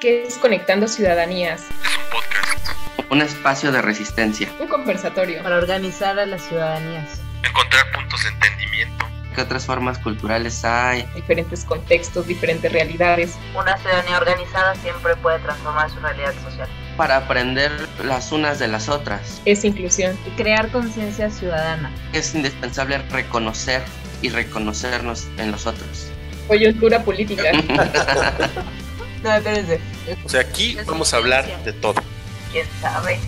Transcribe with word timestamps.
¿Qué 0.00 0.22
es 0.22 0.38
Conectando 0.38 0.88
Ciudadanías? 0.88 1.60
Es 1.60 1.68
un 1.68 2.10
podcast. 2.10 3.12
Un 3.12 3.20
espacio 3.20 3.70
de 3.70 3.82
resistencia. 3.82 4.50
Un 4.58 4.66
conversatorio. 4.66 5.42
Para 5.42 5.58
organizar 5.58 6.18
a 6.18 6.24
las 6.24 6.40
ciudadanías. 6.40 7.20
Encontrar 7.46 7.84
puntos 7.92 8.22
de 8.22 8.30
entendimiento. 8.30 9.04
¿Qué 9.34 9.42
otras 9.42 9.66
formas 9.66 9.98
culturales 9.98 10.64
hay? 10.64 11.04
Diferentes 11.14 11.66
contextos, 11.66 12.26
diferentes 12.26 12.72
realidades. 12.72 13.36
Una 13.54 13.76
ciudadanía 13.76 14.16
organizada 14.16 14.74
siempre 14.76 15.16
puede 15.16 15.38
transformar 15.40 15.90
su 15.90 16.00
realidad 16.00 16.32
social. 16.44 16.68
Para 16.96 17.18
aprender 17.18 17.70
las 18.02 18.32
unas 18.32 18.58
de 18.58 18.68
las 18.68 18.88
otras. 18.88 19.42
Es 19.44 19.66
inclusión. 19.66 20.18
Y 20.26 20.30
crear 20.30 20.70
conciencia 20.70 21.28
ciudadana. 21.28 21.92
Es 22.14 22.34
indispensable 22.34 22.96
reconocer 23.10 23.82
y 24.22 24.30
reconocernos 24.30 25.28
en 25.36 25.52
los 25.52 25.66
otros. 25.66 26.10
Coyuntura 26.48 27.04
política. 27.04 27.52
No, 29.22 29.34
espérense. 29.34 29.80
O 30.24 30.28
sea, 30.28 30.40
aquí 30.40 30.78
vamos 30.86 31.12
a 31.12 31.18
hablar 31.18 31.44
de 31.62 31.72
todo. 31.74 32.00
¿Quién 32.52 32.66
sabe? 32.80 33.18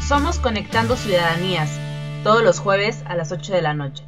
Somos 0.00 0.40
Conectando 0.40 0.96
Ciudadanías, 0.96 1.78
todos 2.24 2.42
los 2.42 2.58
jueves 2.58 3.04
a 3.06 3.14
las 3.14 3.30
8 3.30 3.52
de 3.52 3.62
la 3.62 3.72
noche. 3.72 4.02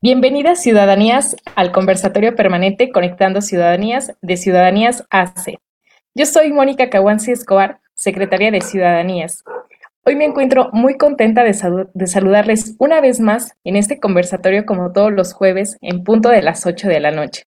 Bienvenidas 0.00 0.62
ciudadanías 0.62 1.36
al 1.56 1.72
conversatorio 1.72 2.34
permanente 2.34 2.90
Conectando 2.90 3.42
Ciudadanías 3.42 4.12
de 4.22 4.36
Ciudadanías 4.36 5.04
AC. 5.10 5.58
Yo 6.14 6.26
soy 6.26 6.52
Mónica 6.52 6.88
Caguanci 6.88 7.32
Escobar, 7.32 7.80
secretaria 7.94 8.50
de 8.50 8.60
Ciudadanías. 8.60 9.44
Hoy 10.02 10.16
me 10.16 10.24
encuentro 10.24 10.70
muy 10.72 10.96
contenta 10.96 11.44
de, 11.44 11.52
saludarles 11.52 12.74
una 12.78 13.02
vez 13.02 13.20
más 13.20 13.54
en 13.64 13.76
este 13.76 14.00
conversatorio 14.00 14.64
como 14.64 14.92
todos 14.92 15.12
los 15.12 15.34
jueves 15.34 15.76
en 15.82 16.04
punto 16.04 16.30
de 16.30 16.40
las 16.40 16.64
8 16.64 16.88
de 16.88 17.00
la 17.00 17.10
noche. 17.10 17.44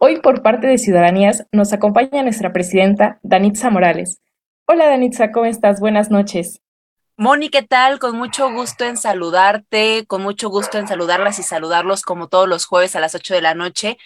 Hoy 0.00 0.20
por 0.20 0.42
parte 0.42 0.66
de 0.66 0.78
Ciudadanías 0.78 1.46
nos 1.52 1.72
acompaña 1.72 2.24
nuestra 2.24 2.52
presidenta 2.52 3.20
Danitza 3.22 3.70
Morales. 3.70 4.20
Hola 4.66 4.86
Danitza, 4.86 5.30
¿cómo 5.30 5.46
estás? 5.46 5.78
Buenas 5.78 6.10
noches. 6.10 6.60
Moni, 7.16 7.50
¿qué 7.50 7.62
tal? 7.62 8.00
Con 8.00 8.18
mucho 8.18 8.50
gusto 8.50 8.84
en 8.84 8.96
saludarte, 8.96 10.06
con 10.08 10.22
mucho 10.22 10.48
gusto 10.48 10.76
en 10.76 10.88
saludarlas 10.88 11.38
y 11.38 11.44
saludarlos 11.44 12.02
como 12.02 12.26
todos 12.26 12.48
los 12.48 12.66
jueves 12.66 12.96
a 12.96 13.00
las 13.00 13.14
8 13.14 13.32
de 13.34 13.42
la 13.42 13.54
noche. 13.54 13.96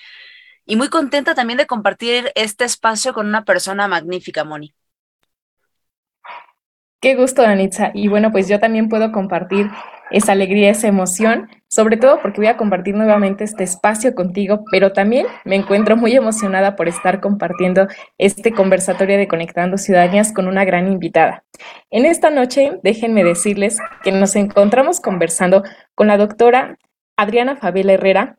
Y 0.67 0.77
muy 0.77 0.89
contenta 0.89 1.35
también 1.35 1.57
de 1.57 1.67
compartir 1.67 2.31
este 2.35 2.65
espacio 2.65 3.15
con 3.15 3.27
una 3.27 3.47
persona 3.47 3.89
magnífica, 3.89 4.45
Moni. 4.45 4.75
Qué 7.05 7.17
gusto, 7.17 7.43
Danitza. 7.43 7.91
Y 7.93 8.09
bueno, 8.09 8.33
pues 8.33 8.49
yo 8.49 8.59
también 8.59 8.89
puedo 8.89 9.13
compartir 9.13 9.69
esa 10.11 10.33
alegría, 10.33 10.71
esa 10.71 10.89
emoción, 10.89 11.51
sobre 11.69 11.99
todo 11.99 12.19
porque 12.23 12.41
voy 12.41 12.47
a 12.47 12.57
compartir 12.57 12.95
nuevamente 12.95 13.45
este 13.45 13.63
espacio 13.63 14.15
contigo, 14.15 14.65
pero 14.71 14.95
también 14.95 15.27
me 15.45 15.55
encuentro 15.55 15.99
muy 15.99 16.17
emocionada 16.17 16.77
por 16.77 16.89
estar 16.89 17.21
compartiendo 17.21 17.89
este 18.17 18.53
conversatorio 18.53 19.19
de 19.19 19.29
Conectando 19.29 19.77
Ciudadanías 19.77 20.33
con 20.33 20.49
una 20.49 20.65
gran 20.65 20.91
invitada. 20.91 21.45
En 21.91 22.07
esta 22.07 22.31
noche, 22.31 22.79
déjenme 22.83 23.23
decirles 23.23 23.77
que 24.03 24.11
nos 24.11 24.35
encontramos 24.35 25.01
conversando 25.01 25.63
con 25.95 26.07
la 26.07 26.17
doctora 26.17 26.79
Adriana 27.19 27.57
Fabela 27.57 27.93
Herrera, 27.93 28.39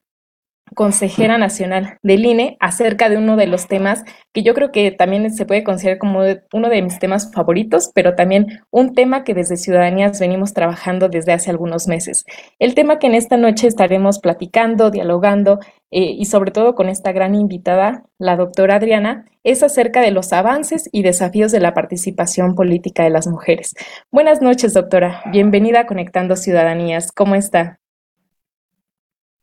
consejera 0.73 1.37
nacional 1.37 1.97
del 2.01 2.25
INE 2.25 2.57
acerca 2.59 3.09
de 3.09 3.17
uno 3.17 3.35
de 3.37 3.47
los 3.47 3.67
temas 3.67 4.03
que 4.33 4.43
yo 4.43 4.53
creo 4.53 4.71
que 4.71 4.91
también 4.91 5.31
se 5.33 5.45
puede 5.45 5.63
considerar 5.63 5.99
como 5.99 6.21
uno 6.53 6.69
de 6.69 6.81
mis 6.81 6.99
temas 6.99 7.31
favoritos, 7.31 7.91
pero 7.93 8.15
también 8.15 8.61
un 8.71 8.93
tema 8.93 9.23
que 9.23 9.33
desde 9.33 9.57
Ciudadanías 9.57 10.19
venimos 10.19 10.53
trabajando 10.53 11.07
desde 11.07 11.33
hace 11.33 11.51
algunos 11.51 11.87
meses. 11.87 12.25
El 12.59 12.73
tema 12.73 12.99
que 12.99 13.07
en 13.07 13.15
esta 13.15 13.37
noche 13.37 13.67
estaremos 13.67 14.19
platicando, 14.19 14.89
dialogando 14.89 15.59
eh, 15.91 16.15
y 16.17 16.25
sobre 16.25 16.51
todo 16.51 16.75
con 16.75 16.89
esta 16.89 17.11
gran 17.11 17.35
invitada, 17.35 18.03
la 18.17 18.35
doctora 18.35 18.75
Adriana, 18.75 19.25
es 19.43 19.61
acerca 19.61 20.01
de 20.01 20.11
los 20.11 20.33
avances 20.33 20.89
y 20.91 21.03
desafíos 21.03 21.51
de 21.51 21.59
la 21.59 21.73
participación 21.73 22.55
política 22.55 23.03
de 23.03 23.11
las 23.11 23.27
mujeres. 23.27 23.75
Buenas 24.11 24.41
noches, 24.41 24.73
doctora. 24.73 25.21
Bienvenida 25.31 25.81
a 25.81 25.85
Conectando 25.85 26.35
Ciudadanías. 26.35 27.11
¿Cómo 27.11 27.35
está? 27.35 27.79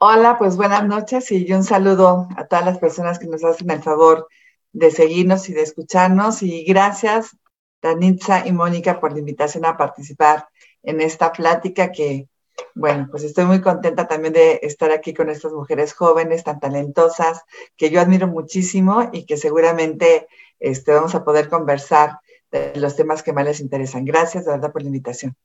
Hola, 0.05 0.37
pues 0.37 0.57
buenas 0.57 0.85
noches 0.85 1.31
y 1.31 1.53
un 1.53 1.63
saludo 1.63 2.27
a 2.37 2.49
todas 2.49 2.65
las 2.65 2.79
personas 2.79 3.21
que 3.21 3.29
nos 3.29 3.45
hacen 3.45 3.71
el 3.71 3.85
favor 3.85 4.27
de 4.73 4.91
seguirnos 4.91 5.49
y 5.49 5.53
de 5.53 5.63
escucharnos. 5.63 6.43
Y 6.43 6.65
gracias, 6.65 7.37
Danitza 7.81 8.45
y 8.45 8.51
Mónica, 8.51 8.99
por 8.99 9.13
la 9.13 9.21
invitación 9.21 9.65
a 9.65 9.77
participar 9.77 10.49
en 10.83 11.01
esta 11.01 11.31
plática 11.31 11.93
que, 11.93 12.29
bueno, 12.75 13.07
pues 13.13 13.23
estoy 13.23 13.45
muy 13.45 13.61
contenta 13.61 14.09
también 14.09 14.33
de 14.33 14.59
estar 14.65 14.91
aquí 14.91 15.15
con 15.15 15.31
estas 15.31 15.53
mujeres 15.53 15.95
jóvenes 15.95 16.43
tan 16.43 16.59
talentosas 16.59 17.43
que 17.77 17.91
yo 17.91 18.01
admiro 18.01 18.27
muchísimo 18.27 19.09
y 19.13 19.25
que 19.25 19.37
seguramente 19.37 20.27
este, 20.59 20.93
vamos 20.95 21.15
a 21.15 21.23
poder 21.23 21.49
conversar 21.49 22.19
de 22.51 22.73
los 22.75 22.97
temas 22.97 23.23
que 23.23 23.33
más 23.33 23.45
les 23.45 23.61
interesan. 23.61 24.05
Gracias, 24.05 24.47
de 24.47 24.51
verdad, 24.51 24.73
por 24.73 24.83
la 24.83 24.89
invitación. 24.89 25.37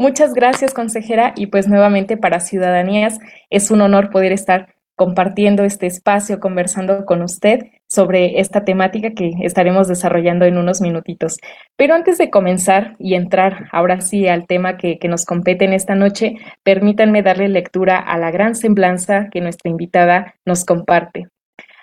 Muchas 0.00 0.32
gracias, 0.32 0.72
consejera. 0.72 1.34
Y 1.36 1.48
pues 1.48 1.68
nuevamente 1.68 2.16
para 2.16 2.40
Ciudadanías 2.40 3.18
es 3.50 3.70
un 3.70 3.82
honor 3.82 4.08
poder 4.08 4.32
estar 4.32 4.74
compartiendo 4.96 5.62
este 5.62 5.86
espacio, 5.86 6.40
conversando 6.40 7.04
con 7.04 7.20
usted 7.20 7.66
sobre 7.86 8.40
esta 8.40 8.64
temática 8.64 9.10
que 9.10 9.32
estaremos 9.42 9.88
desarrollando 9.88 10.46
en 10.46 10.56
unos 10.56 10.80
minutitos. 10.80 11.36
Pero 11.76 11.92
antes 11.92 12.16
de 12.16 12.30
comenzar 12.30 12.96
y 12.98 13.12
entrar 13.12 13.68
ahora 13.72 14.00
sí 14.00 14.26
al 14.26 14.46
tema 14.46 14.78
que, 14.78 14.98
que 14.98 15.08
nos 15.08 15.26
compete 15.26 15.66
en 15.66 15.74
esta 15.74 15.94
noche, 15.94 16.36
permítanme 16.62 17.22
darle 17.22 17.50
lectura 17.50 17.98
a 17.98 18.16
la 18.16 18.30
gran 18.30 18.54
semblanza 18.54 19.28
que 19.30 19.42
nuestra 19.42 19.70
invitada 19.70 20.34
nos 20.46 20.64
comparte. 20.64 21.28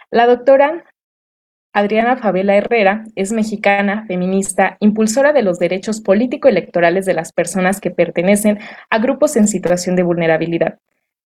La 0.10 0.26
doctora 0.26 0.86
Adriana 1.78 2.18
Fabela 2.18 2.56
Herrera 2.56 3.04
es 3.16 3.32
mexicana, 3.32 4.04
feminista, 4.08 4.78
impulsora 4.80 5.32
de 5.32 5.44
los 5.44 5.60
derechos 5.60 6.02
político-electorales 6.02 7.06
de 7.06 7.14
las 7.14 7.32
personas 7.32 7.80
que 7.80 7.92
pertenecen 7.92 8.58
a 8.90 8.98
grupos 8.98 9.36
en 9.36 9.48
situación 9.48 9.96
de 9.96 10.02
vulnerabilidad. 10.02 10.80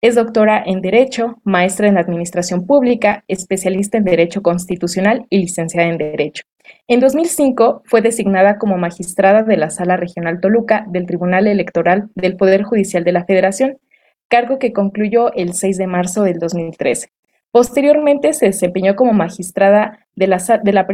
Es 0.03 0.13
doctora 0.13 0.61
en 0.63 0.81
Derecho, 0.81 1.41
maestra 1.45 1.87
en 1.87 1.97
Administración 1.97 2.67
Pública, 2.67 3.23
especialista 3.27 3.97
en 3.97 4.03
Derecho 4.03 4.43
Constitucional 4.43 5.25
y 5.31 5.39
licenciada 5.39 5.89
en 5.89 5.97
Derecho. 5.97 6.43
En 6.87 6.99
2005 6.99 7.81
fue 7.83 8.03
designada 8.03 8.59
como 8.59 8.77
magistrada 8.77 9.41
de 9.41 9.57
la 9.57 9.71
Sala 9.71 9.97
Regional 9.97 10.41
Toluca 10.41 10.85
del 10.87 11.07
Tribunal 11.07 11.47
Electoral 11.47 12.09
del 12.13 12.37
Poder 12.37 12.61
Judicial 12.61 13.03
de 13.03 13.13
la 13.13 13.25
Federación, 13.25 13.79
cargo 14.27 14.59
que 14.59 14.73
concluyó 14.73 15.33
el 15.33 15.53
6 15.53 15.79
de 15.79 15.87
marzo 15.87 16.21
del 16.21 16.37
2013. 16.37 17.14
Posteriormente 17.55 18.33
se 18.33 18.47
desempeñó 18.47 18.97
como 18.97 19.13
magistrada 19.13 20.05
de 20.13 20.27
la, 20.27 20.39
de 20.61 20.73
la 20.73 20.85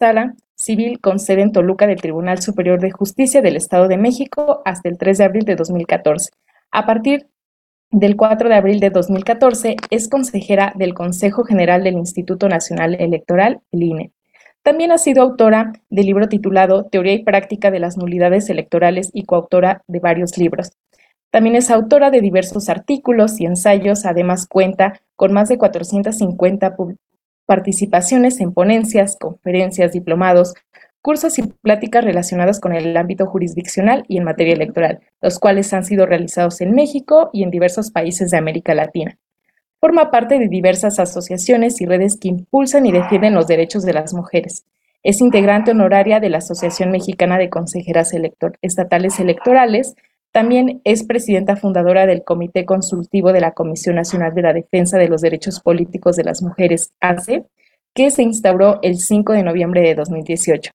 sala 0.00 0.34
civil 0.54 0.98
con 0.98 1.18
sede 1.18 1.42
en 1.42 1.52
Toluca 1.52 1.86
del 1.86 2.00
Tribunal 2.00 2.40
Superior 2.40 2.80
de 2.80 2.90
Justicia 2.90 3.42
del 3.42 3.54
Estado 3.54 3.86
de 3.86 3.98
México 3.98 4.62
hasta 4.64 4.88
el 4.88 4.96
3 4.96 5.18
de 5.18 5.24
abril 5.24 5.44
de 5.44 5.56
2014. 5.56 6.30
A 6.70 6.86
partir 6.86 7.28
del 7.90 8.16
4 8.16 8.48
de 8.48 8.54
abril 8.54 8.80
de 8.80 8.88
2014 8.88 9.76
es 9.90 10.08
consejera 10.08 10.72
del 10.76 10.94
Consejo 10.94 11.44
General 11.44 11.84
del 11.84 11.98
Instituto 11.98 12.48
Nacional 12.48 12.94
Electoral, 12.98 13.60
el 13.70 13.82
INE. 13.82 14.12
También 14.62 14.92
ha 14.92 14.98
sido 14.98 15.22
autora 15.22 15.74
del 15.90 16.06
libro 16.06 16.28
titulado 16.28 16.86
Teoría 16.86 17.12
y 17.12 17.24
Práctica 17.24 17.70
de 17.70 17.80
las 17.80 17.98
Nulidades 17.98 18.48
Electorales 18.48 19.10
y 19.12 19.26
coautora 19.26 19.82
de 19.86 20.00
varios 20.00 20.38
libros. 20.38 20.72
También 21.36 21.56
es 21.56 21.70
autora 21.70 22.10
de 22.10 22.22
diversos 22.22 22.70
artículos 22.70 23.38
y 23.42 23.44
ensayos, 23.44 24.06
además 24.06 24.46
cuenta 24.46 25.02
con 25.16 25.34
más 25.34 25.50
de 25.50 25.58
450 25.58 26.74
participaciones 27.44 28.40
en 28.40 28.54
ponencias, 28.54 29.18
conferencias, 29.20 29.92
diplomados, 29.92 30.54
cursos 31.02 31.38
y 31.38 31.42
pláticas 31.42 32.06
relacionadas 32.06 32.58
con 32.58 32.72
el 32.72 32.96
ámbito 32.96 33.26
jurisdiccional 33.26 34.06
y 34.08 34.16
en 34.16 34.24
materia 34.24 34.54
electoral, 34.54 35.00
los 35.20 35.38
cuales 35.38 35.74
han 35.74 35.84
sido 35.84 36.06
realizados 36.06 36.62
en 36.62 36.74
México 36.74 37.28
y 37.34 37.42
en 37.42 37.50
diversos 37.50 37.90
países 37.90 38.30
de 38.30 38.38
América 38.38 38.74
Latina. 38.74 39.18
Forma 39.78 40.10
parte 40.10 40.38
de 40.38 40.48
diversas 40.48 40.98
asociaciones 40.98 41.82
y 41.82 41.84
redes 41.84 42.16
que 42.18 42.28
impulsan 42.28 42.86
y 42.86 42.92
defienden 42.92 43.34
los 43.34 43.46
derechos 43.46 43.82
de 43.82 43.92
las 43.92 44.14
mujeres. 44.14 44.64
Es 45.02 45.20
integrante 45.20 45.72
honoraria 45.72 46.18
de 46.18 46.30
la 46.30 46.38
Asociación 46.38 46.90
Mexicana 46.92 47.36
de 47.36 47.50
Consejeras 47.50 48.14
Estatales 48.62 49.20
Electorales, 49.20 49.96
también 50.36 50.82
es 50.84 51.02
presidenta 51.02 51.56
fundadora 51.56 52.04
del 52.04 52.22
Comité 52.22 52.66
Consultivo 52.66 53.32
de 53.32 53.40
la 53.40 53.52
Comisión 53.52 53.96
Nacional 53.96 54.34
de 54.34 54.42
la 54.42 54.52
Defensa 54.52 54.98
de 54.98 55.08
los 55.08 55.22
Derechos 55.22 55.60
Políticos 55.60 56.14
de 56.14 56.24
las 56.24 56.42
Mujeres, 56.42 56.92
ACE, 57.00 57.46
que 57.94 58.10
se 58.10 58.22
instauró 58.22 58.78
el 58.82 58.98
5 58.98 59.32
de 59.32 59.42
noviembre 59.42 59.80
de 59.80 59.94
2018. 59.94 60.72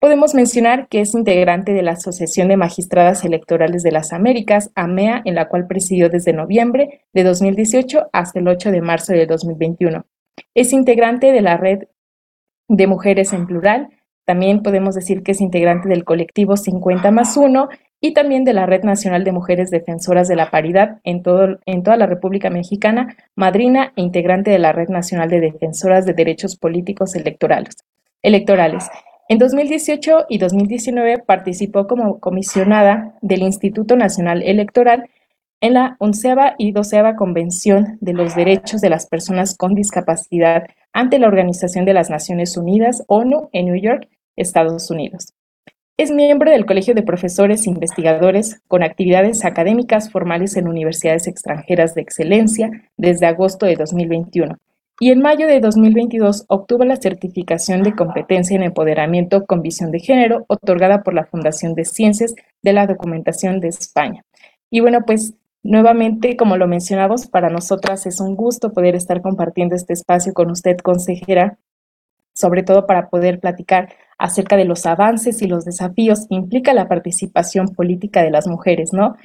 Podemos 0.00 0.34
mencionar 0.34 0.88
que 0.88 1.02
es 1.02 1.12
integrante 1.12 1.74
de 1.74 1.82
la 1.82 1.90
Asociación 1.90 2.48
de 2.48 2.56
Magistradas 2.56 3.22
Electorales 3.22 3.82
de 3.82 3.92
las 3.92 4.14
Américas, 4.14 4.70
AMEA, 4.74 5.20
en 5.26 5.34
la 5.34 5.50
cual 5.50 5.66
presidió 5.66 6.08
desde 6.08 6.32
noviembre 6.32 7.02
de 7.12 7.22
2018 7.22 8.08
hasta 8.14 8.38
el 8.38 8.48
8 8.48 8.70
de 8.70 8.80
marzo 8.80 9.12
de 9.12 9.26
2021. 9.26 10.06
Es 10.54 10.72
integrante 10.72 11.32
de 11.32 11.42
la 11.42 11.58
Red 11.58 11.80
de 12.66 12.86
Mujeres 12.86 13.34
en 13.34 13.46
Plural. 13.46 13.90
También 14.24 14.62
podemos 14.62 14.94
decir 14.94 15.22
que 15.22 15.32
es 15.32 15.42
integrante 15.42 15.90
del 15.90 16.04
colectivo 16.04 16.56
50 16.56 17.10
más 17.10 17.36
1 17.36 17.68
y 18.00 18.12
también 18.12 18.44
de 18.44 18.54
la 18.54 18.66
Red 18.66 18.84
Nacional 18.84 19.24
de 19.24 19.32
Mujeres 19.32 19.70
Defensoras 19.70 20.26
de 20.26 20.36
la 20.36 20.50
Paridad 20.50 20.98
en, 21.04 21.22
todo, 21.22 21.58
en 21.66 21.82
toda 21.82 21.96
la 21.96 22.06
República 22.06 22.50
Mexicana, 22.50 23.16
madrina 23.36 23.92
e 23.96 24.02
integrante 24.02 24.50
de 24.50 24.58
la 24.58 24.72
Red 24.72 24.88
Nacional 24.88 25.28
de 25.28 25.40
Defensoras 25.40 26.06
de 26.06 26.14
Derechos 26.14 26.56
Políticos 26.56 27.14
Electorales. 27.14 27.76
electorales. 28.22 28.88
En 29.28 29.38
2018 29.38 30.26
y 30.28 30.38
2019 30.38 31.18
participó 31.18 31.86
como 31.86 32.18
comisionada 32.18 33.14
del 33.20 33.42
Instituto 33.42 33.96
Nacional 33.96 34.42
Electoral 34.42 35.08
en 35.60 35.74
la 35.74 35.96
onceava 36.00 36.54
y 36.58 36.72
doceava 36.72 37.16
Convención 37.16 37.98
de 38.00 38.14
los 38.14 38.34
Derechos 38.34 38.80
de 38.80 38.90
las 38.90 39.06
Personas 39.06 39.56
con 39.56 39.74
Discapacidad 39.74 40.64
ante 40.92 41.18
la 41.18 41.28
Organización 41.28 41.84
de 41.84 41.94
las 41.94 42.10
Naciones 42.10 42.56
Unidas, 42.56 43.04
ONU, 43.06 43.50
en 43.52 43.66
New 43.66 43.76
York, 43.76 44.08
Estados 44.36 44.90
Unidos. 44.90 45.34
Es 46.00 46.10
miembro 46.10 46.50
del 46.50 46.64
Colegio 46.64 46.94
de 46.94 47.02
Profesores 47.02 47.66
e 47.66 47.70
Investigadores 47.70 48.62
con 48.68 48.82
actividades 48.82 49.44
académicas 49.44 50.10
formales 50.10 50.56
en 50.56 50.66
universidades 50.66 51.26
extranjeras 51.26 51.94
de 51.94 52.00
excelencia 52.00 52.70
desde 52.96 53.26
agosto 53.26 53.66
de 53.66 53.76
2021 53.76 54.56
y 54.98 55.10
en 55.10 55.20
mayo 55.20 55.46
de 55.46 55.60
2022 55.60 56.46
obtuvo 56.48 56.86
la 56.86 56.96
certificación 56.96 57.82
de 57.82 57.94
competencia 57.94 58.56
en 58.56 58.62
empoderamiento 58.62 59.44
con 59.44 59.60
visión 59.60 59.90
de 59.90 60.00
género 60.00 60.46
otorgada 60.48 61.02
por 61.02 61.12
la 61.12 61.26
Fundación 61.26 61.74
de 61.74 61.84
Ciencias 61.84 62.34
de 62.62 62.72
la 62.72 62.86
Documentación 62.86 63.60
de 63.60 63.68
España. 63.68 64.24
Y 64.70 64.80
bueno, 64.80 65.00
pues 65.04 65.34
nuevamente, 65.62 66.34
como 66.34 66.56
lo 66.56 66.66
mencionamos, 66.66 67.26
para 67.26 67.50
nosotras 67.50 68.06
es 68.06 68.20
un 68.20 68.36
gusto 68.36 68.72
poder 68.72 68.94
estar 68.94 69.20
compartiendo 69.20 69.74
este 69.76 69.92
espacio 69.92 70.32
con 70.32 70.50
usted, 70.50 70.78
consejera, 70.78 71.58
sobre 72.32 72.62
todo 72.62 72.86
para 72.86 73.10
poder 73.10 73.38
platicar 73.38 73.90
acerca 74.20 74.56
de 74.56 74.66
los 74.66 74.84
avances 74.84 75.40
y 75.40 75.48
los 75.48 75.64
desafíos 75.64 76.26
implica 76.28 76.74
la 76.74 76.86
participación 76.86 77.68
política 77.68 78.22
de 78.22 78.30
las 78.30 78.46
mujeres, 78.46 78.92
¿no? 78.92 79.16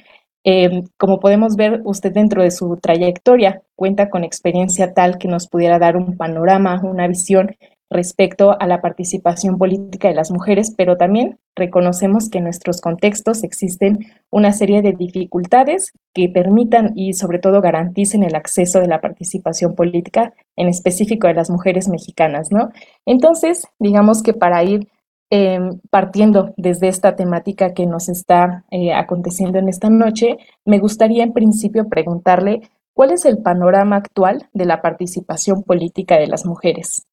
Eh, 0.42 0.84
como 0.96 1.20
podemos 1.20 1.56
ver, 1.56 1.82
usted 1.84 2.12
dentro 2.12 2.42
de 2.42 2.50
su 2.50 2.76
trayectoria 2.78 3.62
cuenta 3.74 4.08
con 4.08 4.24
experiencia 4.24 4.94
tal 4.94 5.18
que 5.18 5.28
nos 5.28 5.48
pudiera 5.48 5.78
dar 5.78 5.96
un 5.96 6.16
panorama, 6.16 6.80
una 6.82 7.06
visión 7.08 7.56
respecto 7.90 8.56
a 8.58 8.66
la 8.66 8.80
participación 8.80 9.58
política 9.58 10.08
de 10.08 10.14
las 10.14 10.30
mujeres, 10.30 10.74
pero 10.76 10.96
también 10.96 11.38
reconocemos 11.54 12.28
que 12.28 12.38
en 12.38 12.44
nuestros 12.44 12.80
contextos 12.80 13.44
existen 13.44 14.06
una 14.30 14.52
serie 14.52 14.82
de 14.82 14.92
dificultades 14.92 15.92
que 16.12 16.28
permitan 16.28 16.92
y 16.96 17.12
sobre 17.12 17.38
todo 17.38 17.60
garanticen 17.60 18.24
el 18.24 18.34
acceso 18.34 18.80
de 18.80 18.88
la 18.88 19.00
participación 19.00 19.74
política, 19.74 20.34
en 20.56 20.68
específico 20.68 21.28
de 21.28 21.34
las 21.34 21.50
mujeres 21.50 21.88
mexicanas, 21.88 22.50
¿no? 22.50 22.70
Entonces, 23.04 23.66
digamos 23.78 24.22
que 24.22 24.34
para 24.34 24.64
ir 24.64 24.88
eh, 25.30 25.58
partiendo 25.90 26.54
desde 26.56 26.88
esta 26.88 27.16
temática 27.16 27.74
que 27.74 27.86
nos 27.86 28.08
está 28.08 28.64
eh, 28.70 28.92
aconteciendo 28.92 29.58
en 29.58 29.68
esta 29.68 29.90
noche, 29.90 30.38
me 30.64 30.78
gustaría 30.78 31.24
en 31.24 31.32
principio 31.32 31.88
preguntarle 31.88 32.60
cuál 32.94 33.10
es 33.10 33.24
el 33.24 33.38
panorama 33.38 33.96
actual 33.96 34.48
de 34.52 34.66
la 34.66 34.80
participación 34.82 35.62
política 35.62 36.16
de 36.16 36.28
las 36.28 36.46
mujeres. 36.46 37.06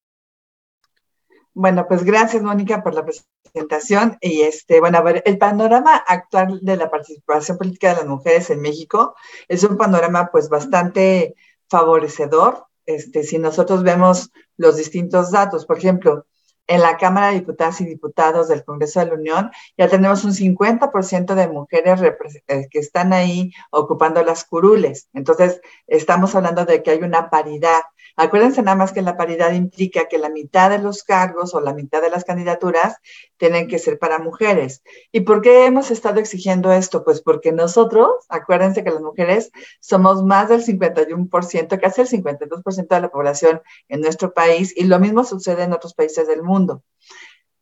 Bueno, 1.54 1.86
pues 1.88 2.02
gracias, 2.04 2.42
Mónica, 2.42 2.82
por 2.82 2.94
la 2.94 3.04
presentación. 3.04 4.18
Y 4.20 4.42
este, 4.42 4.80
bueno, 4.80 4.98
a 4.98 5.02
ver, 5.02 5.22
el 5.24 5.38
panorama 5.38 5.96
actual 5.96 6.58
de 6.62 6.76
la 6.76 6.90
participación 6.90 7.56
política 7.56 7.90
de 7.90 7.96
las 7.96 8.06
mujeres 8.06 8.50
en 8.50 8.60
México 8.60 9.14
es 9.46 9.62
un 9.62 9.76
panorama 9.76 10.30
pues 10.32 10.48
bastante 10.48 11.36
favorecedor. 11.68 12.66
Este, 12.86 13.22
si 13.22 13.38
nosotros 13.38 13.84
vemos 13.84 14.30
los 14.56 14.76
distintos 14.76 15.30
datos, 15.30 15.64
por 15.64 15.78
ejemplo, 15.78 16.26
en 16.66 16.80
la 16.80 16.96
Cámara 16.96 17.28
de 17.28 17.34
Diputadas 17.34 17.80
y 17.80 17.84
Diputados 17.84 18.48
del 18.48 18.64
Congreso 18.64 19.00
de 19.00 19.06
la 19.06 19.14
Unión 19.14 19.50
ya 19.76 19.88
tenemos 19.88 20.24
un 20.24 20.32
50% 20.32 21.34
de 21.34 21.48
mujeres 21.48 22.00
eh, 22.48 22.68
que 22.70 22.78
están 22.78 23.12
ahí 23.12 23.52
ocupando 23.70 24.22
las 24.22 24.44
curules. 24.44 25.08
Entonces, 25.12 25.60
estamos 25.86 26.34
hablando 26.34 26.64
de 26.64 26.82
que 26.82 26.90
hay 26.90 27.02
una 27.02 27.30
paridad 27.30 27.82
Acuérdense 28.16 28.62
nada 28.62 28.76
más 28.76 28.92
que 28.92 29.02
la 29.02 29.16
paridad 29.16 29.52
implica 29.54 30.06
que 30.06 30.18
la 30.18 30.28
mitad 30.28 30.70
de 30.70 30.78
los 30.78 31.02
cargos 31.02 31.52
o 31.52 31.60
la 31.60 31.74
mitad 31.74 32.00
de 32.00 32.10
las 32.10 32.24
candidaturas 32.24 32.98
tienen 33.38 33.66
que 33.66 33.80
ser 33.80 33.98
para 33.98 34.20
mujeres. 34.20 34.82
¿Y 35.10 35.22
por 35.22 35.42
qué 35.42 35.66
hemos 35.66 35.90
estado 35.90 36.20
exigiendo 36.20 36.72
esto? 36.72 37.02
Pues 37.02 37.20
porque 37.20 37.50
nosotros, 37.50 38.08
acuérdense 38.28 38.84
que 38.84 38.90
las 38.90 39.00
mujeres 39.00 39.50
somos 39.80 40.22
más 40.22 40.48
del 40.48 40.64
51%, 40.64 41.80
casi 41.80 42.00
el 42.02 42.08
52% 42.08 42.86
de 42.88 43.00
la 43.00 43.10
población 43.10 43.62
en 43.88 44.00
nuestro 44.00 44.32
país 44.32 44.72
y 44.76 44.84
lo 44.84 45.00
mismo 45.00 45.24
sucede 45.24 45.64
en 45.64 45.72
otros 45.72 45.94
países 45.94 46.28
del 46.28 46.44
mundo 46.44 46.53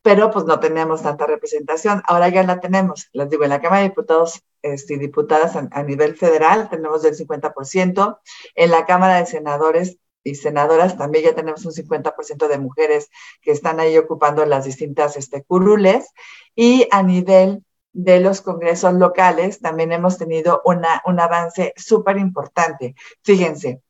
pero 0.03 0.31
pues 0.31 0.45
no 0.45 0.59
tenemos 0.59 1.03
tanta 1.03 1.27
representación. 1.27 2.03
Ahora 2.07 2.29
ya 2.29 2.43
la 2.43 2.61
tenemos. 2.61 3.09
Les 3.13 3.31
digo, 3.31 3.45
en 3.45 3.51
la 3.51 3.61
Cámara 3.61 3.83
de 3.83 3.89
Diputados 3.89 4.43
este, 4.63 4.99
diputadas 4.99 5.57
a, 5.57 5.69
a, 5.71 5.83
nivel 5.83 6.17
federal 6.17 6.69
tenemos 6.69 7.03
del 7.03 7.17
50%, 7.17 8.19
en 8.55 8.71
la 8.71 8.87
Cámara 8.87 9.19
de 9.19 9.27
Senadores 9.27 9.99
y 10.25 10.37
senadoras, 10.37 10.97
también 10.97 11.25
ya 11.25 11.35
tenemos 11.35 11.65
un 11.65 11.73
50% 11.73 12.47
de 12.49 12.59
mujeres 12.59 13.11
que 13.41 13.51
están 13.51 13.81
ahí 13.81 13.99
ocupando 13.99 14.45
las 14.47 14.65
distintas 14.65 15.17
este, 15.17 15.43
curules. 15.43 16.09
Y 16.55 16.87
a 16.91 17.03
nivel 17.03 17.65
de 17.93 18.21
los 18.21 18.41
congresos 18.41 18.95
locales 18.95 19.61
también 19.61 19.93
hemos 19.93 20.19
tenido 20.19 20.63
una, 20.65 21.03
un 21.07 21.21
avance 21.21 21.75
súper 21.77 22.19
importante. 22.19 22.95
Fíjense, 23.23 23.83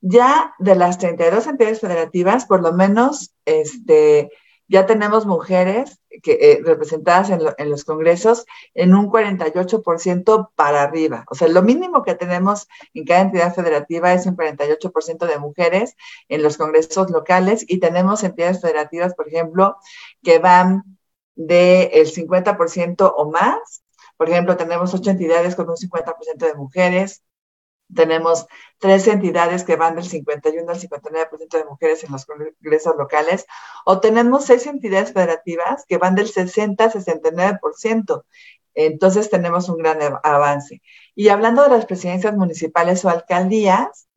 ya 0.00 0.54
de 0.58 0.74
las 0.74 0.98
32 0.98 1.46
entidades 1.46 1.80
federativas, 1.80 2.46
por 2.46 2.62
lo 2.62 2.72
menos 2.72 3.34
este, 3.44 4.30
ya 4.72 4.86
tenemos 4.86 5.26
mujeres 5.26 6.00
eh, 6.08 6.62
representadas 6.64 7.28
en, 7.28 7.70
los 7.70 7.84
congresos 7.84 8.46
en 8.72 8.94
un 8.94 9.10
48% 9.10 10.50
para 10.54 10.82
arriba. 10.82 11.26
O 11.28 11.34
sea, 11.34 11.48
lo 11.48 11.60
mínimo 11.60 12.02
que 12.02 12.14
tenemos 12.14 12.68
en 12.94 13.04
cada 13.04 13.20
entidad 13.20 13.54
federativa 13.54 14.14
es 14.14 14.24
un 14.24 14.34
48% 14.34 15.26
de 15.26 15.38
mujeres 15.38 15.94
en 16.30 16.42
los 16.42 16.56
congresos 16.56 17.10
locales 17.10 17.66
y 17.68 17.80
tenemos 17.80 18.24
entidades 18.24 18.62
federativas, 18.62 19.14
por 19.14 19.28
ejemplo, 19.28 19.76
que 20.22 20.38
van 20.38 20.84
del 21.34 22.06
50% 22.06 23.12
o 23.14 23.30
más. 23.30 23.82
Por 24.16 24.30
ejemplo, 24.30 24.56
tenemos 24.56 24.94
ocho 24.94 25.10
entidades 25.10 25.54
con 25.54 25.68
un 25.68 25.76
50% 25.76 26.46
de 26.46 26.54
mujeres, 26.54 27.22
tenemos 27.94 28.46
tres 28.78 29.06
entidades 29.06 29.64
que 29.64 29.76
van 29.76 29.94
del 29.94 30.04
51 30.04 30.70
al 30.70 30.80
59% 30.80 31.48
de 31.58 31.64
mujeres 31.64 32.04
en 32.04 32.12
los 32.12 32.26
congresos 32.26 32.94
locales, 32.96 33.46
o 33.84 34.00
tenemos 34.00 34.44
seis 34.44 34.66
entidades 34.66 35.12
federativas 35.12 35.84
que 35.86 35.98
van 35.98 36.14
del 36.14 36.28
60 36.28 36.84
al 36.84 36.92
69%. 36.92 38.24
Entonces 38.74 39.30
tenemos 39.30 39.68
un 39.68 39.78
gran 39.78 39.98
avance. 40.22 40.82
Y 41.14 41.28
hablando 41.28 41.62
de 41.62 41.70
las 41.70 41.86
presidencias 41.86 42.34
municipales 42.34 43.04
o 43.04 43.10
alcaldías, 43.10 44.08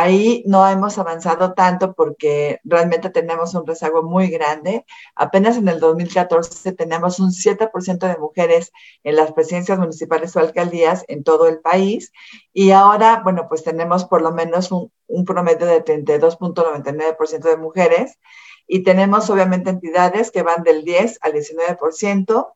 Ahí 0.00 0.44
no 0.46 0.64
hemos 0.68 0.96
avanzado 0.96 1.54
tanto 1.54 1.92
porque 1.92 2.60
realmente 2.62 3.10
tenemos 3.10 3.52
un 3.54 3.66
rezago 3.66 4.04
muy 4.04 4.28
grande. 4.28 4.84
Apenas 5.16 5.56
en 5.56 5.66
el 5.66 5.80
2014 5.80 6.70
tenemos 6.70 7.18
un 7.18 7.32
7% 7.32 8.06
de 8.06 8.16
mujeres 8.16 8.70
en 9.02 9.16
las 9.16 9.32
presidencias 9.32 9.76
municipales 9.76 10.36
o 10.36 10.38
alcaldías 10.38 11.04
en 11.08 11.24
todo 11.24 11.48
el 11.48 11.58
país 11.58 12.12
y 12.52 12.70
ahora, 12.70 13.22
bueno, 13.24 13.46
pues 13.48 13.64
tenemos 13.64 14.04
por 14.04 14.22
lo 14.22 14.30
menos 14.30 14.70
un, 14.70 14.92
un 15.08 15.24
promedio 15.24 15.66
de 15.66 15.84
32.99% 15.84 17.40
de 17.40 17.56
mujeres 17.56 18.20
y 18.68 18.84
tenemos 18.84 19.28
obviamente 19.30 19.70
entidades 19.70 20.30
que 20.30 20.44
van 20.44 20.62
del 20.62 20.84
10 20.84 21.18
al 21.22 21.32
19%, 21.32 22.52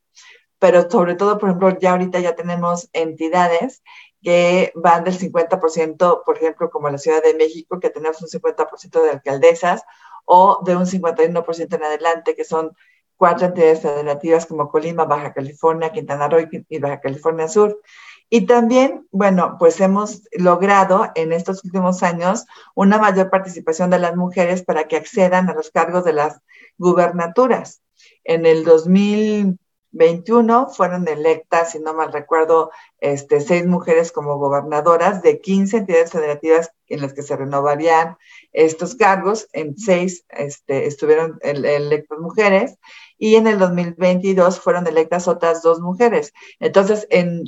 pero 0.60 0.88
sobre 0.88 1.16
todo, 1.16 1.38
por 1.38 1.48
ejemplo, 1.48 1.76
ya 1.80 1.90
ahorita 1.90 2.20
ya 2.20 2.36
tenemos 2.36 2.88
entidades 2.92 3.82
que 4.22 4.72
van 4.74 5.04
del 5.04 5.18
50%, 5.18 6.22
por 6.24 6.36
ejemplo, 6.36 6.70
como 6.70 6.88
la 6.88 6.98
Ciudad 6.98 7.22
de 7.22 7.34
México, 7.34 7.80
que 7.80 7.90
tenemos 7.90 8.22
un 8.22 8.28
50% 8.28 9.02
de 9.02 9.10
alcaldesas, 9.10 9.82
o 10.24 10.60
de 10.64 10.76
un 10.76 10.86
51% 10.86 11.74
en 11.74 11.84
adelante, 11.84 12.34
que 12.34 12.44
son 12.44 12.76
cuatro 13.16 13.46
entidades 13.46 13.80
federativas 13.80 14.46
como 14.46 14.68
Colima, 14.68 15.04
Baja 15.04 15.32
California, 15.32 15.92
Quintana 15.92 16.28
Roo 16.28 16.48
y 16.68 16.78
Baja 16.78 17.00
California 17.00 17.48
Sur. 17.48 17.80
Y 18.28 18.46
también, 18.46 19.06
bueno, 19.10 19.56
pues 19.58 19.80
hemos 19.80 20.22
logrado 20.32 21.10
en 21.14 21.32
estos 21.32 21.64
últimos 21.64 22.02
años 22.02 22.46
una 22.74 22.98
mayor 22.98 23.30
participación 23.30 23.90
de 23.90 23.98
las 23.98 24.16
mujeres 24.16 24.64
para 24.64 24.88
que 24.88 24.96
accedan 24.96 25.50
a 25.50 25.54
los 25.54 25.70
cargos 25.70 26.04
de 26.04 26.14
las 26.14 26.40
gubernaturas. 26.78 27.82
En 28.24 28.46
el 28.46 28.64
2021 28.64 30.70
fueron 30.70 31.06
electas, 31.08 31.72
si 31.72 31.78
no 31.78 31.92
mal 31.92 32.12
recuerdo, 32.12 32.70
este, 33.02 33.40
seis 33.40 33.66
mujeres 33.66 34.12
como 34.12 34.38
gobernadoras 34.38 35.22
de 35.22 35.40
15 35.40 35.78
entidades 35.78 36.12
federativas 36.12 36.70
en 36.86 37.00
las 37.02 37.12
que 37.12 37.22
se 37.22 37.34
renovarían 37.34 38.16
estos 38.52 38.94
cargos. 38.94 39.48
En 39.52 39.76
seis 39.76 40.24
este, 40.28 40.86
estuvieron 40.86 41.40
electas 41.42 42.20
mujeres 42.20 42.78
y 43.18 43.34
en 43.34 43.48
el 43.48 43.58
2022 43.58 44.60
fueron 44.60 44.86
electas 44.86 45.26
otras 45.26 45.62
dos 45.62 45.80
mujeres. 45.80 46.32
Entonces, 46.60 47.08
en, 47.10 47.42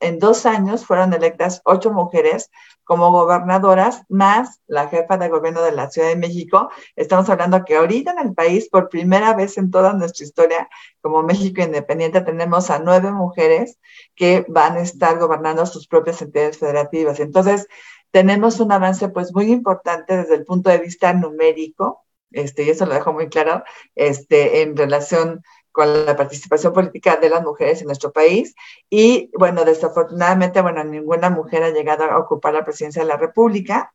en 0.00 0.18
dos 0.18 0.44
años 0.44 0.84
fueron 0.84 1.12
electas 1.12 1.62
ocho 1.64 1.92
mujeres 1.92 2.50
como 2.86 3.10
gobernadoras, 3.10 4.04
más 4.08 4.60
la 4.68 4.86
jefa 4.88 5.16
de 5.18 5.28
gobierno 5.28 5.60
de 5.62 5.72
la 5.72 5.90
Ciudad 5.90 6.06
de 6.06 6.14
México. 6.14 6.70
Estamos 6.94 7.28
hablando 7.28 7.64
que 7.64 7.76
ahorita 7.76 8.12
en 8.12 8.28
el 8.28 8.34
país, 8.34 8.68
por 8.68 8.88
primera 8.88 9.34
vez 9.34 9.58
en 9.58 9.72
toda 9.72 9.92
nuestra 9.92 10.24
historia 10.24 10.68
como 11.00 11.24
México 11.24 11.60
Independiente, 11.60 12.20
tenemos 12.20 12.70
a 12.70 12.78
nueve 12.78 13.10
mujeres 13.10 13.80
que 14.14 14.46
van 14.48 14.76
a 14.76 14.82
estar 14.96 15.18
gobernando 15.18 15.66
sus 15.66 15.86
propias 15.86 16.20
entidades 16.22 16.58
federativas. 16.58 17.20
Entonces, 17.20 17.66
tenemos 18.10 18.60
un 18.60 18.72
avance 18.72 19.08
pues 19.10 19.32
muy 19.34 19.52
importante 19.52 20.16
desde 20.16 20.34
el 20.36 20.44
punto 20.44 20.70
de 20.70 20.78
vista 20.78 21.12
numérico, 21.12 22.04
este, 22.32 22.64
y 22.64 22.70
eso 22.70 22.86
lo 22.86 22.94
dejo 22.94 23.12
muy 23.12 23.28
claro, 23.28 23.62
este, 23.94 24.62
en 24.62 24.76
relación 24.76 25.42
con 25.70 26.06
la 26.06 26.16
participación 26.16 26.72
política 26.72 27.16
de 27.16 27.28
las 27.28 27.42
mujeres 27.42 27.82
en 27.82 27.88
nuestro 27.88 28.10
país. 28.10 28.54
Y 28.88 29.30
bueno, 29.38 29.64
desafortunadamente, 29.66 30.62
bueno, 30.62 30.82
ninguna 30.82 31.28
mujer 31.28 31.62
ha 31.62 31.70
llegado 31.70 32.04
a 32.04 32.18
ocupar 32.18 32.54
la 32.54 32.64
presidencia 32.64 33.02
de 33.02 33.08
la 33.08 33.18
República, 33.18 33.92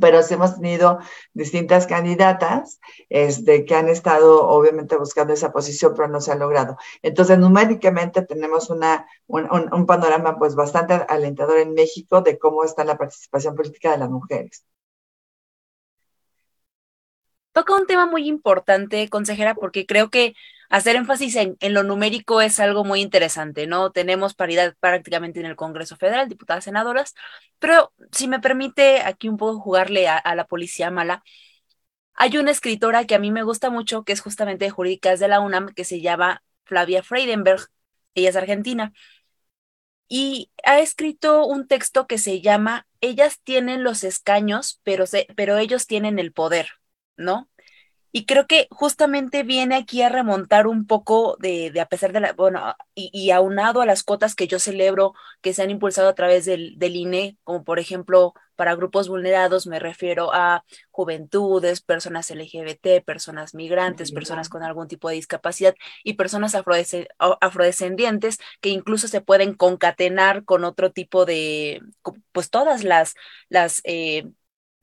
pero 0.00 0.22
sí 0.22 0.34
hemos 0.34 0.56
tenido 0.56 0.98
distintas 1.32 1.86
candidatas 1.86 2.80
este, 3.08 3.64
que 3.64 3.74
han 3.74 3.88
estado 3.88 4.46
obviamente 4.48 4.96
buscando 4.96 5.32
esa 5.32 5.52
posición, 5.52 5.94
pero 5.96 6.08
no 6.08 6.20
se 6.20 6.32
ha 6.32 6.36
logrado. 6.36 6.76
Entonces, 7.02 7.38
numéricamente 7.38 8.22
tenemos 8.22 8.70
una, 8.70 9.06
un, 9.26 9.48
un, 9.50 9.86
panorama 9.86 10.38
pues 10.38 10.54
bastante 10.54 10.94
alentador 11.08 11.58
en 11.58 11.74
México 11.74 12.20
de 12.22 12.38
cómo 12.38 12.64
está 12.64 12.84
la 12.84 12.98
participación 12.98 13.54
política 13.54 13.92
de 13.92 13.98
las 13.98 14.10
mujeres 14.10 14.64
toca 17.56 17.74
un 17.74 17.86
tema 17.86 18.04
muy 18.04 18.28
importante, 18.28 19.08
consejera, 19.08 19.54
porque 19.54 19.86
creo 19.86 20.10
que 20.10 20.34
hacer 20.68 20.94
énfasis 20.96 21.36
en, 21.36 21.56
lo 21.72 21.84
numérico 21.84 22.42
es 22.42 22.60
algo 22.60 22.84
muy 22.84 23.00
interesante, 23.00 23.66
¿no? 23.66 23.92
Tenemos 23.92 24.34
paridad 24.34 24.76
prácticamente 24.78 25.40
en 25.40 25.46
el 25.46 25.56
Congreso 25.56 25.96
Federal, 25.96 26.28
diputadas, 26.28 26.64
senadoras, 26.64 27.14
pero 27.58 27.94
si 28.12 28.28
me 28.28 28.40
permite 28.40 29.00
aquí 29.00 29.30
un 29.30 29.38
poco 29.38 29.58
jugarle 29.58 30.06
a, 30.06 30.34
la 30.34 30.46
policía 30.46 30.90
mala, 30.90 31.22
hay 32.14 32.36
una 32.36 32.50
escritora 32.50 33.06
que 33.06 33.14
a 33.14 33.18
mí 33.18 33.30
me 33.30 33.42
gusta 33.42 33.70
mucho, 33.70 34.04
que 34.04 34.12
es 34.12 34.20
justamente 34.20 34.66
de 34.66 34.70
jurídicas 34.70 35.18
de 35.18 35.28
la 35.28 35.40
UNAM, 35.40 35.72
que 35.74 35.84
se 35.84 36.02
llama 36.02 36.42
Flavia 36.64 37.02
Freidenberg, 37.02 37.68
ella 38.14 38.30
es 38.30 38.36
argentina, 38.36 38.92
y 40.08 40.50
ha 40.62 40.80
escrito 40.80 41.46
un 41.46 41.66
texto 41.68 42.06
que 42.06 42.18
se 42.18 42.42
llama 42.42 42.86
Ellas 43.00 43.40
tienen 43.42 43.82
los 43.82 44.04
escaños, 44.04 44.80
pero, 44.84 45.06
pero 45.36 45.56
ellos 45.56 45.86
tienen 45.86 46.18
el 46.18 46.32
poder. 46.34 46.68
¿No? 47.16 47.48
Y 48.16 48.24
creo 48.24 48.46
que 48.46 48.66
justamente 48.70 49.42
viene 49.42 49.74
aquí 49.76 50.00
a 50.00 50.08
remontar 50.08 50.66
un 50.66 50.86
poco 50.86 51.36
de, 51.38 51.70
de 51.70 51.80
a 51.82 51.86
pesar 51.86 52.12
de 52.14 52.20
la, 52.20 52.32
bueno, 52.32 52.74
y, 52.94 53.10
y, 53.12 53.30
aunado 53.30 53.82
a 53.82 53.86
las 53.86 54.02
cotas 54.02 54.34
que 54.34 54.46
yo 54.46 54.58
celebro 54.58 55.12
que 55.42 55.52
se 55.52 55.62
han 55.62 55.68
impulsado 55.68 56.08
a 56.08 56.14
través 56.14 56.46
del, 56.46 56.78
del 56.78 56.96
INE, 56.96 57.36
como 57.44 57.62
por 57.62 57.78
ejemplo 57.78 58.32
para 58.54 58.74
grupos 58.74 59.08
vulnerados, 59.10 59.66
me 59.66 59.78
refiero 59.78 60.32
a 60.32 60.64
juventudes, 60.90 61.82
personas 61.82 62.30
LGBT, 62.30 63.04
personas 63.04 63.54
migrantes, 63.54 64.12
personas 64.12 64.48
con 64.48 64.62
algún 64.62 64.88
tipo 64.88 65.10
de 65.10 65.16
discapacidad 65.16 65.74
y 66.02 66.14
personas 66.14 66.56
afrodescendientes 67.18 68.38
que 68.62 68.70
incluso 68.70 69.08
se 69.08 69.20
pueden 69.20 69.52
concatenar 69.52 70.44
con 70.44 70.64
otro 70.64 70.90
tipo 70.90 71.26
de, 71.26 71.82
pues 72.32 72.48
todas 72.48 72.82
las, 72.82 73.14
las 73.50 73.82
eh, 73.84 74.24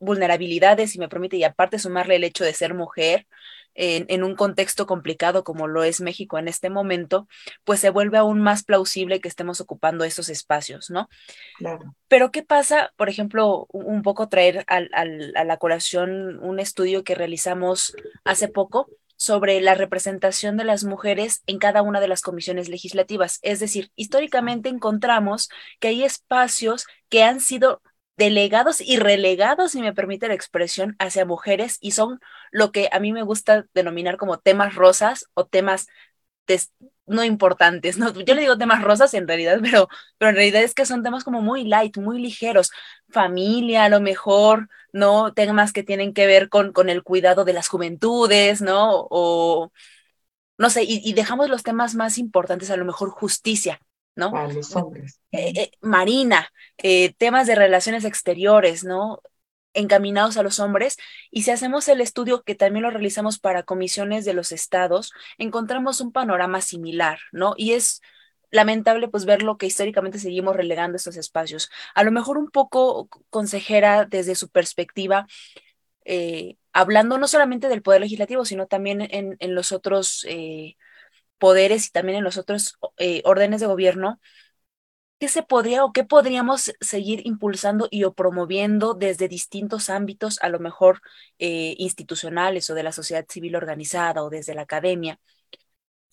vulnerabilidades, 0.04 0.92
si 0.92 1.00
me 1.00 1.10
permite, 1.10 1.38
y 1.38 1.44
aparte 1.44 1.80
sumarle 1.80 2.16
el 2.16 2.24
hecho 2.24 2.44
de 2.44 2.54
ser 2.54 2.74
mujer 2.74 3.28
en, 3.76 4.06
en, 4.10 4.24
un 4.24 4.36
contexto 4.36 4.86
complicado 4.86 5.44
como 5.44 5.68
lo 5.68 5.84
es 5.84 6.00
México 6.00 6.38
en 6.38 6.48
este 6.48 6.70
momento, 6.70 7.28
pues 7.64 7.80
se 7.80 7.90
vuelve 7.90 8.18
aún 8.18 8.40
más 8.40 8.64
plausible 8.64 9.20
que 9.20 9.28
estemos 9.28 9.62
ocupando 9.62 10.04
esos 10.04 10.30
espacios, 10.30 10.90
¿no? 10.90 11.10
Claro. 11.58 11.96
Pero 12.08 12.32
¿qué 12.32 12.44
pasa, 12.44 12.94
por 12.98 13.10
ejemplo, 13.10 13.66
un 13.72 14.04
poco 14.04 14.30
traer 14.30 14.64
al, 14.68 14.90
al, 14.94 15.34
a 15.36 15.44
la 15.44 15.58
colación 15.58 16.40
un 16.44 16.60
estudio 16.60 17.04
que 17.04 17.16
realizamos 17.16 17.96
hace 18.24 18.48
poco? 18.48 18.90
sobre 19.16 19.62
la 19.62 19.74
representación 19.74 20.58
de 20.58 20.66
las 20.66 20.84
mujeres 20.84 21.44
en 21.48 21.58
cada 21.58 21.82
una 21.82 22.02
de 22.02 22.10
las 22.10 22.22
comisiones 22.22 22.68
legislativas. 22.68 23.40
Es 23.42 23.62
decir, 23.62 23.90
históricamente 23.96 24.68
encontramos 24.68 25.48
que 25.80 25.90
hay 25.90 26.04
espacios 26.04 26.88
que 27.08 27.24
han 27.24 27.40
sido 27.40 27.82
delegados 28.18 28.82
y 28.82 28.98
relegados, 28.98 29.72
si 29.72 29.82
me 29.82 29.94
permite 29.94 30.28
la 30.28 30.36
expresión, 30.36 30.96
hacia 31.00 31.26
mujeres 31.26 31.78
y 31.82 31.92
son 31.92 32.20
lo 32.52 32.72
que 32.72 32.90
a 32.92 33.00
mí 33.00 33.12
me 33.14 33.24
gusta 33.24 33.66
denominar 33.74 34.18
como 34.18 34.40
temas 34.40 34.76
rosas 34.76 35.28
o 35.34 35.46
temas 35.46 35.88
no 37.06 37.24
importantes, 37.24 37.98
¿no? 37.98 38.12
Yo 38.14 38.34
le 38.36 38.42
digo 38.42 38.58
temas 38.58 38.84
rosas 38.84 39.14
en 39.14 39.28
realidad, 39.28 39.60
pero, 39.62 39.88
pero 40.18 40.30
en 40.30 40.36
realidad 40.36 40.64
es 40.64 40.74
que 40.74 40.86
son 40.86 41.04
temas 41.04 41.24
como 41.24 41.42
muy 41.42 41.64
light, 41.66 41.98
muy 41.98 42.20
ligeros, 42.22 42.72
familia 43.10 43.86
a 43.86 43.90
lo 43.90 44.02
mejor, 44.02 44.70
¿no? 44.94 45.34
Temas 45.34 45.74
que 45.74 45.84
tienen 45.84 46.14
que 46.14 46.28
ver 46.28 46.50
con, 46.50 46.72
con 46.74 46.90
el 46.90 47.04
cuidado 47.04 47.46
de 47.46 47.54
las 47.54 47.68
juventudes, 47.68 48.62
¿no? 48.62 49.08
O, 49.10 49.72
no 50.58 50.70
sé, 50.70 50.84
y, 50.84 51.02
y 51.04 51.14
dejamos 51.14 51.50
los 51.50 51.64
temas 51.64 51.96
más 51.96 52.18
importantes, 52.18 52.72
a 52.72 52.78
lo 52.78 52.86
mejor 52.86 53.10
justicia, 53.12 53.80
¿no? 54.16 54.32
Para 54.32 54.52
los 54.52 54.76
hombres. 54.76 55.20
Eh, 55.32 55.54
eh, 55.56 55.72
marina, 55.82 56.50
eh, 56.78 57.14
temas 57.14 57.48
de 57.48 57.56
relaciones 57.56 58.06
exteriores, 58.06 58.84
¿no? 58.84 59.22
encaminados 59.76 60.38
a 60.38 60.44
los 60.44 60.60
hombres 60.60 60.98
y 61.32 61.42
si 61.42 61.50
hacemos 61.50 61.88
el 61.88 62.00
estudio 62.00 62.44
que 62.44 62.54
también 62.54 62.84
lo 62.84 62.92
realizamos 62.92 63.40
para 63.40 63.64
comisiones 63.64 64.24
de 64.24 64.36
los 64.36 64.52
estados, 64.52 65.12
encontramos 65.40 66.00
un 66.00 66.12
panorama 66.12 66.62
similar, 66.62 67.18
¿no? 67.32 67.56
Y 67.58 67.74
es 67.74 68.00
lamentable 68.52 69.08
pues 69.08 69.26
ver 69.26 69.42
lo 69.42 69.58
que 69.58 69.66
históricamente 69.66 70.20
seguimos 70.20 70.56
relegando 70.56 70.98
estos 70.98 71.18
espacios. 71.18 71.72
A 71.96 72.04
lo 72.04 72.12
mejor 72.12 72.38
un 72.38 72.52
poco 72.52 73.10
consejera 73.32 74.06
desde 74.06 74.36
su 74.36 74.50
perspectiva, 74.50 75.26
hablando 76.72 77.18
no 77.18 77.28
solamente 77.28 77.68
del 77.68 77.82
poder 77.82 78.02
legislativo, 78.02 78.46
sino 78.46 78.68
también 78.68 79.02
en, 79.02 79.38
en 79.40 79.56
los 79.56 79.72
otros 79.72 80.24
poderes 81.44 81.88
y 81.88 81.92
también 81.92 82.20
en 82.20 82.24
los 82.24 82.38
otros 82.38 82.78
eh, 82.98 83.22
órdenes 83.26 83.60
de 83.60 83.68
gobierno, 83.68 84.18
¿qué 85.20 85.28
se 85.28 85.44
podría 85.44 85.84
o 85.86 85.92
qué 85.94 86.04
podríamos 86.06 86.74
seguir 86.82 87.22
impulsando 87.26 87.88
y 87.92 88.04
o 88.06 88.14
promoviendo 88.14 88.94
desde 88.94 89.28
distintos 89.28 89.90
ámbitos, 89.90 90.40
a 90.42 90.48
lo 90.50 90.60
mejor 90.60 91.02
eh, 91.40 91.76
institucionales 91.78 92.70
o 92.70 92.76
de 92.76 92.84
la 92.84 92.92
sociedad 92.94 93.26
civil 93.30 93.56
organizada 93.58 94.24
o 94.24 94.30
desde 94.30 94.56
la 94.56 94.64
academia? 94.64 95.20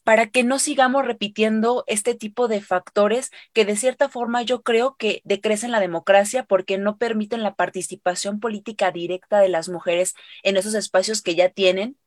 para 0.04 0.26
que 0.28 0.42
no 0.44 0.58
sigamos 0.58 1.06
repitiendo 1.06 1.84
este 1.87 2.14
tipo 2.14 2.49
de 2.49 2.60
factores 2.62 3.30
que 3.52 3.64
de 3.64 3.76
cierta 3.76 4.08
forma 4.08 4.42
yo 4.42 4.62
creo 4.62 4.96
que 4.96 5.20
decrecen 5.25 5.70
la 5.70 5.80
democracia 5.80 6.44
porque 6.44 6.78
no 6.78 6.99
permiten 6.99 7.42
la 7.42 7.54
participación 7.54 8.40
política 8.40 8.90
directa 8.92 9.40
de 9.40 9.49
las 9.50 9.68
mujeres 9.68 10.14
en 10.42 10.56
esos 10.56 10.75
espacios 10.75 11.22
que 11.22 11.34
ya 11.37 11.50
tienen, 11.50 11.99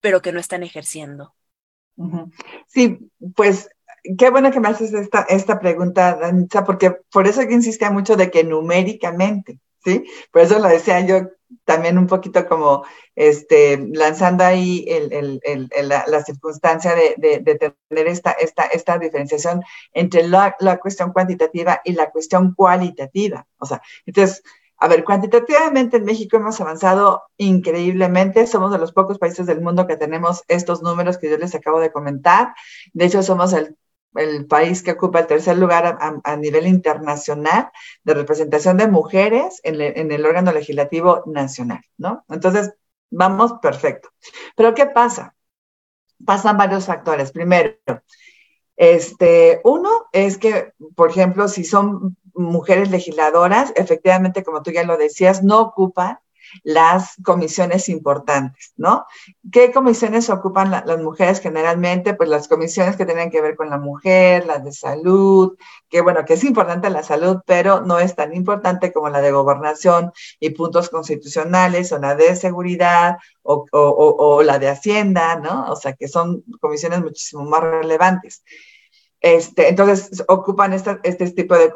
pero 0.00 0.22
que 0.22 0.32
no 0.32 0.40
están 0.40 0.62
ejerciendo. 0.64 1.34
Sí, 2.66 3.10
pues 3.36 3.68
qué 4.18 4.30
bueno 4.30 4.50
que 4.50 4.60
me 4.60 4.68
haces 4.68 4.92
esta, 4.92 5.22
esta 5.28 5.60
pregunta, 5.60 6.16
Danitza, 6.16 6.64
porque 6.64 6.92
por 7.12 7.26
eso 7.26 7.46
que 7.46 7.54
insistía 7.54 7.90
mucho 7.90 8.16
de 8.16 8.30
que 8.30 8.44
numéricamente, 8.44 9.60
¿sí? 9.84 10.04
Por 10.30 10.42
eso 10.42 10.58
lo 10.58 10.68
decía 10.68 11.00
yo 11.00 11.28
también 11.64 11.98
un 11.98 12.06
poquito 12.06 12.46
como 12.48 12.84
este, 13.14 13.78
lanzando 13.92 14.44
ahí 14.44 14.84
el, 14.88 15.40
el, 15.42 15.88
la, 15.88 16.22
circunstancia 16.24 16.94
de, 16.94 17.14
de, 17.18 17.74
tener 17.88 18.06
esta, 18.08 18.32
esta, 18.32 18.64
esta 18.64 18.98
diferenciación 18.98 19.62
entre 19.92 20.26
la, 20.26 20.56
la 20.60 20.78
cuestión 20.78 21.12
cuantitativa 21.12 21.80
y 21.84 21.92
la 21.92 22.10
cuestión 22.10 22.54
cualitativa. 22.54 23.46
O 23.58 23.66
sea, 23.66 23.82
entonces, 24.06 24.42
a 24.82 24.88
ver, 24.88 25.04
cuantitativamente 25.04 25.98
en 25.98 26.04
México 26.04 26.38
hemos 26.38 26.60
avanzado 26.60 27.22
increíblemente. 27.36 28.48
Somos 28.48 28.72
de 28.72 28.78
los 28.78 28.90
pocos 28.90 29.16
países 29.16 29.46
del 29.46 29.60
mundo 29.60 29.86
que 29.86 29.96
tenemos 29.96 30.42
estos 30.48 30.82
números 30.82 31.18
que 31.18 31.30
yo 31.30 31.38
les 31.38 31.54
acabo 31.54 31.78
de 31.78 31.92
comentar. 31.92 32.52
De 32.92 33.04
hecho, 33.04 33.22
somos 33.22 33.52
el, 33.52 33.76
país 34.48 34.82
que 34.82 34.90
ocupa 34.90 35.20
el 35.20 35.28
tercer 35.28 35.56
lugar 35.56 35.98
a, 36.24 36.36
nivel 36.36 36.66
internacional 36.66 37.70
de 38.02 38.14
representación 38.14 38.76
de 38.76 38.88
mujeres 38.88 39.60
en, 39.62 39.80
en, 39.80 40.10
el 40.10 40.26
órgano 40.26 40.50
legislativo 40.50 41.22
nacional, 41.26 41.82
¿no? 41.96 42.24
Entonces, 42.28 42.74
vamos 43.08 43.54
perfecto. 43.62 44.08
Pero 44.56 44.74
¿qué 44.74 44.86
pasa? 44.86 45.36
Pasan 46.26 46.56
varios 46.56 46.86
factores. 46.86 47.30
Primero, 47.30 47.76
este, 48.76 49.60
uno 49.62 50.06
es 50.10 50.38
que, 50.38 50.72
por 50.96 51.10
ejemplo, 51.10 51.46
si 51.46 51.62
son 51.62 52.16
mujeres 52.34 52.90
legisladoras, 52.90 53.72
efectivamente, 53.76 54.42
como 54.44 54.62
tú 54.62 54.70
ya 54.70 54.84
lo 54.84 54.96
decías, 54.96 55.42
no 55.42 55.60
ocupan 55.60 56.18
las 56.64 57.16
comisiones 57.24 57.88
importantes, 57.88 58.72
¿no? 58.76 59.06
¿Qué 59.50 59.72
comisiones 59.72 60.30
ocupan 60.30 60.70
las 60.70 60.98
mujeres 60.98 61.40
generalmente? 61.40 62.14
Pues 62.14 62.28
las 62.28 62.48
comisiones 62.48 62.96
que 62.96 63.06
tienen 63.06 63.30
que 63.30 63.40
ver 63.40 63.56
con 63.56 63.70
la 63.70 63.78
mujer, 63.78 64.46
las 64.46 64.64
de 64.64 64.72
salud, 64.72 65.56
que 65.88 66.00
bueno, 66.00 66.24
que 66.24 66.34
es 66.34 66.44
importante 66.44 66.90
la 66.90 67.02
salud, 67.02 67.38
pero 67.46 67.80
no 67.82 67.98
es 67.98 68.14
tan 68.14 68.34
importante 68.34 68.92
como 68.92 69.08
la 69.08 69.20
de 69.20 69.32
gobernación 69.32 70.12
y 70.40 70.50
puntos 70.50 70.88
constitucionales 70.90 71.92
o 71.92 71.98
la 71.98 72.14
de 72.14 72.36
seguridad 72.36 73.16
o, 73.42 73.66
o 73.72 74.42
la 74.42 74.58
de 74.58 74.68
hacienda, 74.68 75.36
¿no? 75.36 75.70
O 75.70 75.76
sea, 75.76 75.94
que 75.94 76.08
son 76.08 76.44
comisiones 76.60 77.00
muchísimo 77.02 77.44
más 77.44 77.62
relevantes. 77.62 78.42
Este, 79.22 79.68
entonces, 79.68 80.24
ocupan 80.26 80.72
este 80.72 81.30
tipo 81.30 81.54
de, 81.56 81.70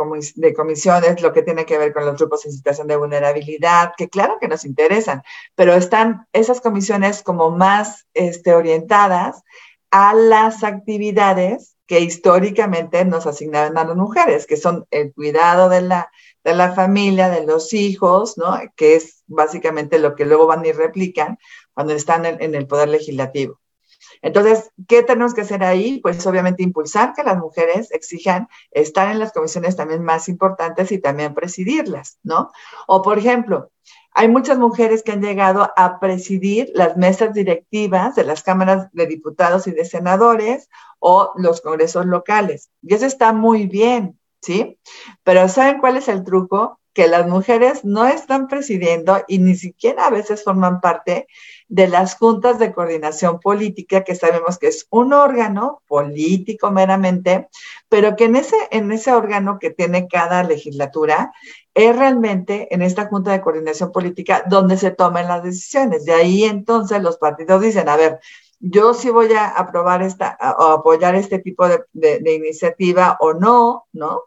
comisiones, 0.55 1.23
lo 1.23 1.33
que 1.33 1.43
tiene 1.43 1.65
que 1.65 1.79
ver 1.79 1.93
con 1.93 2.05
los 2.05 2.17
grupos 2.17 2.45
en 2.45 2.53
situación 2.53 2.89
de 2.89 2.97
vulnerabilidad, 2.97 3.93
que 3.97 4.09
claro 4.09 4.39
que 4.41 4.49
nos 4.49 4.65
interesan, 4.65 5.23
pero 5.55 5.73
están 5.75 6.27
esas 6.33 6.61
comisiones 6.61 7.23
como 7.23 7.53
más 7.53 8.09
este, 8.15 8.53
orientadas 8.53 9.45
a 9.93 10.13
las 10.15 10.65
actividades 10.65 11.77
que 11.87 12.01
históricamente 12.01 13.05
nos 13.05 13.29
asignaban 13.29 13.79
a 13.79 13.85
las 13.85 13.97
mujeres, 13.97 14.45
que 14.45 14.57
son 14.57 14.85
el 14.91 15.15
cuidado 15.15 15.69
de 15.69 15.83
la, 15.83 16.11
de 16.43 16.53
la 16.53 16.73
familia, 16.73 17.29
de 17.29 17.47
los 17.47 17.73
hijos, 17.73 18.37
¿no? 18.37 18.59
Que 18.75 18.97
es 18.97 19.23
básicamente 19.29 20.01
lo 20.01 20.17
que 20.17 20.25
luego 20.25 20.49
van 20.49 20.67
y 20.67 20.73
replican 20.73 21.39
cuando 21.75 21.93
están 21.93 22.27
en 22.27 22.55
el 22.57 22.67
poder 22.67 22.89
legislativo. 22.89 23.61
Entonces, 24.23 24.71
¿qué 24.89 25.03
tenemos 25.03 25.35
que 25.35 25.43
hacer 25.43 25.63
ahí? 25.65 26.01
Pues 26.01 26.27
obviamente 26.27 26.63
impulsar 26.63 27.13
que 27.15 27.23
las 27.23 27.39
mujeres 27.39 27.91
exijan 27.93 28.49
estar 28.71 29.11
en 29.11 29.19
las 29.19 29.33
comisiones 29.33 29.77
también 29.77 30.03
más 30.03 30.29
importantes 30.29 30.93
y 30.93 30.99
también 30.99 31.35
presidirlas, 31.35 32.19
¿no? 32.23 32.51
O 32.87 33.03
por 33.03 33.19
ejemplo, 33.19 33.71
hay 34.19 34.29
muchas 34.29 34.57
mujeres 34.57 35.03
que 35.03 35.13
han 35.13 35.21
llegado 35.21 35.71
a 35.77 36.01
presidir 36.01 36.71
las 36.75 36.97
mesas 36.97 37.35
directivas 37.35 38.15
de 38.15 38.25
las 38.25 38.43
cámaras 38.43 38.89
de 38.93 39.07
diputados 39.07 39.67
y 39.67 39.73
de 39.73 39.85
senadores 39.85 40.71
o 41.01 41.33
los 41.37 41.61
congresos 41.61 42.07
locales. 42.07 42.71
Y 42.81 42.95
eso 42.95 43.05
está 43.05 43.35
muy 43.35 43.67
bien, 43.67 44.19
¿sí? 44.41 44.79
Pero 45.23 45.49
¿saben 45.49 45.81
cuál 45.81 45.99
es 45.99 46.09
el 46.09 46.25
truco? 46.25 46.81
Que 46.95 47.09
las 47.09 47.29
mujeres 47.29 47.85
no 47.85 48.07
están 48.07 48.49
presidiendo 48.49 49.23
y 49.29 49.39
ni 49.39 49.55
siquiera 49.55 50.07
a 50.07 50.11
veces 50.11 50.43
forman 50.43 50.81
parte 50.81 51.27
de 51.69 51.89
las 51.89 52.17
juntas 52.17 52.59
de 52.59 52.73
coordinación 52.73 53.41
política, 53.41 54.05
que 54.05 54.15
sabemos 54.15 54.59
que 54.59 54.69
es 54.69 54.87
un 54.91 55.13
órgano 55.13 55.83
político 55.89 56.71
meramente, 56.71 57.49
pero 57.89 58.15
que 58.17 58.25
en 58.25 58.37
ese, 58.37 58.57
en 58.71 58.93
ese 58.93 59.13
órgano 59.13 59.59
que 59.59 59.71
tiene 59.71 60.07
cada 60.09 60.45
legislatura, 60.45 61.33
es 61.75 61.97
realmente 61.97 62.73
en 62.75 62.83
esta 62.83 63.07
junta 63.07 63.33
de 63.33 63.41
coordinación 63.41 63.93
política 63.93 64.45
donde 64.49 64.77
se 64.77 64.93
toman 64.93 65.29
las 65.29 65.43
decisiones. 65.43 66.05
De 66.05 66.15
ahí 66.15 66.45
entonces 66.45 67.03
los 67.03 67.19
partidos 67.19 67.61
dicen, 67.61 67.89
a 67.89 67.97
ver, 67.97 68.21
yo 68.61 68.95
sí 68.95 69.11
voy 69.11 69.33
a 69.33 69.49
aprobar 69.49 70.03
esta 70.03 70.39
o 70.59 70.65
apoyar 70.69 71.15
este 71.15 71.39
tipo 71.41 71.69
de, 71.69 71.85
de 71.93 72.35
iniciativa 72.35 73.17
o 73.21 73.35
no, 73.35 73.87
¿no? 73.93 74.23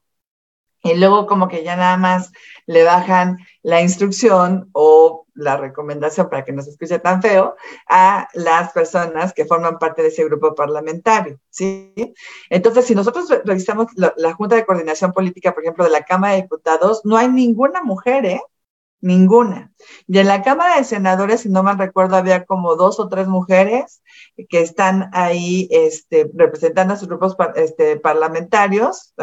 Y 0.84 0.96
luego 0.96 1.26
como 1.26 1.48
que 1.48 1.64
ya 1.64 1.76
nada 1.76 1.98
más 1.98 2.32
le 2.66 2.84
bajan 2.84 3.40
la 3.64 3.82
instrucción 3.82 4.70
o 4.72 5.26
la 5.40 5.58
recomendación 5.58 6.30
para 6.30 6.44
que 6.44 6.52
no 6.52 6.62
se 6.62 6.72
escuche 6.72 7.00
tan 7.00 7.22
feo 7.22 7.56
a 7.88 8.28
las 8.34 8.72
personas 8.72 9.34
que 9.34 9.46
forman 9.46 9.80
parte 9.80 10.02
de 10.02 10.10
ese 10.10 10.26
grupo 10.26 10.54
parlamentario, 10.56 11.40
¿sí? 11.50 11.94
Entonces, 12.50 12.86
si 12.86 12.96
nosotros 12.96 13.30
revisamos 13.46 13.88
la, 13.96 14.14
la 14.18 14.34
Junta 14.34 14.56
de 14.56 14.66
Coordinación 14.66 15.14
Política, 15.14 15.54
por 15.54 15.64
ejemplo, 15.64 15.84
de 15.84 15.92
la 15.92 16.04
Cámara 16.04 16.34
de 16.34 16.44
Diputados, 16.44 17.02
no 17.06 17.18
hay 17.18 17.30
ninguna 17.30 17.82
mujer, 17.82 18.26
¿eh? 18.26 18.42
Ninguna. 19.02 19.72
Y 20.08 20.20
en 20.20 20.28
la 20.28 20.42
Cámara 20.42 20.78
de 20.78 20.84
Senadores, 20.84 21.42
si 21.42 21.50
no 21.50 21.64
mal 21.64 21.78
recuerdo, 21.78 22.18
había 22.18 22.46
como 22.46 22.76
dos 22.76 23.00
o 23.00 23.08
tres 23.08 23.28
mujeres 23.28 24.02
que 24.50 24.62
están 24.62 25.10
ahí 25.14 25.70
este, 25.72 26.30
representando 26.34 26.94
a 26.94 26.98
sus 26.98 27.08
grupos 27.08 27.38
este, 27.56 27.98
parlamentarios, 27.98 29.14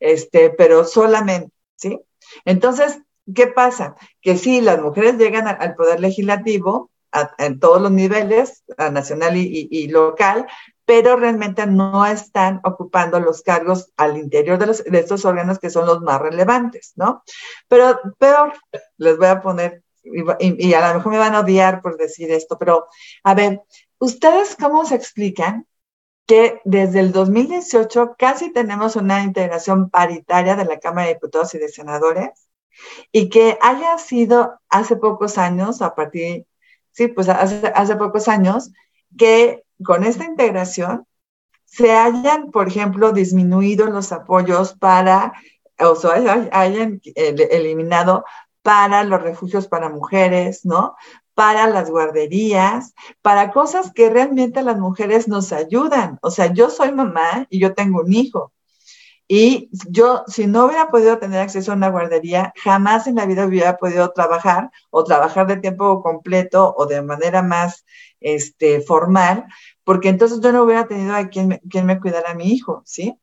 este, 0.00 0.50
pero 0.50 0.84
solamente, 0.84 1.52
¿sí? 1.76 2.00
Entonces, 2.44 2.98
¿qué 3.32 3.46
pasa? 3.46 3.96
Que 4.20 4.36
sí, 4.36 4.60
las 4.60 4.80
mujeres 4.80 5.16
llegan 5.16 5.46
al 5.48 5.74
poder 5.74 6.00
legislativo 6.00 6.90
en 7.38 7.60
todos 7.60 7.80
los 7.80 7.90
niveles, 7.90 8.64
nacional 8.92 9.36
y, 9.36 9.88
local, 9.88 10.46
pero 10.84 11.16
realmente 11.16 11.66
no 11.66 12.04
están 12.04 12.60
ocupando 12.64 13.20
los 13.20 13.42
cargos 13.42 13.92
al 13.96 14.18
interior 14.18 14.58
de, 14.58 14.66
los, 14.66 14.84
de 14.84 14.98
estos 14.98 15.24
órganos 15.24 15.58
que 15.58 15.70
son 15.70 15.86
los 15.86 16.02
más 16.02 16.20
relevantes, 16.20 16.92
¿no? 16.96 17.22
Pero 17.68 18.00
peor, 18.18 18.52
les 18.98 19.16
voy 19.16 19.28
a 19.28 19.40
poner, 19.40 19.82
y, 20.02 20.74
a 20.74 20.88
lo 20.88 20.94
mejor 20.96 21.12
me 21.12 21.18
van 21.18 21.34
a 21.34 21.40
odiar 21.40 21.80
por 21.80 21.96
decir 21.96 22.30
esto, 22.30 22.58
pero 22.58 22.86
a 23.22 23.34
ver, 23.34 23.62
¿ustedes 23.98 24.56
cómo 24.56 24.84
se 24.84 24.96
explican 24.96 25.66
que 26.26 26.60
desde 26.64 27.00
el 27.00 27.12
2018 27.12 28.16
casi 28.18 28.52
tenemos 28.52 28.96
una 28.96 29.22
integración 29.22 29.90
paritaria 29.90 30.56
de 30.56 30.64
la 30.64 30.80
Cámara 30.80 31.06
de 31.06 31.14
Diputados 31.14 31.54
y 31.54 31.58
de 31.58 31.68
Senadores 31.68 32.43
y 33.12 33.28
que 33.28 33.58
haya 33.60 33.98
sido 33.98 34.58
hace 34.68 34.96
pocos 34.96 35.38
años, 35.38 35.82
a 35.82 35.94
partir, 35.94 36.46
sí, 36.92 37.08
pues 37.08 37.28
hace, 37.28 37.66
hace 37.74 37.96
pocos 37.96 38.28
años, 38.28 38.70
que 39.16 39.64
con 39.84 40.04
esta 40.04 40.24
integración 40.24 41.06
se 41.64 41.92
hayan, 41.92 42.50
por 42.50 42.68
ejemplo, 42.68 43.12
disminuido 43.12 43.86
los 43.86 44.12
apoyos 44.12 44.74
para, 44.74 45.32
o 45.80 45.96
sea, 45.96 46.48
hayan 46.52 47.00
eliminado 47.14 48.24
para 48.64 49.04
los 49.04 49.20
refugios 49.20 49.68
para 49.68 49.90
mujeres, 49.90 50.64
¿no? 50.64 50.96
Para 51.34 51.66
las 51.66 51.90
guarderías, 51.90 52.94
para 53.20 53.52
cosas 53.52 53.92
que 53.92 54.08
realmente 54.08 54.62
las 54.62 54.78
mujeres 54.78 55.28
nos 55.28 55.52
ayudan. 55.52 56.18
O 56.22 56.30
sea, 56.30 56.52
yo 56.52 56.70
soy 56.70 56.92
mamá 56.92 57.46
y 57.50 57.60
yo 57.60 57.74
tengo 57.74 58.00
un 58.00 58.12
hijo. 58.14 58.53
Y 59.26 59.70
yo, 59.88 60.24
si 60.26 60.46
no 60.46 60.66
hubiera 60.66 60.90
podido 60.90 61.18
tener 61.18 61.40
acceso 61.40 61.72
a 61.72 61.76
una 61.76 61.88
guardería, 61.88 62.52
jamás 62.62 63.06
en 63.06 63.14
la 63.16 63.26
vida 63.26 63.46
hubiera 63.46 63.76
podido 63.78 64.12
trabajar 64.12 64.70
o 64.90 65.04
trabajar 65.04 65.46
de 65.46 65.56
tiempo 65.56 66.02
completo 66.02 66.74
o 66.76 66.86
de 66.86 67.00
manera 67.02 67.42
más 67.42 67.86
este, 68.20 68.80
formal, 68.82 69.46
porque 69.82 70.10
entonces 70.10 70.40
yo 70.40 70.52
no 70.52 70.62
hubiera 70.64 70.86
tenido 70.86 71.14
a 71.14 71.28
quien 71.28 71.60
quien 71.70 71.86
me 71.86 72.00
cuidara 72.00 72.32
a 72.32 72.34
mi 72.34 72.52
hijo, 72.52 72.82
¿sí? 72.84 73.18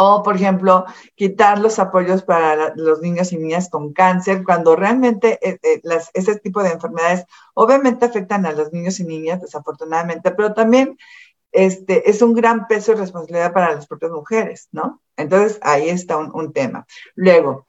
O, 0.00 0.22
por 0.22 0.36
ejemplo, 0.36 0.84
quitar 1.16 1.58
los 1.58 1.80
apoyos 1.80 2.22
para 2.22 2.72
los 2.76 3.00
niños 3.00 3.32
y 3.32 3.36
niñas 3.36 3.68
con 3.68 3.92
cáncer, 3.92 4.44
cuando 4.44 4.76
realmente 4.76 5.40
eh, 5.42 5.58
eh, 5.60 5.80
las, 5.82 6.10
ese 6.14 6.38
tipo 6.38 6.62
de 6.62 6.70
enfermedades 6.70 7.24
obviamente 7.54 8.06
afectan 8.06 8.46
a 8.46 8.52
los 8.52 8.72
niños 8.72 9.00
y 9.00 9.04
niñas, 9.04 9.40
desafortunadamente, 9.40 10.30
pero 10.30 10.54
también 10.54 10.96
este, 11.52 12.10
es 12.10 12.22
un 12.22 12.34
gran 12.34 12.66
peso 12.68 12.92
y 12.92 12.96
responsabilidad 12.96 13.52
para 13.52 13.74
las 13.74 13.86
propias 13.86 14.12
mujeres, 14.12 14.68
¿no? 14.72 15.00
Entonces, 15.16 15.58
ahí 15.62 15.88
está 15.88 16.16
un, 16.16 16.30
un 16.34 16.52
tema. 16.52 16.86
Luego, 17.14 17.66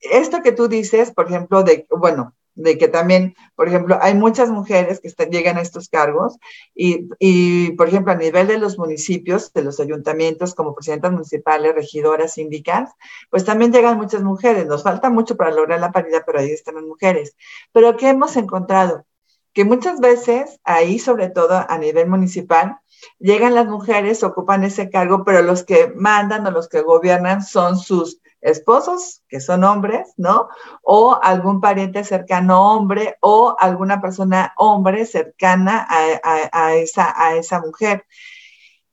esto 0.00 0.42
que 0.42 0.52
tú 0.52 0.68
dices, 0.68 1.12
por 1.12 1.26
ejemplo, 1.26 1.62
de, 1.62 1.86
bueno, 1.90 2.34
de 2.54 2.78
que 2.78 2.88
también, 2.88 3.34
por 3.56 3.68
ejemplo, 3.68 3.98
hay 4.00 4.14
muchas 4.14 4.48
mujeres 4.48 5.00
que 5.00 5.08
están, 5.08 5.30
llegan 5.30 5.58
a 5.58 5.62
estos 5.62 5.88
cargos 5.88 6.38
y, 6.74 7.08
y, 7.18 7.72
por 7.72 7.88
ejemplo, 7.88 8.12
a 8.12 8.16
nivel 8.16 8.46
de 8.46 8.58
los 8.58 8.78
municipios, 8.78 9.52
de 9.52 9.62
los 9.62 9.80
ayuntamientos, 9.80 10.54
como 10.54 10.74
presidentas 10.74 11.12
municipales, 11.12 11.74
regidoras, 11.74 12.34
síndicas, 12.34 12.90
pues 13.30 13.44
también 13.44 13.72
llegan 13.72 13.98
muchas 13.98 14.22
mujeres. 14.22 14.66
Nos 14.66 14.82
falta 14.82 15.10
mucho 15.10 15.36
para 15.36 15.50
lograr 15.50 15.80
la 15.80 15.92
paridad, 15.92 16.22
pero 16.24 16.38
ahí 16.38 16.50
están 16.50 16.76
las 16.76 16.84
mujeres. 16.84 17.36
Pero 17.72 17.96
¿qué 17.96 18.10
hemos 18.10 18.36
encontrado? 18.36 19.04
Que 19.52 19.64
muchas 19.64 20.00
veces, 20.00 20.60
ahí 20.64 20.98
sobre 20.98 21.30
todo 21.30 21.64
a 21.68 21.78
nivel 21.78 22.08
municipal, 22.08 22.78
llegan 23.18 23.54
las 23.54 23.66
mujeres, 23.66 24.22
ocupan 24.22 24.64
ese 24.64 24.90
cargo, 24.90 25.24
pero 25.24 25.42
los 25.42 25.64
que 25.64 25.92
mandan 25.94 26.46
o 26.46 26.50
los 26.50 26.68
que 26.68 26.82
gobiernan 26.82 27.42
son 27.42 27.78
sus 27.78 28.20
esposos, 28.40 29.22
que 29.28 29.40
son 29.40 29.64
hombres, 29.64 30.12
¿no? 30.16 30.48
O 30.82 31.18
algún 31.22 31.60
pariente 31.60 32.04
cercano 32.04 32.72
hombre 32.72 33.16
o 33.20 33.56
alguna 33.58 34.00
persona 34.00 34.52
hombre 34.56 35.06
cercana 35.06 35.86
a, 35.88 36.74
esa, 36.74 37.60
mujer. 37.60 38.04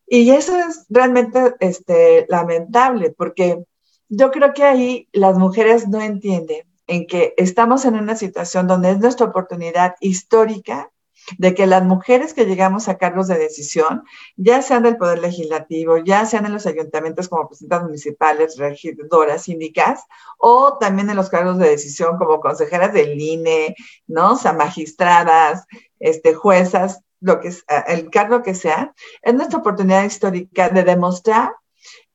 Y 0.08 0.32
eso 0.32 0.58
es 0.58 0.86
realmente 0.89 1.56
este, 1.60 2.26
lamentable 2.30 3.12
porque 3.12 3.63
yo 4.10 4.32
creo 4.32 4.54
que 4.54 4.63
ahí 4.63 5.10
las 5.13 5.38
mujeres 5.38 5.88
no 5.88 6.02
entienden 6.02 6.63
en 6.88 7.08
que 7.08 7.34
estamos 7.38 7.86
en 7.86 7.95
una 7.95 8.15
situación 8.15 8.67
donde 8.67 8.91
es 8.91 9.00
nuestra 9.00 9.28
oportunidad 9.28 9.95
histórica 10.02 10.90
de 11.38 11.53
que 11.53 11.67
las 11.67 11.84
mujeres 11.84 12.34
que 12.34 12.45
llegamos 12.45 12.88
a 12.88 12.97
cargos 12.97 13.27
de 13.27 13.38
decisión, 13.38 14.03
ya 14.36 14.62
sean 14.62 14.84
del 14.84 14.97
Poder 14.97 15.19
Legislativo, 15.19 15.97
ya 15.97 16.25
sean 16.25 16.45
en 16.45 16.53
los 16.53 16.65
ayuntamientos 16.65 17.29
como 17.29 17.47
presidentas 17.47 17.84
municipales, 17.84 18.57
regidoras, 18.57 19.43
síndicas, 19.43 20.03
o 20.38 20.77
también 20.79 21.10
en 21.10 21.15
los 21.15 21.29
cargos 21.29 21.57
de 21.57 21.69
decisión 21.69 22.17
como 22.17 22.39
consejeras 22.39 22.93
del 22.93 23.19
INE, 23.19 23.75
¿no? 24.07 24.34
O 24.34 24.36
sea, 24.36 24.53
magistradas, 24.53 25.65
este, 25.99 26.34
juezas, 26.34 27.01
lo 27.19 27.39
que 27.39 27.49
es, 27.49 27.63
el 27.88 28.10
cargo 28.10 28.41
que 28.41 28.55
sea, 28.55 28.93
es 29.21 29.34
nuestra 29.34 29.60
oportunidad 29.60 30.03
histórica 30.03 30.69
de 30.69 30.84
demostrar 30.84 31.53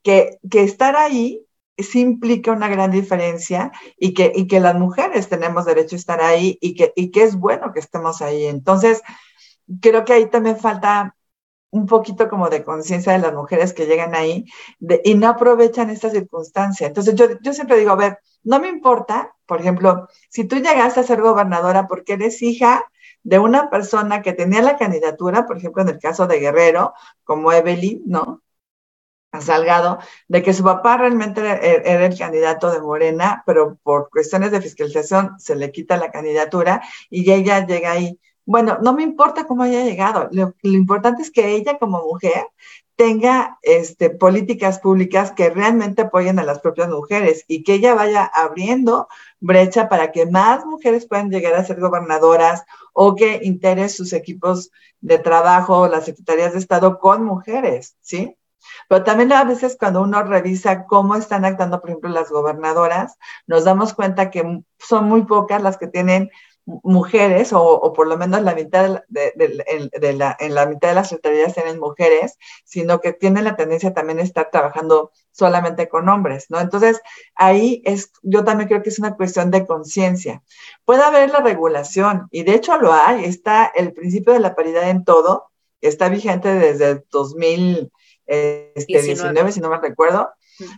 que, 0.03 0.39
que 0.51 0.63
estar 0.63 0.97
ahí 0.97 1.46
sí 1.79 2.01
implica 2.01 2.53
una 2.53 2.69
gran 2.69 2.91
diferencia 2.91 3.73
y 3.99 4.15
que, 4.15 4.33
y 4.35 4.47
que 4.47 4.61
las 4.61 4.75
mujeres 4.75 5.29
tenemos 5.29 5.65
derecho 5.65 5.97
a 5.97 5.99
estar 5.99 6.21
ahí 6.21 6.59
y 6.61 6.75
que, 6.75 6.93
y 6.97 7.11
que 7.11 7.23
es 7.23 7.37
bueno 7.37 7.73
que 7.73 7.81
estemos 7.81 8.23
ahí. 8.23 8.47
Entonces, 8.47 9.03
creo 9.81 10.05
que 10.05 10.13
ahí 10.15 10.31
también 10.31 10.59
falta 10.59 11.17
un 11.71 11.87
poquito 11.87 12.29
como 12.29 12.49
de 12.49 12.65
conciencia 12.65 13.13
de 13.13 13.19
las 13.19 13.35
mujeres 13.35 13.73
que 13.73 13.87
llegan 13.87 14.15
ahí 14.15 14.47
y 15.05 15.15
no 15.15 15.29
aprovechan 15.29 15.91
esta 15.91 16.11
circunstancia. 16.11 16.87
Entonces 16.87 17.15
yo, 17.15 17.27
yo 17.43 17.53
siempre 17.53 17.77
digo, 17.79 17.91
a 17.91 17.97
ver, 17.97 18.19
no 18.45 18.61
me 18.61 18.69
importa, 18.69 19.35
por 19.47 19.61
ejemplo, 19.61 20.09
si 20.31 20.45
tú 20.45 20.57
llegaste 20.57 21.01
a 21.01 21.03
ser 21.03 21.21
gobernadora 21.21 21.87
porque 21.87 22.15
eres 22.15 22.41
hija 22.43 22.87
de 23.23 23.39
una 23.39 23.71
persona 23.71 24.23
que 24.23 24.33
tenía 24.33 24.63
la 24.63 24.77
candidatura, 24.77 25.47
por 25.47 25.59
ejemplo, 25.59 25.83
en 25.83 25.89
el 25.89 25.99
caso 25.99 26.27
de 26.27 26.39
Guerrero, 26.39 26.95
como 27.25 27.53
Evelyn, 27.53 28.03
¿no? 28.07 28.43
A 29.33 29.41
Salgado, 29.41 29.99
de 30.29 30.43
que 30.43 30.55
su 30.55 30.63
papá 30.65 30.97
realmente 30.97 31.41
era 31.41 32.07
el 32.07 32.19
candidato 32.19 32.71
de 32.71 32.81
Morena, 32.81 33.43
pero 33.45 33.77
por 33.83 34.09
cuestiones 34.09 34.51
de 34.51 34.63
fiscalización 34.63 35.39
se 35.39 35.57
le 35.57 35.73
quita 35.73 35.97
la 35.97 36.11
candidatura 36.11 36.83
y 37.11 37.31
ella 37.31 37.67
llega 37.67 37.93
ahí. 37.93 38.19
Bueno, 38.47 38.79
no 38.81 38.93
me 38.95 39.03
importa 39.03 39.45
cómo 39.47 39.65
haya 39.65 39.85
llegado, 39.85 40.29
lo, 40.31 40.55
importante 40.63 41.23
es 41.23 41.33
que 41.33 41.57
ella 41.57 41.79
como 41.79 42.03
mujer 42.05 42.47
tenga 42.95 43.59
este, 43.63 44.09
políticas 44.11 44.79
públicas 44.79 45.33
que 45.33 45.51
realmente 45.51 46.03
apoyen 46.03 46.39
a 46.39 46.45
las 46.45 46.61
propias 46.61 46.89
mujeres 46.89 47.45
y 47.47 47.63
que 47.63 47.75
ella 47.75 47.95
vaya 47.95 48.25
abriendo 48.25 49.09
brecha 49.41 49.89
para 49.89 50.13
que 50.13 50.27
más 50.27 50.65
mujeres 50.65 51.07
puedan 51.07 51.31
llegar 51.31 51.55
a 51.55 51.65
ser 51.65 51.79
gobernadoras 51.81 52.65
o 52.93 53.15
que 53.15 53.41
integre 53.43 53.89
sus 53.89 54.13
equipos 54.13 54.71
de 55.01 55.19
trabajo, 55.19 55.89
las 55.89 56.07
secretarías 56.07 56.55
de 56.55 56.61
Estado 56.61 56.99
con 56.99 57.25
mujeres, 57.25 57.97
¿sí? 58.01 58.37
Pero 58.89 59.05
también 59.05 59.33
a 59.33 59.45
veces 59.45 59.77
cuando 59.79 60.03
uno 60.03 60.23
revisa 60.23 60.87
cómo 60.87 61.15
están 61.17 61.45
actuando, 61.45 61.81
por 61.81 61.91
ejemplo, 61.91 62.11
las 62.11 62.31
gobernadoras, 62.31 63.19
nos 63.47 63.65
damos 63.65 63.95
cuenta 63.95 64.31
que 64.31 64.63
son 64.79 65.05
muy 65.07 65.25
pocas 65.25 65.63
las 65.63 65.79
que 65.79 65.89
tienen 65.89 66.31
mujeres, 66.67 67.53
o, 67.53 67.93
por 67.93 68.09
lo 68.09 68.19
menos 68.19 68.43
la 68.43 68.55
mitad 68.55 69.03
de, 69.09 70.15
la, 70.15 70.67
mitad 70.67 70.89
de 70.89 70.95
las 70.95 71.09
secretarías 71.09 71.55
tienen 71.55 71.79
mujeres, 71.79 72.39
sino 72.65 73.01
que 73.01 73.13
tienen 73.13 73.45
la 73.45 73.55
tendencia 73.55 73.95
también 73.95 74.19
a 74.19 74.23
estar 74.23 74.51
trabajando 74.51 75.13
solamente 75.31 75.89
con 75.89 76.09
hombres, 76.09 76.47
¿no? 76.49 76.59
Entonces, 76.59 77.01
ahí 77.37 77.83
es, 77.85 78.11
yo 78.23 78.45
también 78.45 78.69
creo 78.69 78.83
que 78.83 78.89
es 78.89 78.99
una 78.99 79.15
cuestión 79.15 79.53
de 79.53 79.65
conciencia. 79.65 80.43
Puede 80.85 81.05
haber 81.05 81.31
la 81.31 81.41
regulación, 81.41 82.27
y 82.33 82.43
de 82.43 82.55
hecho 82.55 82.77
lo 82.79 82.93
hay, 82.93 83.25
está 83.25 83.67
el 83.67 83.93
principio 83.93 84.33
de 84.33 84.41
la 84.41 84.57
paridad 84.57 84.91
en 84.91 85.05
todo, 85.05 85.53
está 85.81 86.09
vigente 86.09 86.53
desde 86.53 87.05
2019, 87.13 87.91
este, 88.27 89.17
si 89.17 89.61
no 89.61 89.71
me 89.71 89.79
recuerdo, 89.79 90.31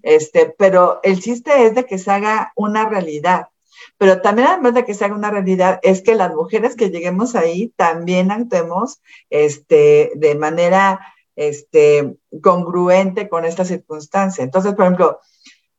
este, 0.02 0.54
pero 0.58 1.00
el 1.02 1.20
chiste 1.20 1.66
es 1.66 1.74
de 1.74 1.84
que 1.84 1.98
se 1.98 2.10
haga 2.10 2.52
una 2.56 2.88
realidad. 2.88 3.48
Pero 3.96 4.20
también 4.20 4.48
además 4.48 4.74
de 4.74 4.84
que 4.84 4.94
se 4.94 5.04
haga 5.04 5.14
una 5.14 5.30
realidad, 5.30 5.78
es 5.82 6.02
que 6.02 6.14
las 6.14 6.34
mujeres 6.34 6.76
que 6.76 6.90
lleguemos 6.90 7.34
ahí 7.34 7.72
también 7.76 8.30
actuemos 8.30 9.00
este, 9.30 10.10
de 10.14 10.34
manera 10.34 11.00
este, 11.36 12.16
congruente 12.42 13.28
con 13.28 13.44
esta 13.44 13.64
circunstancia. 13.64 14.42
Entonces, 14.42 14.74
por 14.74 14.84
ejemplo, 14.84 15.20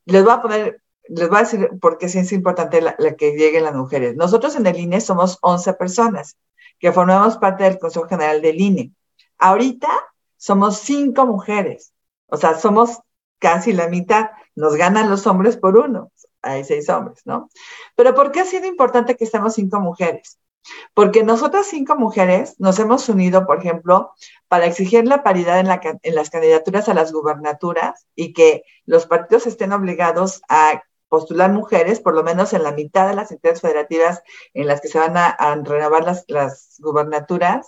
les 0.06 0.24
voy 0.24 0.32
a 0.32 0.42
poner, 0.42 0.82
les 1.08 1.28
voy 1.28 1.38
a 1.38 1.42
decir 1.42 1.68
por 1.80 1.98
qué 1.98 2.06
es 2.06 2.32
importante 2.32 2.80
la, 2.80 2.96
que 3.16 3.32
lleguen 3.32 3.64
las 3.64 3.74
mujeres. 3.74 4.16
Nosotros 4.16 4.56
en 4.56 4.66
el 4.66 4.78
INE 4.78 5.00
somos 5.00 5.38
11 5.42 5.74
personas 5.74 6.36
que 6.78 6.92
formamos 6.92 7.36
parte 7.36 7.64
del 7.64 7.78
Consejo 7.78 8.08
General 8.08 8.40
del 8.40 8.60
INE. 8.60 8.92
Ahorita 9.38 9.88
somos 10.40 10.78
cinco 10.78 11.26
mujeres, 11.26 11.92
o 12.26 12.36
sea, 12.36 12.58
somos 12.58 12.98
casi 13.38 13.72
la 13.72 13.88
mitad, 13.88 14.30
nos 14.56 14.74
ganan 14.76 15.08
los 15.08 15.26
hombres 15.26 15.56
por 15.56 15.76
uno 15.76 16.10
hay 16.42 16.64
seis 16.64 16.88
hombres, 16.88 17.20
¿no? 17.24 17.50
Pero 17.96 18.14
¿por 18.14 18.32
qué 18.32 18.40
ha 18.40 18.44
sido 18.44 18.66
importante 18.66 19.16
que 19.16 19.24
estemos 19.24 19.54
cinco 19.54 19.80
mujeres? 19.80 20.38
Porque 20.94 21.22
nosotras 21.22 21.66
cinco 21.66 21.96
mujeres 21.96 22.54
nos 22.58 22.78
hemos 22.78 23.08
unido, 23.08 23.46
por 23.46 23.58
ejemplo, 23.58 24.12
para 24.48 24.66
exigir 24.66 25.06
la 25.06 25.22
paridad 25.22 25.58
en, 25.58 26.14
las 26.14 26.30
candidaturas 26.30 26.88
a 26.88 26.94
las 26.94 27.12
gubernaturas 27.12 28.06
y 28.14 28.32
que 28.32 28.62
los 28.84 29.06
partidos 29.06 29.46
estén 29.46 29.72
obligados 29.72 30.42
a 30.48 30.82
postular 31.08 31.50
mujeres, 31.50 31.98
por 31.98 32.14
lo 32.14 32.22
menos 32.22 32.52
en 32.52 32.62
la 32.62 32.72
mitad 32.72 33.08
de 33.08 33.14
las 33.14 33.32
entidades 33.32 33.62
federativas 33.62 34.22
en 34.54 34.66
las 34.66 34.80
que 34.80 34.88
se 34.88 34.98
van 34.98 35.16
a, 35.16 35.34
renovar 35.64 36.04
las, 36.04 36.24
las 36.28 36.76
gubernaturas. 36.78 37.66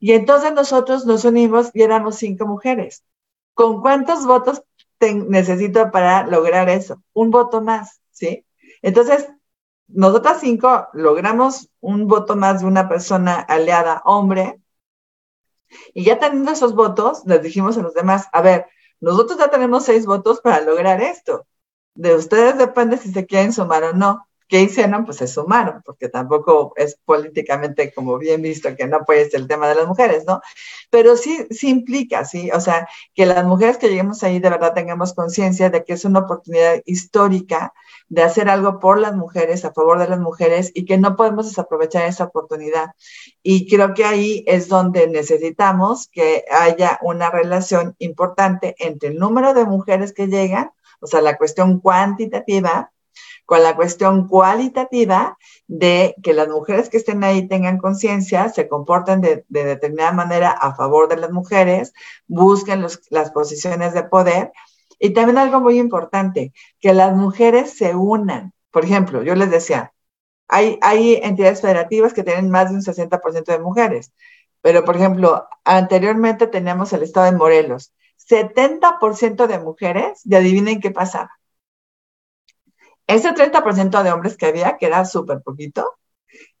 Y 0.00 0.12
entonces 0.12 0.52
nosotros 0.52 1.06
nos 1.06 1.24
unimos 1.24 1.70
y 1.74 1.82
éramos 1.82 2.16
cinco 2.16 2.46
mujeres. 2.46 3.04
¿Con 3.54 3.80
cuántos 3.80 4.26
votos 4.26 4.62
necesito 5.00 5.90
para 5.90 6.26
lograr 6.26 6.68
eso? 6.68 7.02
Un 7.12 7.30
voto 7.30 7.60
más, 7.60 8.00
¿sí? 8.10 8.44
Entonces, 8.82 9.28
nosotras 9.86 10.40
cinco 10.40 10.88
logramos 10.94 11.70
un 11.80 12.08
voto 12.08 12.34
más 12.34 12.60
de 12.60 12.66
una 12.66 12.88
persona 12.88 13.40
aliada 13.40 14.02
hombre 14.04 14.60
y 15.94 16.04
ya 16.04 16.18
teniendo 16.18 16.52
esos 16.52 16.74
votos, 16.74 17.22
les 17.26 17.42
dijimos 17.42 17.78
a 17.78 17.82
los 17.82 17.94
demás, 17.94 18.28
a 18.32 18.42
ver, 18.42 18.66
nosotros 19.00 19.38
ya 19.38 19.48
tenemos 19.48 19.84
seis 19.84 20.06
votos 20.06 20.40
para 20.40 20.60
lograr 20.60 21.02
esto. 21.02 21.46
De 21.94 22.14
ustedes 22.14 22.58
depende 22.58 22.96
si 22.96 23.12
se 23.12 23.26
quieren 23.26 23.52
sumar 23.52 23.84
o 23.84 23.92
no. 23.92 24.26
¿Qué 24.50 24.62
hicieron? 24.62 25.04
Pues 25.04 25.18
se 25.18 25.28
sumaron, 25.28 25.80
porque 25.86 26.08
tampoco 26.08 26.72
es 26.76 26.98
políticamente 27.04 27.92
como 27.94 28.18
bien 28.18 28.42
visto 28.42 28.74
que 28.76 28.88
no 28.88 28.96
apoyes 28.96 29.32
el 29.34 29.46
tema 29.46 29.68
de 29.68 29.76
las 29.76 29.86
mujeres, 29.86 30.24
¿no? 30.26 30.40
Pero 30.90 31.16
sí, 31.16 31.46
sí 31.50 31.68
implica, 31.68 32.24
sí, 32.24 32.50
o 32.50 32.60
sea, 32.60 32.88
que 33.14 33.26
las 33.26 33.44
mujeres 33.44 33.78
que 33.78 33.88
lleguemos 33.88 34.24
ahí 34.24 34.40
de 34.40 34.50
verdad 34.50 34.74
tengamos 34.74 35.14
conciencia 35.14 35.70
de 35.70 35.84
que 35.84 35.92
es 35.92 36.04
una 36.04 36.18
oportunidad 36.20 36.82
histórica 36.84 37.72
de 38.08 38.24
hacer 38.24 38.48
algo 38.48 38.80
por 38.80 38.98
las 38.98 39.14
mujeres, 39.14 39.64
a 39.64 39.72
favor 39.72 40.00
de 40.00 40.08
las 40.08 40.18
mujeres, 40.18 40.72
y 40.74 40.84
que 40.84 40.98
no 40.98 41.14
podemos 41.14 41.46
desaprovechar 41.46 42.06
esa 42.06 42.24
oportunidad. 42.24 42.90
Y 43.44 43.68
creo 43.68 43.94
que 43.94 44.04
ahí 44.04 44.42
es 44.48 44.68
donde 44.68 45.06
necesitamos 45.06 46.08
que 46.08 46.44
haya 46.50 46.98
una 47.02 47.30
relación 47.30 47.94
importante 48.00 48.74
entre 48.80 49.10
el 49.10 49.18
número 49.20 49.54
de 49.54 49.64
mujeres 49.64 50.12
que 50.12 50.26
llegan, 50.26 50.72
o 51.00 51.06
sea, 51.06 51.20
la 51.20 51.38
cuestión 51.38 51.78
cuantitativa, 51.78 52.90
con 53.50 53.64
la 53.64 53.74
cuestión 53.74 54.28
cualitativa 54.28 55.36
de 55.66 56.14
que 56.22 56.34
las 56.34 56.46
mujeres 56.46 56.88
que 56.88 56.98
estén 56.98 57.24
ahí 57.24 57.48
tengan 57.48 57.78
conciencia, 57.78 58.48
se 58.48 58.68
comporten 58.68 59.20
de, 59.20 59.44
determinada 59.48 60.12
manera 60.12 60.50
a 60.52 60.76
favor 60.76 61.08
de 61.08 61.16
las 61.16 61.32
mujeres, 61.32 61.92
busquen 62.28 62.86
las 63.10 63.30
posiciones 63.32 63.92
de 63.92 64.04
poder. 64.04 64.52
Y 65.00 65.14
también 65.14 65.36
algo 65.36 65.58
muy 65.58 65.80
importante, 65.80 66.52
que 66.78 66.94
las 66.94 67.16
mujeres 67.16 67.76
se 67.76 67.96
unan. 67.96 68.52
Por 68.70 68.84
ejemplo, 68.84 69.24
yo 69.24 69.34
les 69.34 69.50
decía, 69.50 69.94
hay, 70.46 70.78
hay 70.80 71.14
entidades 71.20 71.60
federativas 71.60 72.14
que 72.14 72.22
tienen 72.22 72.50
más 72.50 72.70
de 72.70 72.76
un 72.76 72.82
60% 72.82 73.46
de 73.46 73.58
mujeres, 73.58 74.12
pero 74.60 74.84
por 74.84 74.94
ejemplo, 74.94 75.48
anteriormente 75.64 76.46
teníamos 76.46 76.92
el 76.92 77.02
estado 77.02 77.26
de 77.26 77.36
Morelos, 77.36 77.92
70% 78.28 79.48
de 79.48 79.58
mujeres, 79.58 80.20
y 80.24 80.36
adivinen 80.36 80.80
qué 80.80 80.92
pasaba 80.92 81.39
ese 83.14 83.32
30% 83.32 84.02
de 84.02 84.12
hombres 84.12 84.36
que 84.36 84.46
había, 84.46 84.76
que 84.76 84.86
era 84.86 85.04
súper 85.04 85.42
poquito, 85.42 85.98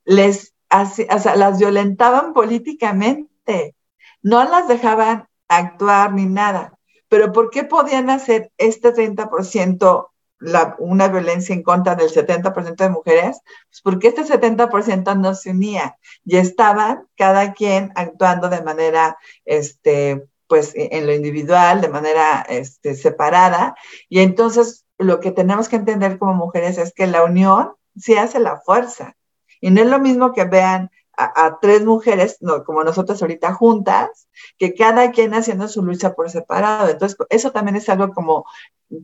les 0.04 0.54
o 0.70 1.18
sea, 1.18 1.36
las 1.36 1.58
violentaban 1.58 2.32
políticamente, 2.32 3.74
no 4.22 4.44
las 4.44 4.68
dejaban 4.68 5.28
actuar 5.48 6.12
ni 6.12 6.26
nada. 6.26 6.78
Pero 7.08 7.32
¿por 7.32 7.50
qué 7.50 7.64
podían 7.64 8.08
hacer 8.08 8.52
este 8.56 8.94
30% 8.94 10.08
la, 10.38 10.76
una 10.78 11.08
violencia 11.08 11.54
en 11.54 11.62
contra 11.62 11.96
del 11.96 12.08
70% 12.08 12.76
de 12.76 12.88
mujeres? 12.88 13.40
Pues 13.68 13.80
porque 13.82 14.08
este 14.08 14.22
70% 14.22 15.18
no 15.18 15.34
se 15.34 15.50
unía 15.50 15.96
y 16.24 16.36
estaban 16.36 17.06
cada 17.16 17.52
quien 17.52 17.90
actuando 17.96 18.48
de 18.48 18.62
manera, 18.62 19.18
este, 19.44 20.28
pues 20.46 20.72
en 20.74 21.06
lo 21.06 21.12
individual, 21.12 21.80
de 21.80 21.88
manera 21.88 22.46
este, 22.48 22.94
separada. 22.94 23.74
Y 24.08 24.20
entonces 24.20 24.84
lo 25.00 25.20
que 25.20 25.32
tenemos 25.32 25.68
que 25.68 25.76
entender 25.76 26.18
como 26.18 26.34
mujeres 26.34 26.78
es 26.78 26.92
que 26.92 27.06
la 27.06 27.24
unión 27.24 27.72
sí 27.96 28.16
hace 28.16 28.38
la 28.38 28.60
fuerza. 28.60 29.16
Y 29.60 29.70
no 29.70 29.82
es 29.82 29.88
lo 29.88 29.98
mismo 29.98 30.32
que 30.32 30.44
vean 30.44 30.90
a, 31.16 31.58
tres 31.60 31.84
mujeres, 31.84 32.38
no, 32.40 32.64
como 32.64 32.82
nosotras 32.82 33.20
ahorita 33.20 33.52
juntas, 33.52 34.28
que 34.58 34.74
cada 34.74 35.10
quien 35.10 35.34
haciendo 35.34 35.68
su 35.68 35.82
lucha 35.82 36.14
por 36.14 36.30
separado. 36.30 36.88
Entonces, 36.88 37.18
eso 37.28 37.52
también 37.52 37.76
es 37.76 37.88
algo 37.88 38.12
como 38.14 38.46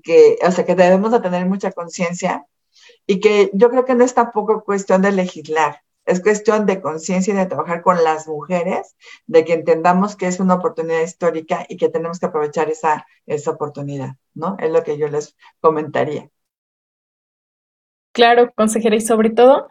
que, 0.03 0.39
o 0.47 0.51
sea, 0.51 0.65
que 0.65 0.75
debemos 0.75 1.13
de 1.13 1.21
tener 1.21 1.47
mucha 1.47 1.73
conciencia 1.73 2.47
y 3.07 3.21
que 3.21 3.51
yo 3.53 3.71
creo 3.71 3.85
que 3.85 3.95
no 3.95 4.05
es 4.05 4.15
tampoco 4.15 4.65
cuestión 4.65 5.03
de 5.03 5.13
legislar, 5.13 5.83
es 6.07 6.23
cuestión 6.23 6.67
de 6.67 6.81
conciencia 6.81 7.35
y 7.35 7.37
de 7.37 7.47
trabajar 7.47 7.83
con 7.83 8.03
las 8.03 8.27
mujeres, 8.27 8.97
de 9.27 9.45
que 9.45 9.53
entendamos 9.53 10.17
que 10.17 10.29
es 10.29 10.41
una 10.41 10.55
oportunidad 10.55 11.03
histórica 11.03 11.67
y 11.69 11.77
que 11.77 11.89
tenemos 11.89 12.19
que 12.19 12.27
aprovechar 12.27 12.71
esa, 12.71 13.07
esa 13.27 13.51
oportunidad, 13.51 14.17
¿no? 14.35 14.57
Es 14.59 14.71
lo 14.71 14.83
que 14.83 14.97
yo 14.97 15.09
les 15.09 15.37
comentaría. 15.61 16.31
Claro, 18.13 18.53
consejera, 18.55 18.97
y 18.97 19.01
sobre 19.01 19.31
todo 19.31 19.69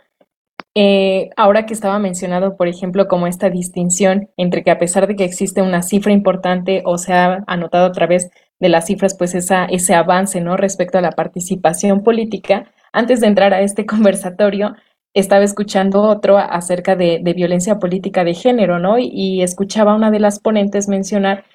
eh, 0.77 1.29
ahora 1.37 1.65
que 1.65 1.73
estaba 1.73 1.99
mencionado, 1.99 2.57
por 2.57 2.67
ejemplo, 2.67 3.07
como 3.07 3.27
esta 3.27 3.49
distinción 3.49 4.29
entre 4.35 4.61
que 4.61 4.71
a 4.71 4.77
pesar 4.77 5.07
de 5.07 5.15
que 5.15 5.23
existe 5.23 5.61
una 5.61 5.81
cifra 5.81 6.11
importante 6.11 6.81
o 6.85 6.97
se 6.97 7.13
ha 7.13 7.45
anotado 7.47 7.85
a 7.85 7.91
través 7.93 8.29
de 8.59 8.69
las 8.69 8.85
cifras, 8.85 9.15
pues 9.17 9.35
esa, 9.35 9.65
ese 9.65 9.95
avance, 9.95 10.41
¿no? 10.41 10.57
Respecto 10.57 10.97
a 10.97 11.01
la 11.01 11.11
participación 11.11 12.03
política, 12.03 12.71
antes 12.91 13.21
de 13.21 13.27
entrar 13.27 13.53
a 13.53 13.61
este 13.61 13.85
conversatorio, 13.87 14.75
estaba 15.15 15.45
escuchando 15.45 16.03
otro 16.03 16.37
acerca 16.37 16.95
de, 16.95 17.19
violencia 17.35 17.79
política 17.79 18.23
de 18.23 18.33
género, 18.35 18.79
¿no? 18.79 18.99
Y, 18.99 19.41
escuchaba 19.41 19.93
a 19.93 19.95
una 19.95 20.11
de 20.11 20.19
las 20.19 20.39
ponentes 20.39 20.87
mencionar 20.89 21.45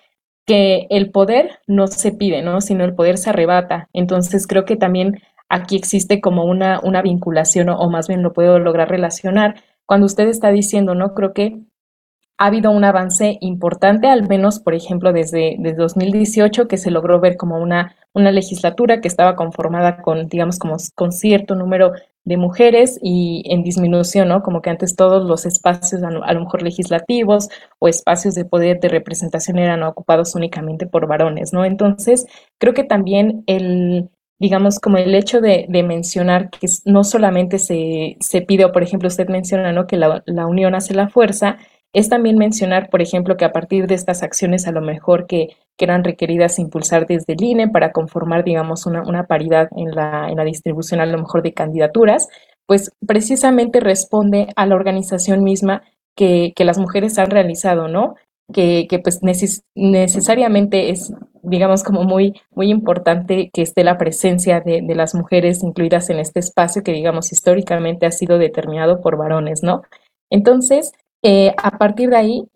que 0.46 0.86
el 0.90 1.10
poder 1.10 1.60
no 1.66 1.86
se 1.86 2.12
pide, 2.12 2.42
¿no? 2.42 2.60
Sino 2.62 2.84
el 2.84 2.94
poder 2.94 3.18
se 3.18 3.30
arrebata. 3.30 3.88
Entonces 3.92 4.46
creo 4.46 4.64
que 4.64 4.76
también 4.76 5.20
aquí 5.48 5.76
existe 5.76 6.20
como 6.20 6.44
una, 6.44 6.80
una 6.82 7.02
vinculación, 7.02 7.68
o 7.68 7.90
más 7.90 8.08
bien 8.08 8.22
lo 8.22 8.32
puedo 8.32 8.58
lograr 8.58 8.88
relacionar. 8.88 9.62
Cuando 9.86 10.06
usted 10.06 10.28
está 10.28 10.50
diciendo, 10.50 10.94
¿no? 10.94 11.14
Creo 11.14 11.34
que 11.34 11.58
ha 12.40 12.46
habido 12.46 12.70
un 12.70 12.84
avance 12.84 13.36
importante, 13.42 14.08
al 14.08 14.26
menos, 14.26 14.60
por 14.60 14.74
ejemplo, 14.74 15.12
desde, 15.12 15.56
desde 15.58 15.76
2018, 15.76 16.68
que 16.68 16.78
se 16.78 16.90
logró 16.90 17.20
ver 17.20 17.36
como 17.36 17.58
una, 17.58 17.94
legislatura 18.14 19.02
que 19.02 19.08
estaba 19.08 19.36
conformada 19.36 20.00
con, 20.00 20.26
digamos, 20.26 20.58
como 20.58 20.78
con 20.94 21.12
cierto 21.12 21.54
número 21.54 21.92
de 22.24 22.38
mujeres 22.38 22.98
y 23.02 23.42
en 23.44 23.62
disminución, 23.62 24.28
¿no? 24.28 24.42
Como 24.42 24.62
que 24.62 24.70
antes 24.70 24.96
todos 24.96 25.28
los 25.28 25.44
espacios, 25.44 26.02
a 26.02 26.32
lo 26.32 26.40
mejor 26.40 26.62
legislativos 26.62 27.50
o 27.78 27.88
espacios 27.88 28.34
de 28.34 28.46
poder 28.46 28.80
de 28.80 28.88
representación 28.88 29.58
eran 29.58 29.82
ocupados 29.82 30.34
únicamente 30.34 30.86
por 30.86 31.06
varones, 31.06 31.52
¿no? 31.52 31.66
Entonces, 31.66 32.24
creo 32.58 32.72
que 32.72 32.84
también 32.84 33.44
el, 33.46 34.08
digamos, 34.38 34.80
como 34.80 34.96
el 34.96 35.14
hecho 35.14 35.42
de, 35.42 35.66
mencionar 35.86 36.48
que 36.48 36.66
no 36.86 37.04
solamente 37.04 37.58
se, 37.58 38.16
pide, 38.48 38.64
o 38.64 38.72
por 38.72 38.82
ejemplo, 38.82 39.08
usted 39.08 39.28
menciona, 39.28 39.72
¿no? 39.72 39.86
Que 39.86 39.98
la 39.98 40.46
unión 40.46 40.74
hace 40.74 40.94
la 40.94 41.10
fuerza, 41.10 41.58
es 41.92 42.08
también 42.08 42.38
mencionar, 42.38 42.88
por 42.88 43.02
ejemplo, 43.02 43.36
que 43.36 43.44
a 43.44 43.52
partir 43.52 43.86
de 43.86 43.94
estas 43.94 44.22
acciones 44.22 44.66
a 44.66 44.72
lo 44.72 44.80
mejor 44.80 45.26
que, 45.26 45.48
eran 45.82 46.04
requeridas 46.04 46.58
impulsar 46.58 47.06
desde 47.06 47.32
el 47.32 47.42
INE 47.42 47.68
para 47.68 47.90
conformar, 47.90 48.44
digamos, 48.44 48.84
una, 48.84 49.26
paridad 49.26 49.70
en 49.74 49.92
la, 49.92 50.28
en 50.28 50.36
la 50.36 50.44
distribución 50.44 51.00
a 51.00 51.06
lo 51.06 51.16
mejor 51.16 51.42
de 51.42 51.54
candidaturas, 51.54 52.28
pues 52.66 52.92
precisamente 53.06 53.80
responde 53.80 54.48
a 54.56 54.66
la 54.66 54.74
organización 54.74 55.42
misma 55.42 55.82
que, 56.14 56.52
las 56.58 56.76
mujeres 56.76 57.18
han 57.18 57.30
realizado, 57.30 57.88
¿no? 57.88 58.16
Que, 58.52 58.86
pues 59.02 59.20
necesariamente 59.74 60.90
es, 60.90 61.14
digamos, 61.42 61.82
como 61.82 62.04
muy, 62.04 62.38
muy 62.50 62.70
importante 62.70 63.48
que 63.50 63.62
esté 63.62 63.82
la 63.82 63.96
presencia 63.96 64.60
de, 64.60 64.82
de, 64.82 64.94
las 64.94 65.14
mujeres 65.14 65.62
incluidas 65.62 66.10
en 66.10 66.18
este 66.18 66.40
espacio 66.40 66.82
que, 66.82 66.92
digamos, 66.92 67.32
históricamente 67.32 68.04
ha 68.04 68.12
sido 68.12 68.36
determinado 68.36 69.00
por 69.00 69.16
varones, 69.16 69.62
¿no? 69.62 69.80
Entonces, 70.28 70.92
eh, 71.22 71.54
a 71.56 71.78
partir 71.78 72.10
de 72.10 72.16
ahí, 72.16 72.48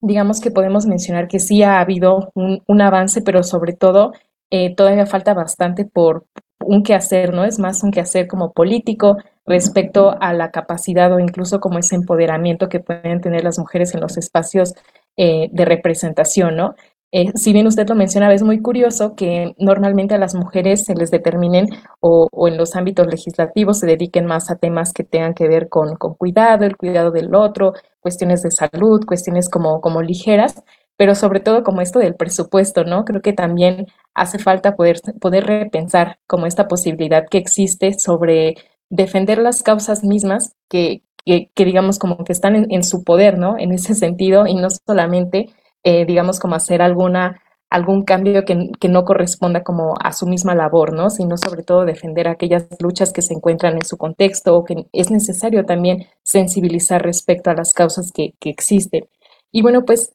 digamos 0.00 0.40
que 0.40 0.50
podemos 0.50 0.86
mencionar 0.86 1.28
que 1.28 1.38
sí 1.38 1.62
ha 1.62 1.80
habido 1.80 2.32
un, 2.34 2.80
avance, 2.80 3.22
pero 3.22 3.42
sobre 3.42 3.72
todo 3.72 4.12
eh, 4.50 4.74
todavía 4.74 5.06
falta 5.06 5.34
bastante 5.34 5.84
por 5.84 6.26
un 6.60 6.82
quehacer, 6.82 7.32
¿no? 7.32 7.44
Es 7.44 7.58
más 7.58 7.82
un 7.82 7.90
quehacer 7.90 8.26
como 8.26 8.52
político 8.52 9.16
respecto 9.46 10.16
a 10.20 10.32
la 10.32 10.50
capacidad 10.50 11.12
o 11.12 11.20
incluso 11.20 11.60
como 11.60 11.78
ese 11.78 11.96
empoderamiento 11.96 12.68
que 12.68 12.80
pueden 12.80 13.20
tener 13.20 13.44
las 13.44 13.58
mujeres 13.58 13.94
en 13.94 14.00
los 14.00 14.16
espacios 14.16 14.74
eh, 15.16 15.48
de 15.52 15.64
representación, 15.64 16.56
¿no? 16.56 16.74
Eh, 17.12 17.32
si 17.34 17.52
bien 17.52 17.66
usted 17.66 17.88
lo 17.88 17.96
mencionaba, 17.96 18.34
es 18.34 18.42
muy 18.42 18.60
curioso 18.62 19.16
que 19.16 19.54
normalmente 19.58 20.14
a 20.14 20.18
las 20.18 20.34
mujeres 20.36 20.84
se 20.84 20.94
les 20.94 21.10
determinen 21.10 21.66
o, 21.98 22.28
en 22.46 22.56
los 22.56 22.76
ámbitos 22.76 23.06
legislativos 23.08 23.80
se 23.80 23.86
dediquen 23.86 24.26
más 24.26 24.50
a 24.50 24.56
temas 24.56 24.92
que 24.92 25.02
tengan 25.02 25.34
que 25.34 25.48
ver 25.48 25.68
con, 25.68 25.96
cuidado, 25.96 26.64
el 26.64 26.76
cuidado 26.76 27.10
del 27.10 27.34
otro, 27.34 27.72
cuestiones 27.98 28.42
de 28.42 28.52
salud, 28.52 29.04
cuestiones 29.04 29.48
como, 29.48 29.80
como 29.80 30.02
ligeras, 30.02 30.62
pero 30.96 31.16
sobre 31.16 31.40
todo 31.40 31.64
como 31.64 31.80
esto 31.80 31.98
del 31.98 32.14
presupuesto, 32.14 32.84
¿no? 32.84 33.04
Creo 33.04 33.22
que 33.22 33.32
también 33.32 33.86
hace 34.14 34.38
falta 34.38 34.76
poder, 34.76 35.00
poder 35.20 35.46
repensar 35.46 36.20
como 36.28 36.46
esta 36.46 36.68
posibilidad 36.68 37.26
que 37.28 37.38
existe 37.38 37.94
sobre 37.98 38.54
defender 38.88 39.38
las 39.38 39.62
causas 39.64 40.04
mismas 40.04 40.54
que, 40.68 41.02
que, 41.24 41.64
digamos 41.64 41.98
como 41.98 42.18
que 42.24 42.32
están 42.32 42.54
en, 42.54 42.66
en 42.70 42.84
su 42.84 43.02
poder, 43.02 43.38
¿no? 43.38 43.58
En 43.58 43.72
ese 43.72 43.94
sentido, 43.94 44.46
y 44.46 44.54
no 44.54 44.68
solamente 44.70 45.48
eh, 45.82 46.04
digamos, 46.06 46.38
como 46.38 46.54
hacer 46.54 46.82
alguna, 46.82 47.40
algún 47.70 48.04
cambio 48.04 48.44
que, 48.44 48.70
que, 48.78 48.88
no 48.88 49.04
corresponda 49.04 49.62
como 49.62 49.94
a 50.02 50.12
su 50.12 50.26
misma 50.26 50.54
labor, 50.54 50.92
¿no? 50.92 51.10
Sino 51.10 51.36
sobre 51.36 51.62
todo 51.62 51.84
defender 51.84 52.28
aquellas 52.28 52.66
luchas 52.80 53.12
que 53.12 53.22
se 53.22 53.34
encuentran 53.34 53.74
en 53.74 53.84
su 53.84 53.96
contexto 53.96 54.56
o 54.56 54.64
que 54.64 54.86
es 54.92 55.10
necesario 55.10 55.64
también 55.64 56.06
sensibilizar 56.22 57.02
respecto 57.02 57.50
a 57.50 57.54
las 57.54 57.72
causas 57.72 58.12
que, 58.12 58.34
que 58.40 58.50
existen. 58.50 59.08
Y 59.52 59.62
bueno, 59.62 59.84
pues 59.84 60.12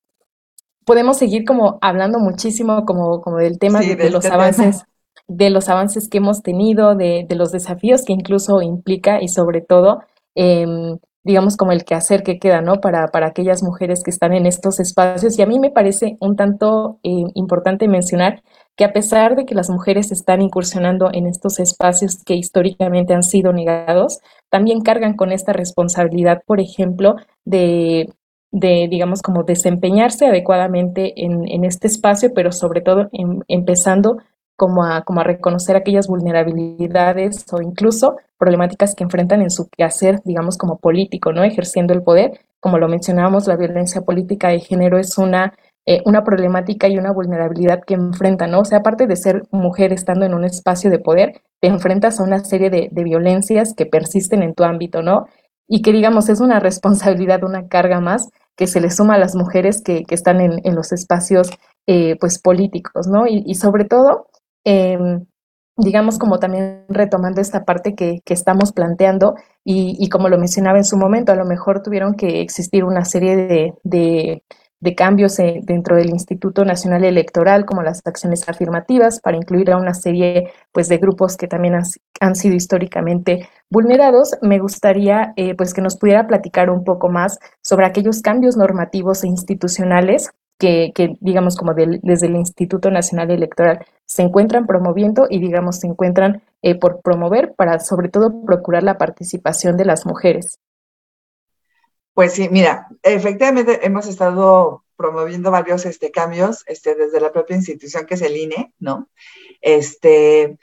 podemos 0.86 1.18
seguir 1.18 1.46
como 1.46 1.80
hablando 1.82 2.20
muchísimo 2.20 2.86
como, 2.86 3.22
como 3.22 3.38
del 3.38 3.58
tema 3.60 3.80
de, 3.82 4.10
los 4.10 4.26
avances, 4.26 4.84
de 5.28 5.50
los 5.50 5.68
avances 5.68 6.08
que 6.08 6.20
hemos 6.20 6.44
tenido, 6.44 6.96
de, 6.96 7.26
de, 7.28 7.36
los 7.36 7.52
desafíos 7.52 8.04
que 8.06 8.14
incluso 8.14 8.62
implica 8.62 9.22
y 9.22 9.28
sobre 9.28 9.62
todo 9.62 10.04
eh, 10.36 10.98
digamos, 11.26 11.58
como 11.58 11.72
el 11.72 11.84
quehacer 11.86 12.22
que 12.22 12.38
queda, 12.38 12.62
¿no? 12.62 12.80
Para, 12.80 13.08
para 13.08 13.28
aquellas 13.28 13.64
mujeres 13.64 14.04
que 14.04 14.12
están 14.12 14.32
en 14.34 14.46
estos 14.46 14.80
espacios. 14.80 15.38
Y 15.38 15.42
a 15.42 15.48
mí 15.48 15.60
me 15.60 15.72
parece 15.72 16.18
un 16.20 16.36
tanto 16.36 17.00
eh, 17.02 17.24
importante 17.34 17.88
mencionar 17.88 18.44
que 18.76 18.86
a 18.86 18.94
pesar 18.94 19.36
de 19.36 19.46
que 19.46 19.56
las 19.56 19.70
mujeres 19.72 20.12
están 20.12 20.44
incursionando 20.44 21.10
en 21.12 21.26
estos 21.26 21.60
espacios 21.60 22.24
que 22.24 22.36
históricamente 22.36 23.16
han 23.16 23.24
sido 23.24 23.54
negados, 23.54 24.20
también 24.50 24.82
cargan 24.82 25.16
con 25.16 25.32
esta 25.32 25.52
responsabilidad, 25.52 26.44
por 26.46 26.60
ejemplo, 26.60 27.16
de, 27.44 28.14
de 28.52 28.88
digamos, 28.88 29.24
como 29.24 29.44
desempeñarse 29.44 30.28
adecuadamente 30.28 31.26
en, 31.26 31.48
en 31.48 31.64
este 31.64 31.88
espacio, 31.88 32.34
pero 32.36 32.52
sobre 32.52 32.82
todo 32.82 33.10
em, 33.14 33.40
empezando 33.48 34.20
como 34.56 34.86
a, 34.86 35.04
como 35.04 35.22
a 35.22 35.24
reconocer 35.24 35.76
aquellas 35.76 36.08
vulnerabilidades 36.08 37.46
o 37.52 37.62
incluso 37.62 38.18
problemáticas 38.38 38.96
que 38.96 39.04
enfrentan 39.04 39.42
en 39.42 39.50
su 39.50 39.68
quehacer, 39.70 40.22
digamos, 40.24 40.58
como 40.58 40.78
político, 40.78 41.34
¿no? 41.34 41.44
Ejerciendo 41.44 41.94
el 41.94 42.04
poder. 42.04 42.40
Como 42.60 42.78
lo 42.78 42.88
mencionábamos, 42.88 43.48
la 43.48 43.58
violencia 43.58 44.02
política 44.02 44.50
de 44.50 44.60
género 44.60 44.98
es 44.98 45.18
una, 45.18 45.54
eh, 45.86 46.02
una 46.06 46.24
problemática 46.24 46.88
y 46.88 46.98
una 46.98 47.12
vulnerabilidad 47.12 47.82
que 47.86 47.94
enfrentan, 47.94 48.52
¿no? 48.52 48.62
O 48.62 48.66
sea, 48.66 48.80
aparte 48.80 49.08
de 49.08 49.16
ser 49.16 49.44
mujer 49.52 49.94
estando 49.94 50.26
en 50.26 50.34
un 50.34 50.44
espacio 50.44 50.90
de 50.90 51.00
poder, 51.00 51.42
te 51.62 51.68
enfrentas 51.68 52.20
a 52.20 52.24
una 52.24 52.44
serie 52.44 52.70
de, 52.70 52.90
violencias 52.92 53.74
que 53.76 53.86
persisten 53.86 54.44
en 54.44 54.54
tu 54.54 54.64
ámbito, 54.64 55.02
¿no? 55.02 55.28
Y 55.68 55.82
que, 55.82 55.92
digamos, 55.92 56.30
es 56.30 56.40
una 56.40 56.60
responsabilidad, 56.60 57.44
una 57.44 57.68
carga 57.68 58.00
más 58.00 58.30
que 58.56 58.68
se 58.68 58.80
le 58.80 58.90
suma 58.90 59.16
a 59.16 59.20
las 59.20 59.36
mujeres 59.36 59.82
que, 59.82 60.04
que 60.06 60.16
están 60.16 60.40
en, 60.40 60.62
en, 60.64 60.76
los 60.76 60.92
espacios, 60.94 61.52
eh, 61.88 62.16
pues, 62.20 62.40
políticos, 62.40 63.08
¿no? 63.08 63.28
Y, 63.28 63.44
y 63.46 63.56
sobre 63.56 63.86
todo, 63.86 64.28
Em, 64.66 65.26
digamos, 65.78 66.18
como 66.18 66.40
también 66.40 66.86
retomando 66.90 67.42
esta 67.42 67.66
parte 67.66 67.96
que, 67.96 68.22
estamos 68.26 68.72
planteando 68.74 69.36
y, 69.64 70.10
como 70.10 70.30
lo 70.30 70.38
mencionaba 70.38 70.78
en 70.78 70.86
su 70.86 70.98
momento, 70.98 71.32
a 71.32 71.36
lo 71.36 71.46
mejor 71.46 71.82
tuvieron 71.82 72.16
que 72.16 72.42
existir 72.42 72.84
una 72.84 73.06
serie 73.06 73.74
de, 73.84 74.44
cambios 74.96 75.40
eh, 75.40 75.62
dentro 75.64 75.96
del 75.96 76.12
Instituto 76.12 76.64
Nacional 76.64 77.04
Electoral, 77.04 77.66
como 77.66 77.82
las 77.82 78.02
acciones 78.06 78.48
afirmativas, 78.48 79.20
para 79.20 79.38
incluir 79.38 79.72
a 79.72 79.78
una 79.78 79.94
serie 79.96 80.52
pues, 80.72 80.88
de 80.90 80.98
grupos 80.98 81.38
que 81.38 81.48
también 81.48 81.76
han, 82.20 82.36
sido 82.36 82.56
históricamente 82.56 83.50
vulnerados. 83.70 84.36
Me 84.42 84.60
gustaría 84.60 85.34
eh, 85.38 85.56
pues, 85.56 85.74
que 85.74 85.82
nos 85.82 85.98
pudiera 85.98 86.28
platicar 86.28 86.70
un 86.70 86.84
poco 86.84 87.10
más 87.10 87.40
sobre 87.62 87.88
aquellos 87.88 88.22
cambios 88.22 88.58
normativos 88.58 89.24
e 89.24 89.28
institucionales 89.28 90.30
que, 90.58 90.94
digamos, 91.20 91.58
como 91.58 91.74
desde 91.74 92.28
el 92.28 92.36
Instituto 92.36 92.90
Nacional 92.90 93.32
Electoral 93.32 93.86
se 94.06 94.22
encuentran 94.22 94.68
promoviendo 94.68 95.28
y, 95.30 95.40
digamos, 95.40 95.80
se 95.80 95.88
encuentran 95.88 96.44
eh, 96.62 96.76
por 96.76 97.02
promover 97.02 97.54
para, 97.56 97.80
sobre 97.80 98.10
todo, 98.10 98.44
procurar 98.46 98.84
la 98.84 98.98
participación 98.98 99.78
de 99.78 99.86
las 99.86 100.06
mujeres. 100.06 100.60
Pues 102.14 102.34
sí, 102.34 102.48
mira, 102.50 102.88
efectivamente 103.04 103.86
hemos 103.86 104.08
estado 104.08 104.86
promoviendo 104.96 105.52
varios 105.52 105.86
este, 105.86 106.12
cambios 106.12 106.64
este, 106.68 106.96
desde 106.96 107.20
la 107.20 107.34
propia 107.34 107.58
institución 107.58 108.06
que 108.06 108.14
es 108.14 108.22
el 108.22 108.38
INE, 108.38 108.74
¿no? 108.80 109.10
Este, 109.60 110.58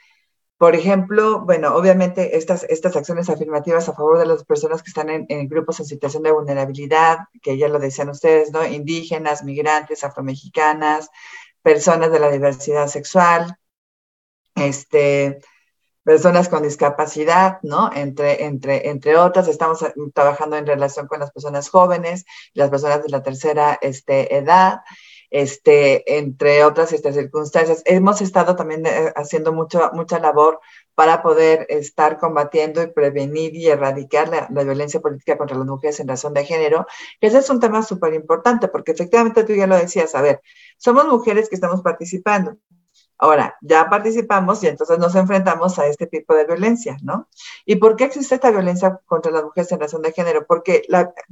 por 0.57 0.75
ejemplo, 0.75 1.41
bueno, 1.41 1.75
obviamente 1.75 2.37
estas, 2.37 2.63
estas 2.69 2.95
acciones 2.95 3.29
afirmativas 3.29 3.89
a 3.89 3.93
favor 3.93 4.17
de 4.17 4.25
las 4.25 4.45
personas 4.45 4.81
que 4.81 4.89
están 4.89 5.09
en, 5.09 5.49
grupos 5.49 5.79
en 5.81 5.85
situación 5.85 6.23
de 6.23 6.31
vulnerabilidad, 6.31 7.17
que 7.41 7.57
ya 7.57 7.67
lo 7.67 7.79
decían 7.79 8.09
ustedes, 8.09 8.51
¿no? 8.51 8.65
Indígenas, 8.65 9.43
migrantes, 9.43 10.03
afromexicanas, 10.03 11.09
personas 11.63 12.11
de 12.11 12.19
la 12.19 12.29
diversidad 12.29 12.87
sexual, 12.87 13.57
este, 14.55 15.39
personas 16.03 16.49
con 16.49 16.63
discapacidad, 16.63 17.59
¿no? 17.63 17.89
Entre, 17.93 18.43
entre, 18.45 18.89
entre 18.89 19.15
otras, 19.15 19.47
estamos 19.47 19.79
trabajando 20.13 20.57
en 20.57 20.67
relación 20.67 21.07
con 21.07 21.19
las 21.19 21.31
personas 21.31 21.69
jóvenes, 21.69 22.25
las 22.53 22.69
personas 22.69 23.03
de 23.03 23.09
la 23.09 23.23
tercera 23.23 23.79
este, 23.81 24.35
edad, 24.35 24.81
este, 25.29 26.17
entre 26.17 26.63
otras 26.65 26.91
estas 26.93 27.15
circunstancias. 27.15 27.81
Hemos 27.85 28.21
estado 28.21 28.55
también 28.55 28.85
eh, 28.85 29.13
haciendo 29.15 29.53
mucho, 29.53 29.89
mucha 29.93 30.19
labor 30.19 30.59
para 30.95 31.23
poder 31.23 31.65
estar 31.69 32.17
combatiendo 32.17 32.81
y 32.81 32.87
prevenir 32.87 33.55
y 33.55 33.67
erradicar 33.67 34.29
la, 34.29 34.47
violencia 34.63 34.99
política 35.01 35.37
contra 35.37 35.57
las 35.57 35.67
mujeres 35.67 35.99
en 35.99 36.07
razón 36.07 36.33
de 36.33 36.45
género, 36.45 36.85
ese 37.21 37.39
es 37.39 37.49
un 37.49 37.59
tema 37.59 37.83
súper 37.83 38.13
importante, 38.13 38.67
porque 38.67 38.91
efectivamente 38.91 39.43
tú 39.43 39.53
ya 39.53 39.67
lo 39.67 39.77
decías, 39.77 40.15
a 40.15 40.21
ver, 40.21 40.41
somos 40.77 41.07
mujeres 41.07 41.49
que 41.49 41.55
estamos 41.55 41.81
participando. 41.81 42.57
Ahora, 43.17 43.55
ya 43.61 43.89
participamos 43.89 44.61
y 44.63 44.67
entonces 44.67 44.99
nos 44.99 45.15
enfrentamos 45.15 45.79
a 45.79 45.87
este 45.87 46.07
tipo 46.07 46.35
de 46.35 46.45
violencia, 46.45 46.97
¿no? 47.03 47.29
¿Y 47.65 47.77
por 47.77 47.95
qué 47.95 48.05
existe 48.05 48.35
esta 48.35 48.51
violencia 48.51 48.99
contra 49.05 49.31
las 49.31 49.43
mujeres 49.43 49.71
en 49.71 49.79
razón 49.79 50.01
de 50.01 50.11
género? 50.11 50.45
Porque, 50.45 50.81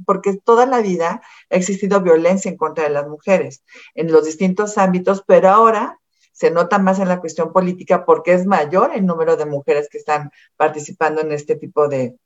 porque 0.06 0.38
toda 0.38 0.64
la 0.64 0.80
vida 0.80 1.20
ha 1.50 1.54
existido 1.54 2.00
violencia 2.00 2.50
en 2.50 2.56
contra 2.56 2.84
de 2.84 2.90
las 2.90 3.06
mujeres 3.06 3.62
en 3.94 4.10
los 4.10 4.24
distintos 4.24 4.78
ámbitos, 4.78 5.22
pero 5.26 5.50
ahora 5.50 5.98
se 6.32 6.50
nota 6.50 6.78
más 6.78 6.98
en 6.98 7.08
la 7.08 7.20
cuestión 7.20 7.52
política 7.52 8.04
porque 8.04 8.32
es 8.32 8.46
mayor 8.46 8.92
el 8.94 9.06
número 9.06 9.36
de 9.36 9.46
mujeres 9.46 9.88
que 9.90 9.98
están 9.98 10.30
participando 10.56 11.20
en 11.20 11.32
este 11.32 11.56
tipo 11.56 11.88
de, 11.88 12.16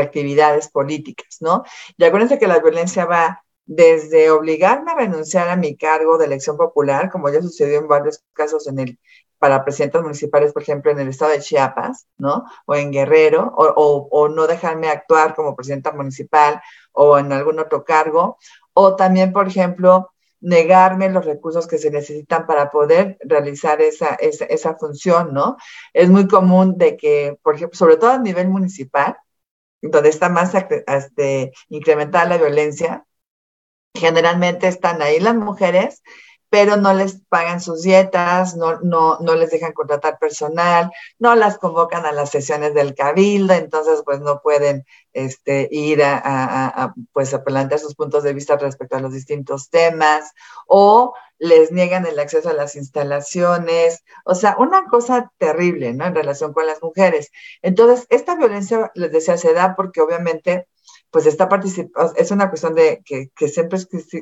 actividades 0.00 0.68
políticas, 0.68 1.38
¿no? 1.40 1.62
Y 1.96 2.04
acuérdense 2.04 2.38
que 2.38 2.48
la 2.48 2.58
violencia 2.58 3.04
va 3.04 3.44
desde 3.66 4.30
obligarme 4.30 4.90
a 4.90 4.96
renunciar 4.96 5.48
a 5.50 5.56
mi 5.56 5.76
cargo 5.76 6.18
de 6.18 6.24
elección 6.24 6.56
popular, 6.56 7.10
como 7.10 7.28
ya 7.30 7.42
sucedió 7.42 7.78
en 7.78 7.86
varios 7.86 8.24
casos 8.32 8.66
en 8.66 8.78
el, 8.78 8.98
para 9.38 9.64
presidentes 9.64 10.02
municipales, 10.02 10.52
por 10.52 10.62
ejemplo, 10.62 10.90
en 10.90 10.98
el 10.98 11.08
estado 11.08 11.32
de 11.32 11.40
Chiapas, 11.40 12.06
¿no? 12.16 12.44
O 12.66 12.74
en 12.74 12.90
Guerrero, 12.90 13.52
o, 13.56 14.08
o, 14.10 14.28
no 14.28 14.46
dejarme 14.46 14.88
actuar 14.88 15.34
como 15.34 15.54
presidenta 15.54 15.92
municipal 15.92 16.60
o 16.92 17.18
en 17.18 17.32
algún 17.32 17.58
otro 17.60 17.84
cargo, 17.84 18.38
o 18.72 18.96
también, 18.96 19.32
por 19.32 19.46
ejemplo, 19.46 20.10
negarme 20.40 21.08
los 21.08 21.24
recursos 21.24 21.66
que 21.66 21.78
se 21.78 21.90
necesitan 21.90 22.46
para 22.46 22.70
poder 22.70 23.18
realizar 23.20 23.80
esa, 23.82 24.14
esa, 24.14 24.76
función, 24.76 25.34
¿no? 25.34 25.56
Es 25.92 26.08
muy 26.08 26.28
común 26.28 26.78
de 26.78 26.96
que, 26.96 27.36
por 27.42 27.56
ejemplo, 27.56 27.76
sobre 27.76 27.96
todo 27.96 28.10
a 28.12 28.18
nivel 28.18 28.48
municipal, 28.48 29.16
donde 29.82 30.08
está 30.08 30.28
más 30.28 30.52
este, 30.54 31.52
incrementada 31.68 32.24
la 32.26 32.38
violencia, 32.38 33.04
generalmente 33.94 34.68
están 34.68 35.02
ahí 35.02 35.20
las 35.20 35.34
mujeres 35.34 36.02
pero 36.50 36.76
no 36.76 36.94
les 36.94 37.20
pagan 37.28 37.60
sus 37.60 37.82
dietas, 37.82 38.56
no, 38.56 38.80
no, 38.80 39.18
no 39.20 39.34
les 39.34 39.50
dejan 39.50 39.72
contratar 39.72 40.18
personal, 40.18 40.90
no 41.18 41.34
las 41.34 41.58
convocan 41.58 42.06
a 42.06 42.12
las 42.12 42.30
sesiones 42.30 42.74
del 42.74 42.94
cabildo, 42.94 43.54
entonces 43.54 44.02
pues 44.04 44.20
no 44.20 44.40
pueden 44.40 44.86
este, 45.12 45.68
ir 45.70 46.02
a, 46.02 46.94
pues, 47.12 47.34
a 47.34 47.44
plantear 47.44 47.80
sus 47.80 47.94
puntos 47.94 48.22
de 48.22 48.32
vista 48.32 48.56
respecto 48.56 48.96
a 48.96 49.00
los 49.00 49.12
distintos 49.12 49.68
temas, 49.68 50.32
o 50.66 51.14
les 51.38 51.70
niegan 51.70 52.06
el 52.06 52.18
acceso 52.18 52.48
a 52.48 52.54
las 52.54 52.76
instalaciones, 52.76 54.04
o 54.24 54.34
sea, 54.34 54.56
una 54.58 54.86
cosa 54.86 55.30
terrible, 55.38 55.92
¿no? 55.94 56.06
En 56.06 56.14
relación 56.14 56.52
con 56.52 56.66
las 56.66 56.82
mujeres. 56.82 57.30
Entonces, 57.62 58.06
esta 58.10 58.34
violencia, 58.34 58.90
les 58.94 59.12
decía, 59.12 59.36
se 59.36 59.52
da 59.52 59.76
porque 59.76 60.00
obviamente 60.00 60.66
pues 61.10 61.26
está 61.26 61.48
participando, 61.48 62.14
es 62.16 62.30
una 62.30 62.48
cuestión 62.48 62.74
de 62.74 63.02
que, 63.04 63.30
que 63.34 63.48
siempre 63.48 63.78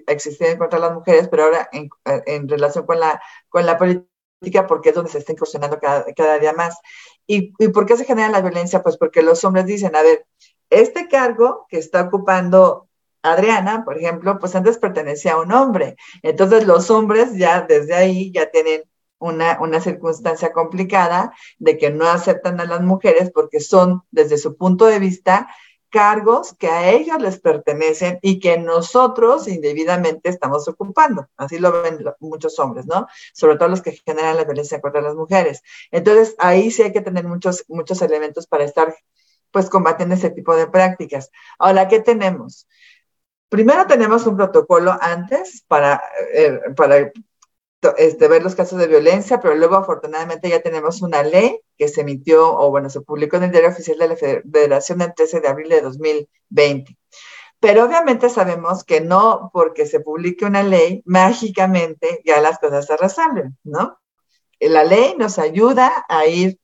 existido 0.06 0.58
contra 0.58 0.78
las 0.78 0.94
mujeres, 0.94 1.28
pero 1.28 1.44
ahora 1.44 1.68
en, 1.72 1.88
en, 2.04 2.48
relación 2.48 2.86
con 2.86 3.00
la, 3.00 3.20
con 3.48 3.66
la 3.66 3.76
política, 3.76 4.66
porque 4.66 4.90
es 4.90 4.94
donde 4.94 5.10
se 5.10 5.18
está 5.18 5.32
incursionando 5.32 5.78
cada, 5.80 6.04
cada 6.14 6.38
día 6.38 6.52
más. 6.52 6.78
¿Y, 7.26 7.52
¿Y 7.58 7.68
por 7.68 7.86
qué 7.86 7.96
se 7.96 8.04
genera 8.04 8.28
la 8.28 8.40
violencia? 8.40 8.82
Pues 8.82 8.96
porque 8.96 9.22
los 9.22 9.42
hombres 9.44 9.66
dicen, 9.66 9.96
a 9.96 10.02
ver, 10.02 10.26
este 10.70 11.08
cargo 11.08 11.66
que 11.68 11.78
está 11.78 12.02
ocupando 12.02 12.86
Adriana, 13.22 13.84
por 13.84 13.98
ejemplo, 13.98 14.38
pues 14.38 14.54
antes 14.54 14.78
pertenecía 14.78 15.34
a 15.34 15.40
un 15.40 15.52
hombre. 15.52 15.96
Entonces 16.22 16.66
los 16.66 16.90
hombres 16.90 17.36
ya 17.36 17.62
desde 17.62 17.94
ahí 17.94 18.32
ya 18.32 18.50
tienen 18.50 18.82
una, 19.18 19.58
una, 19.60 19.80
circunstancia 19.80 20.52
complicada 20.52 21.32
de 21.58 21.78
que 21.78 21.90
no 21.90 22.06
aceptan 22.06 22.60
a 22.60 22.66
las 22.66 22.82
mujeres 22.82 23.30
porque 23.32 23.60
son, 23.60 24.02
desde 24.10 24.36
su 24.36 24.56
punto 24.56 24.86
de 24.86 24.98
vista, 24.98 25.48
cargos 25.90 26.54
que 26.54 26.68
a 26.68 26.90
ellos 26.90 27.20
les 27.20 27.40
pertenecen 27.40 28.18
y 28.22 28.40
que 28.40 28.58
nosotros 28.58 29.48
indebidamente 29.48 30.28
estamos 30.28 30.68
ocupando. 30.68 31.28
Así 31.36 31.58
lo 31.58 31.82
ven 31.82 32.04
muchos 32.20 32.58
hombres, 32.58 32.86
¿no? 32.86 33.06
Sobre 33.32 33.56
todo 33.56 33.68
los 33.68 33.82
que 33.82 33.92
generan 33.92 34.36
la 34.36 34.44
violencia 34.44 34.80
contra 34.80 35.00
las 35.00 35.14
mujeres. 35.14 35.62
Entonces, 35.90 36.34
ahí 36.38 36.70
sí 36.70 36.82
hay 36.82 36.92
que 36.92 37.00
tener 37.00 37.24
muchos, 37.24 37.64
muchos 37.68 38.02
elementos 38.02 38.46
para 38.46 38.64
estar, 38.64 38.94
pues, 39.50 39.70
combatiendo 39.70 40.14
ese 40.14 40.30
tipo 40.30 40.54
de 40.56 40.66
prácticas. 40.66 41.30
Ahora, 41.58 41.88
¿qué 41.88 42.00
tenemos? 42.00 42.66
Primero 43.48 43.86
tenemos 43.86 44.26
un 44.26 44.36
protocolo 44.36 44.96
antes 45.00 45.64
para, 45.68 46.02
eh, 46.34 46.60
para 46.76 47.12
este, 47.96 48.28
ver 48.28 48.42
los 48.42 48.54
casos 48.54 48.78
de 48.78 48.86
violencia, 48.86 49.40
pero 49.40 49.54
luego 49.54 49.76
afortunadamente 49.76 50.48
ya 50.48 50.60
tenemos 50.60 51.02
una 51.02 51.22
ley 51.22 51.60
que 51.76 51.88
se 51.88 52.00
emitió 52.00 52.56
o 52.56 52.70
bueno, 52.70 52.90
se 52.90 53.00
publicó 53.00 53.36
en 53.36 53.44
el 53.44 53.50
Diario 53.50 53.70
Oficial 53.70 53.98
de 53.98 54.08
la 54.08 54.16
Federación 54.16 55.02
el 55.02 55.14
13 55.14 55.40
de 55.40 55.48
abril 55.48 55.68
de 55.68 55.80
2020. 55.82 56.96
Pero 57.60 57.84
obviamente 57.84 58.28
sabemos 58.28 58.84
que 58.84 59.00
no 59.00 59.50
porque 59.52 59.86
se 59.86 60.00
publique 60.00 60.44
una 60.44 60.62
ley, 60.62 61.02
mágicamente 61.06 62.22
ya 62.24 62.40
las 62.40 62.58
cosas 62.58 62.86
se 62.86 62.96
resuelven, 62.96 63.56
¿no? 63.64 63.98
La 64.60 64.84
ley 64.84 65.14
nos 65.18 65.38
ayuda 65.38 66.04
a 66.08 66.26
ir 66.26 66.58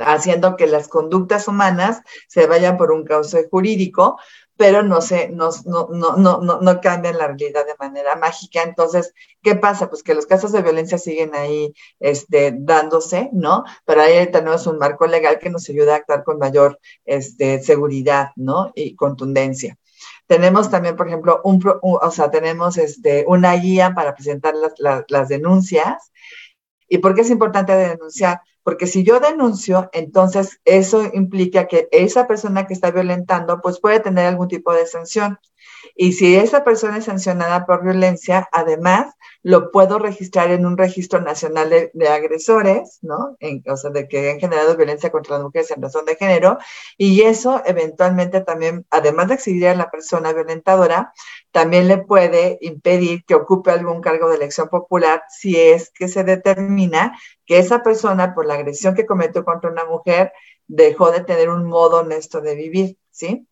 haciendo 0.00 0.56
que 0.56 0.66
las 0.66 0.88
conductas 0.88 1.48
humanas 1.48 2.02
se 2.26 2.46
vayan 2.46 2.76
por 2.76 2.90
un 2.92 3.04
cauce 3.04 3.48
jurídico, 3.50 4.18
pero 4.58 4.82
no, 4.82 5.00
se, 5.00 5.28
no, 5.30 5.50
no, 5.64 6.16
no, 6.16 6.40
no, 6.40 6.80
cambian 6.80 7.16
la 7.16 7.28
realidad 7.28 7.64
de 7.64 7.76
manera 7.78 8.16
mágica. 8.16 8.64
Entonces, 8.64 9.14
¿qué 9.40 9.54
pasa? 9.54 9.88
Pues 9.88 10.02
que 10.02 10.16
los 10.16 10.26
casos 10.26 10.50
de 10.50 10.62
violencia 10.62 10.98
siguen 10.98 11.32
ahí 11.36 11.72
este, 12.00 12.52
dándose, 12.58 13.30
¿no? 13.32 13.62
Pero 13.86 14.02
ahí 14.02 14.28
tenemos 14.32 14.66
un 14.66 14.78
marco 14.78 15.06
legal 15.06 15.38
que 15.38 15.48
nos 15.48 15.70
ayuda 15.70 15.94
a 15.94 15.96
actuar 15.98 16.24
con 16.24 16.38
mayor 16.38 16.80
este, 17.04 17.62
seguridad, 17.62 18.30
¿no? 18.34 18.72
Y 18.74 18.96
contundencia. 18.96 19.78
Tenemos 20.26 20.68
también, 20.70 20.96
por 20.96 21.06
ejemplo, 21.06 21.40
un, 21.44 21.62
o 21.80 22.10
sea, 22.10 22.28
tenemos 22.28 22.78
este, 22.78 23.24
una 23.28 23.54
guía 23.54 23.94
para 23.94 24.16
presentar 24.16 24.54
las, 24.56 25.04
las 25.06 25.28
denuncias. 25.28 26.10
¿Y 26.88 26.98
por 26.98 27.14
qué 27.14 27.20
es 27.20 27.30
importante 27.30 27.72
denunciar? 27.76 28.40
Porque 28.68 28.86
si 28.86 29.02
yo 29.02 29.18
denuncio, 29.18 29.88
entonces 29.94 30.60
eso 30.66 31.02
implica 31.14 31.66
que 31.66 31.88
esa 31.90 32.26
persona 32.26 32.66
que 32.66 32.74
está 32.74 32.90
violentando, 32.90 33.62
pues 33.62 33.80
puede 33.80 33.98
tener 33.98 34.26
algún 34.26 34.46
tipo 34.46 34.74
de 34.74 34.84
sanción. 34.84 35.38
Y 36.00 36.12
si 36.12 36.36
esa 36.36 36.62
persona 36.62 36.98
es 36.98 37.06
sancionada 37.06 37.66
por 37.66 37.82
violencia, 37.82 38.48
además 38.52 39.16
lo 39.42 39.72
puedo 39.72 39.98
registrar 39.98 40.52
en 40.52 40.64
un 40.64 40.78
registro 40.78 41.20
nacional 41.20 41.70
de, 41.70 42.08
agresores, 42.08 43.00
¿no? 43.02 43.36
o 43.66 43.76
sea, 43.76 43.90
de 43.90 44.06
que 44.06 44.30
han 44.30 44.38
generado 44.38 44.76
violencia 44.76 45.10
contra 45.10 45.34
las 45.34 45.42
mujeres 45.42 45.72
en 45.72 45.82
razón 45.82 46.04
de 46.04 46.14
género. 46.14 46.58
Y 46.96 47.22
eso 47.22 47.62
eventualmente 47.66 48.42
también, 48.42 48.86
además 48.90 49.26
de 49.26 49.34
exhibir 49.34 49.66
a 49.66 49.74
la 49.74 49.90
persona 49.90 50.32
violentadora, 50.32 51.12
también 51.50 51.88
le 51.88 51.98
puede 51.98 52.58
impedir 52.60 53.24
que 53.24 53.34
ocupe 53.34 53.72
algún 53.72 54.00
cargo 54.00 54.28
de 54.28 54.36
elección 54.36 54.68
popular 54.68 55.24
si 55.28 55.56
es 55.58 55.90
que 55.90 56.06
se 56.06 56.22
determina 56.22 57.18
que 57.44 57.58
esa 57.58 57.82
persona, 57.82 58.36
por 58.36 58.46
la 58.46 58.54
agresión 58.54 58.94
que 58.94 59.04
cometió 59.04 59.44
contra 59.44 59.68
una 59.68 59.84
mujer, 59.84 60.32
dejó 60.68 61.10
de 61.10 61.24
tener 61.24 61.48
un 61.48 61.64
modo 61.64 62.02
honesto 62.02 62.40
de 62.40 62.54
vivir, 62.54 62.98
¿sí? 63.10 63.48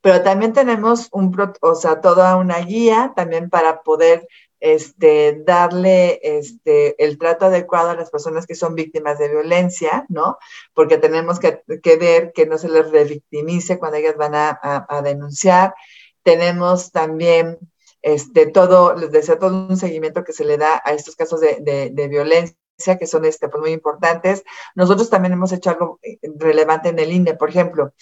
Pero 0.00 0.22
también 0.22 0.52
tenemos 0.52 1.08
un, 1.12 1.34
o 1.60 1.74
sea, 1.74 2.00
toda 2.00 2.36
una 2.36 2.58
guía 2.60 3.12
también 3.14 3.50
para 3.50 3.82
poder 3.82 4.26
este, 4.60 5.42
darle 5.44 6.20
este, 6.22 7.02
el 7.04 7.18
trato 7.18 7.46
adecuado 7.46 7.90
a 7.90 7.96
las 7.96 8.10
personas 8.10 8.46
que 8.46 8.54
son 8.54 8.74
víctimas 8.74 9.18
de 9.18 9.28
violencia, 9.28 10.06
¿no? 10.08 10.38
Porque 10.72 10.96
tenemos 10.96 11.38
que, 11.38 11.62
ver 11.98 12.32
que 12.32 12.46
no 12.46 12.56
se 12.56 12.68
les 12.70 12.90
revictimice 12.90 13.78
cuando 13.78 13.98
ellas 13.98 14.16
van 14.16 14.34
a, 14.34 15.02
denunciar. 15.04 15.74
Tenemos 16.22 16.92
también 16.92 17.58
este, 18.00 18.46
todo, 18.46 18.94
les 18.94 19.10
decía, 19.12 19.38
todo 19.38 19.66
un 19.68 19.76
seguimiento 19.76 20.24
que 20.24 20.32
se 20.32 20.44
le 20.44 20.56
da 20.56 20.80
a 20.84 20.92
estos 20.92 21.14
casos 21.14 21.40
de, 21.40 21.90
de 21.92 22.08
violencia 22.08 22.56
que 22.98 23.06
son 23.06 23.24
este, 23.24 23.48
pues, 23.48 23.60
muy 23.60 23.72
importantes. 23.72 24.44
Nosotros 24.74 25.10
también 25.10 25.32
hemos 25.32 25.52
hecho 25.52 25.70
algo 25.70 25.98
eh, 26.02 26.18
relevante 26.38 26.88
en 26.88 26.98
el 26.98 27.12
INE, 27.12 27.34
por 27.34 27.50
ejemplo, 27.50 27.92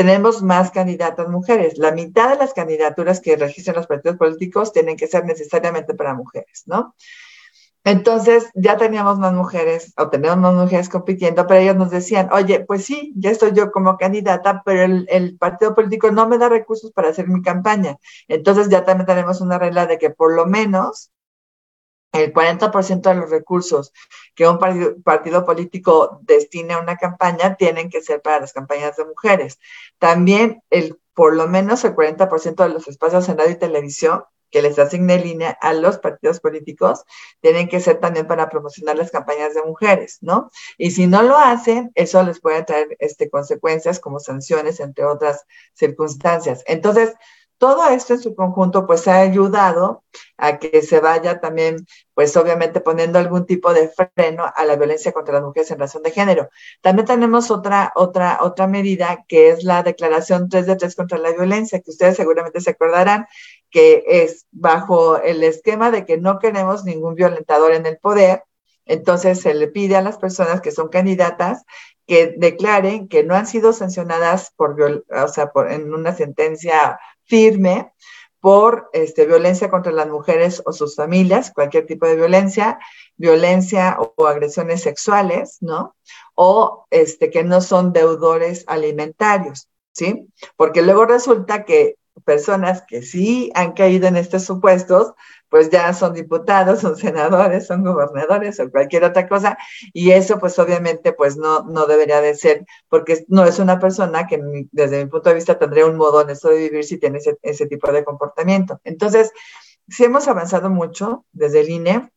tenemos 0.00 0.42
más 0.42 0.70
candidatas 0.70 1.28
mujeres. 1.28 1.76
La 1.76 1.92
mitad 1.92 2.30
de 2.30 2.36
las 2.36 2.54
candidaturas 2.54 3.20
que 3.20 3.36
registran 3.36 3.76
los 3.76 3.86
partidos 3.86 4.16
políticos 4.16 4.72
tienen 4.72 4.96
que 4.96 5.06
ser 5.06 5.26
necesariamente 5.26 5.92
para 5.92 6.14
mujeres, 6.14 6.62
¿no? 6.64 6.94
Entonces 7.84 8.48
ya 8.54 8.78
teníamos 8.78 9.18
más 9.18 9.34
mujeres 9.34 9.92
o 9.98 10.08
tenemos 10.08 10.38
más 10.38 10.54
mujeres 10.54 10.88
compitiendo, 10.88 11.46
pero 11.46 11.60
ellos 11.60 11.76
nos 11.76 11.90
decían, 11.90 12.30
oye, 12.32 12.60
pues 12.60 12.86
sí, 12.86 13.12
ya 13.14 13.30
estoy 13.30 13.52
yo 13.52 13.70
como 13.70 13.98
candidata, 13.98 14.62
pero 14.64 14.84
el, 14.84 15.06
el, 15.10 15.36
partido 15.36 15.74
político 15.74 16.10
no 16.10 16.26
me 16.26 16.38
da 16.38 16.48
recursos 16.48 16.92
para 16.92 17.10
hacer 17.10 17.28
mi 17.28 17.42
campaña. 17.42 17.98
Entonces 18.26 18.70
ya 18.70 18.86
también 18.86 19.06
tenemos 19.06 19.42
una 19.42 19.58
regla 19.58 19.84
de 19.84 19.98
que 19.98 20.08
por 20.08 20.34
lo 20.34 20.46
menos 20.46 21.10
el 22.12 22.32
40% 22.32 23.02
de 23.02 23.14
los 23.14 23.30
recursos 23.30 23.92
que 24.34 24.48
un 24.48 24.58
partido, 24.58 25.44
político 25.44 26.20
destine 26.22 26.74
a 26.74 26.80
una 26.80 26.96
campaña 26.96 27.56
tienen 27.56 27.90
que 27.90 28.02
ser 28.02 28.22
para 28.22 28.40
las 28.40 28.52
campañas 28.52 28.96
de 28.96 29.04
mujeres. 29.04 29.58
También 29.98 30.62
el, 30.70 30.98
por 31.14 31.36
lo 31.36 31.46
menos 31.46 31.84
el 31.84 31.94
40% 31.94 32.62
de 32.62 32.68
los 32.68 32.88
espacios 32.88 33.28
en 33.28 33.38
radio 33.38 33.52
y 33.52 33.56
televisión 33.56 34.24
que 34.50 34.62
les 34.62 34.78
asigne 34.78 35.18
línea 35.18 35.50
a 35.60 35.72
los 35.72 35.98
partidos 35.98 36.40
políticos 36.40 37.04
tienen 37.40 37.68
que 37.68 37.80
ser 37.80 38.00
también 38.00 38.26
para 38.26 38.48
promocionar 38.48 38.96
las 38.96 39.10
campañas 39.10 39.54
de 39.54 39.62
mujeres, 39.62 40.18
¿no? 40.22 40.50
Y 40.76 40.90
si 40.90 41.06
no 41.06 41.22
lo 41.22 41.38
hacen, 41.38 41.92
eso 41.94 42.22
les 42.22 42.40
puede 42.40 42.64
traer 42.64 42.96
este, 42.98 43.30
consecuencias 43.30 44.00
como 44.00 44.18
sanciones, 44.18 44.80
entre 44.80 45.04
otras 45.04 45.46
circunstancias. 45.74 46.64
Entonces, 46.66 47.14
todo 47.60 47.86
esto 47.90 48.14
en 48.14 48.22
su 48.22 48.34
conjunto 48.34 48.86
pues 48.86 49.06
ha 49.06 49.20
ayudado 49.20 50.02
a 50.38 50.58
que 50.58 50.80
se 50.80 50.98
vaya 50.98 51.40
también 51.40 51.86
pues 52.14 52.34
obviamente 52.38 52.80
poniendo 52.80 53.18
algún 53.18 53.44
tipo 53.44 53.74
de 53.74 53.90
freno 53.90 54.50
a 54.56 54.64
la 54.64 54.76
violencia 54.76 55.12
contra 55.12 55.34
las 55.34 55.42
mujeres 55.42 55.70
en 55.70 55.78
razón 55.78 56.02
de 56.02 56.10
género. 56.10 56.48
También 56.80 57.06
tenemos 57.06 57.50
otra 57.50 57.92
otra 57.94 58.38
otra 58.40 58.66
medida 58.66 59.26
que 59.28 59.50
es 59.50 59.62
la 59.62 59.82
declaración 59.82 60.48
3 60.48 60.66
de 60.68 60.76
3 60.76 60.96
contra 60.96 61.18
la 61.18 61.32
violencia 61.32 61.80
que 61.80 61.90
ustedes 61.90 62.16
seguramente 62.16 62.62
se 62.62 62.70
acordarán 62.70 63.26
que 63.70 64.04
es 64.06 64.46
bajo 64.50 65.18
el 65.18 65.44
esquema 65.44 65.90
de 65.90 66.06
que 66.06 66.16
no 66.16 66.38
queremos 66.38 66.84
ningún 66.84 67.14
violentador 67.14 67.74
en 67.74 67.84
el 67.84 67.98
poder. 67.98 68.42
Entonces 68.86 69.38
se 69.38 69.52
le 69.52 69.68
pide 69.68 69.96
a 69.96 70.02
las 70.02 70.16
personas 70.16 70.62
que 70.62 70.70
son 70.70 70.88
candidatas 70.88 71.64
que 72.06 72.34
declaren 72.38 73.06
que 73.06 73.22
no 73.22 73.34
han 73.34 73.46
sido 73.46 73.74
sancionadas 73.74 74.52
por, 74.56 75.04
o 75.10 75.28
sea, 75.28 75.52
por, 75.52 75.70
en 75.70 75.92
una 75.92 76.14
sentencia 76.14 76.98
firme 77.30 77.92
por 78.40 78.90
este, 78.92 79.26
violencia 79.26 79.70
contra 79.70 79.92
las 79.92 80.08
mujeres 80.08 80.62
o 80.64 80.72
sus 80.72 80.96
familias, 80.96 81.52
cualquier 81.54 81.86
tipo 81.86 82.06
de 82.06 82.16
violencia, 82.16 82.78
violencia 83.16 83.98
o, 83.98 84.26
agresiones 84.26 84.82
sexuales, 84.82 85.58
¿no? 85.60 85.94
O 86.34 86.86
este, 86.90 87.30
que 87.30 87.44
no 87.44 87.60
son 87.60 87.92
deudores 87.92 88.64
alimentarios, 88.66 89.68
¿sí? 89.92 90.26
Porque 90.56 90.82
luego 90.82 91.04
resulta 91.04 91.64
que 91.64 91.96
personas 92.24 92.82
que 92.86 93.02
sí 93.02 93.50
han 93.54 93.72
caído 93.72 94.08
en 94.08 94.16
estos 94.16 94.44
supuestos, 94.44 95.12
pues 95.50 95.70
ya 95.70 95.92
son 95.92 96.14
diputados, 96.14 96.80
son 96.80 96.96
senadores, 96.96 97.66
son 97.66 97.84
gobernadores 97.84 98.60
o 98.60 98.70
cualquier 98.70 99.04
otra 99.04 99.28
cosa, 99.28 99.58
y 99.92 100.12
eso 100.12 100.38
pues 100.38 100.58
obviamente 100.58 101.12
pues 101.12 101.36
no, 101.36 101.64
no 101.64 101.86
debería 101.86 102.20
de 102.20 102.34
ser, 102.34 102.64
porque 102.88 103.24
no 103.28 103.44
es 103.44 103.58
una 103.58 103.78
persona 103.78 104.26
que 104.26 104.40
desde 104.72 105.04
mi 105.04 105.10
punto 105.10 105.28
de 105.30 105.34
vista 105.36 105.58
tendría 105.58 105.86
un 105.86 105.96
modo 105.96 106.18
honesto 106.20 106.48
de 106.48 106.58
vivir 106.58 106.84
si 106.84 106.98
tiene 106.98 107.18
ese, 107.18 107.36
ese 107.42 107.66
tipo 107.66 107.92
de 107.92 108.04
comportamiento. 108.04 108.80
Entonces, 108.84 109.32
sí 109.88 110.04
hemos 110.04 110.28
avanzado 110.28 110.70
mucho 110.70 111.26
desde 111.32 111.60
el 111.60 111.70
INE, 111.70 112.10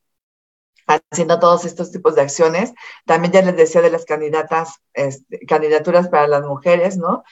haciendo 0.87 1.39
todos 1.39 1.65
estos 1.65 1.91
tipos 1.91 2.15
de 2.15 2.21
acciones. 2.21 2.73
También 3.05 3.33
ya 3.33 3.41
les 3.41 3.55
decía 3.55 3.81
de 3.81 3.89
las 3.89 4.05
candidatas, 4.05 4.81
este, 4.93 5.39
candidaturas 5.45 6.09
para 6.09 6.27
las 6.27 6.43
mujeres, 6.43 6.97
¿no? 6.97 7.23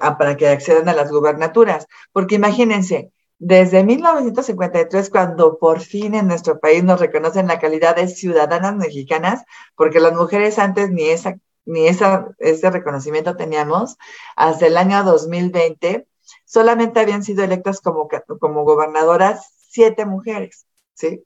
Ah, 0.00 0.18
para 0.18 0.36
que 0.36 0.48
accedan 0.48 0.88
a 0.88 0.94
las 0.94 1.10
gubernaturas. 1.10 1.86
Porque 2.12 2.36
imagínense, 2.36 3.12
desde 3.40 3.82
1953, 3.84 5.10
cuando 5.10 5.58
por 5.58 5.80
fin 5.80 6.14
en 6.14 6.28
nuestro 6.28 6.60
país 6.60 6.84
nos 6.84 7.00
reconocen 7.00 7.46
la 7.48 7.58
calidad 7.58 7.96
de 7.96 8.06
ciudadanas 8.06 8.76
mexicanas, 8.76 9.44
porque 9.74 9.98
las 9.98 10.12
mujeres 10.12 10.58
antes 10.58 10.90
ni 10.90 11.08
esa 11.08 11.36
ni 11.64 11.86
esa, 11.86 12.28
ese 12.38 12.70
reconocimiento 12.70 13.36
teníamos, 13.36 13.96
hasta 14.36 14.66
el 14.66 14.76
año 14.76 15.04
2020, 15.04 16.06
solamente 16.44 17.00
habían 17.00 17.22
sido 17.22 17.44
electas 17.44 17.80
como, 17.80 18.08
como 18.40 18.64
gobernadoras 18.64 19.54
siete 19.68 20.04
mujeres, 20.04 20.66
¿sí? 20.94 21.24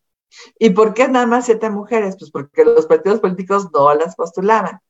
¿Y 0.59 0.71
por 0.71 0.95
qué 0.95 1.09
nada 1.09 1.27
más 1.27 1.47
siete 1.47 1.71
mujeres? 1.71 2.17
Pues 2.19 2.31
porque 2.31 2.65
los 2.65 2.87
partidos 2.87 3.21
políticos 3.21 3.69
no 3.73 3.95
las 3.95 4.17
postulaban. 4.17 4.81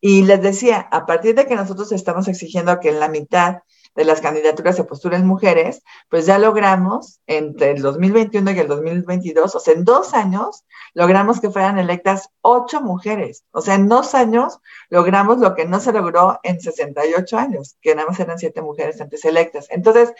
Y 0.00 0.22
les 0.22 0.40
decía, 0.42 0.88
a 0.90 1.06
partir 1.06 1.34
de 1.34 1.46
que 1.46 1.56
nosotros 1.56 1.92
estamos 1.92 2.28
exigiendo 2.28 2.78
que 2.80 2.90
en 2.90 3.00
la 3.00 3.08
mitad 3.08 3.62
de 3.94 4.04
las 4.04 4.20
candidaturas 4.20 4.76
se 4.76 4.84
postulen 4.84 5.26
mujeres, 5.26 5.82
pues 6.08 6.26
ya 6.26 6.38
logramos 6.38 7.20
entre 7.26 7.72
el 7.72 7.82
2021 7.82 8.50
y 8.52 8.58
el 8.58 8.68
2022, 8.68 9.54
o 9.54 9.60
sea, 9.60 9.74
en 9.74 9.84
dos 9.84 10.14
años, 10.14 10.64
logramos 10.94 11.40
que 11.40 11.50
fueran 11.50 11.78
electas 11.78 12.30
ocho 12.40 12.80
mujeres. 12.80 13.44
O 13.50 13.60
sea, 13.60 13.74
en 13.74 13.88
dos 13.88 14.14
años 14.14 14.60
logramos 14.88 15.38
lo 15.38 15.54
que 15.54 15.66
no 15.66 15.80
se 15.80 15.92
logró 15.92 16.38
en 16.42 16.60
68 16.60 17.38
años, 17.38 17.76
que 17.80 17.94
nada 17.94 18.08
más 18.08 18.20
eran 18.20 18.38
siete 18.38 18.62
mujeres 18.62 19.00
antes 19.00 19.24
electas. 19.24 19.66
Entonces, 19.70 20.12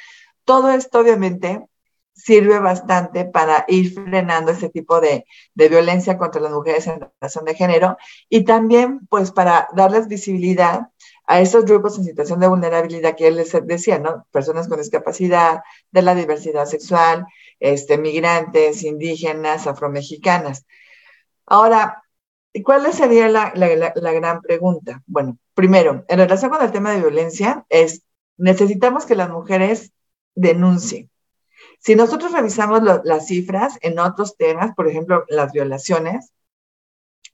todo 0.45 0.71
esto 0.71 1.01
obviamente 1.01 1.65
sirve 2.15 2.59
bastante 2.59 3.25
para 3.25 3.65
ir 3.69 3.95
frenando 3.95 4.53
ese 4.53 4.69
tipo 4.69 5.01
de, 5.01 5.25
violencia 5.55 6.19
contra 6.19 6.41
las 6.41 6.53
mujeres 6.53 6.87
en 6.87 7.01
razón 7.21 7.45
de 7.45 7.55
género 7.55 7.97
y 8.29 8.45
también 8.45 9.07
pues 9.09 9.31
para 9.31 9.69
darles 9.75 10.09
visibilidad 10.09 10.89
a 11.31 11.41
esos 11.41 11.65
grupos 11.65 11.99
en 11.99 12.05
situación 12.05 12.41
de 12.41 12.49
vulnerabilidad 12.49 13.17
que 13.17 13.29
él 13.29 13.37
les 13.37 13.53
decía, 13.67 13.99
¿no? 13.99 14.27
Personas 14.31 14.69
con 14.69 14.79
discapacidad, 14.79 15.61
de 15.91 16.03
la 16.03 16.15
diversidad 16.15 16.67
sexual, 16.67 17.27
este, 17.61 17.99
migrantes, 17.99 18.83
indígenas, 18.83 19.67
afromexicanas. 19.67 20.67
Ahora, 21.47 22.03
¿cuál 22.65 22.93
sería 22.93 23.29
la, 23.29 23.53
la 23.55 24.13
gran 24.13 24.41
pregunta? 24.41 25.03
Bueno, 25.07 25.39
primero, 25.55 26.05
en 26.09 26.19
relación 26.19 26.51
con 26.51 26.63
el 26.63 26.73
tema 26.73 26.93
de 26.93 27.01
violencia, 27.01 27.65
es 27.69 28.03
necesitamos 28.37 29.07
que 29.07 29.15
las 29.15 29.31
mujeres 29.31 29.93
denuncien 30.35 31.11
si 31.81 31.95
nosotros 31.97 32.33
revisamos 32.33 32.83
las 33.05 33.27
cifras 33.27 33.79
en 33.81 33.99
otros 33.99 34.37
temas, 34.37 34.75
por 34.75 34.87
ejemplo, 34.87 35.25
las 35.29 35.53
violaciones 35.53 36.33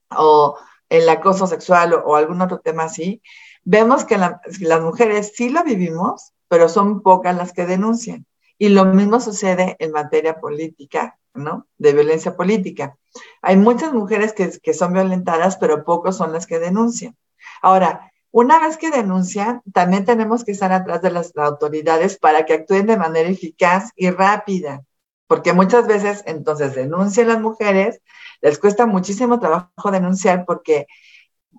o 0.09 0.57
el 0.89 1.07
acoso 1.09 1.47
sexual 1.47 1.93
o, 1.93 2.15
algún 2.15 2.41
otro 2.41 2.59
tema 2.59 2.83
así, 2.85 3.21
vemos 3.67 4.05
que 4.05 4.17
las 4.17 4.81
mujeres 4.81 5.33
sí 5.35 5.49
lo 5.49 5.61
vivimos, 5.61 6.31
pero 6.47 6.69
son 6.69 7.01
pocas 7.01 7.35
las 7.35 7.51
que 7.51 7.65
denuncian. 7.65 8.25
Y 8.57 8.69
lo 8.69 8.85
mismo 8.85 9.19
sucede 9.19 9.75
en 9.79 9.91
materia 9.91 10.39
política, 10.39 11.19
¿no? 11.33 11.67
De 11.77 11.91
violencia 11.91 12.37
política. 12.37 12.95
Hay 13.41 13.57
muchas 13.57 13.93
mujeres 13.93 14.31
que, 14.31 14.57
que 14.63 14.73
son 14.73 14.93
violentadas, 14.93 15.57
pero 15.57 15.83
pocos 15.83 16.15
son 16.15 16.31
las 16.31 16.47
que 16.47 16.59
denuncian. 16.59 17.17
Ahora, 17.61 18.13
una 18.31 18.57
vez 18.57 18.77
que 18.77 18.89
denuncian, 18.89 19.61
también 19.73 20.05
tenemos 20.05 20.45
que 20.45 20.53
estar 20.53 20.71
atrás 20.71 21.01
de 21.01 21.11
las 21.11 21.35
autoridades 21.35 22.17
para 22.17 22.45
que 22.45 22.53
actúen 22.53 22.85
de 22.87 22.95
manera 22.95 23.27
eficaz 23.27 23.91
y 23.97 24.09
rápida, 24.11 24.85
porque 25.27 25.51
muchas 25.51 25.87
veces 25.87 26.23
entonces 26.25 26.73
denuncian 26.73 27.27
las 27.27 27.41
mujeres, 27.41 27.99
les 28.39 28.59
cuesta 28.59 28.85
muchísimo 28.85 29.41
trabajo 29.41 29.91
denunciar 29.91 30.45
porque 30.45 30.87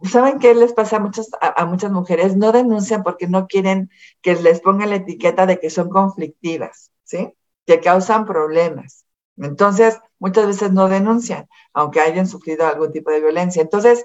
¿saben 0.05 0.39
qué 0.39 0.55
les 0.55 0.73
pasa 0.73 0.97
a 0.97 1.01
muchas, 1.01 1.31
a, 1.41 1.65
muchas 1.67 1.91
mujeres? 1.91 2.37
No 2.37 2.53
denuncian 2.53 3.03
porque 3.03 3.29
no 3.29 3.47
quieren 3.47 3.91
que 4.23 4.35
les 4.37 4.61
pongan 4.61 4.91
la 4.91 4.97
etiqueta 4.97 5.47
de 5.47 5.59
que 5.59 5.71
son 5.71 5.89
conflictivas, 5.89 6.93
¿sí? 7.05 7.35
Que 7.67 7.81
causan 7.81 8.27
problemas. 8.27 9.07
Entonces, 9.37 9.99
muchas 10.19 10.47
veces 10.47 10.73
no 10.73 10.89
denuncian, 10.89 11.49
aunque 11.73 12.01
hayan 12.01 12.27
sufrido 12.27 12.67
algún 12.67 12.93
tipo 12.93 13.11
de 13.11 13.21
violencia. 13.21 13.63
Entonces, 13.63 14.05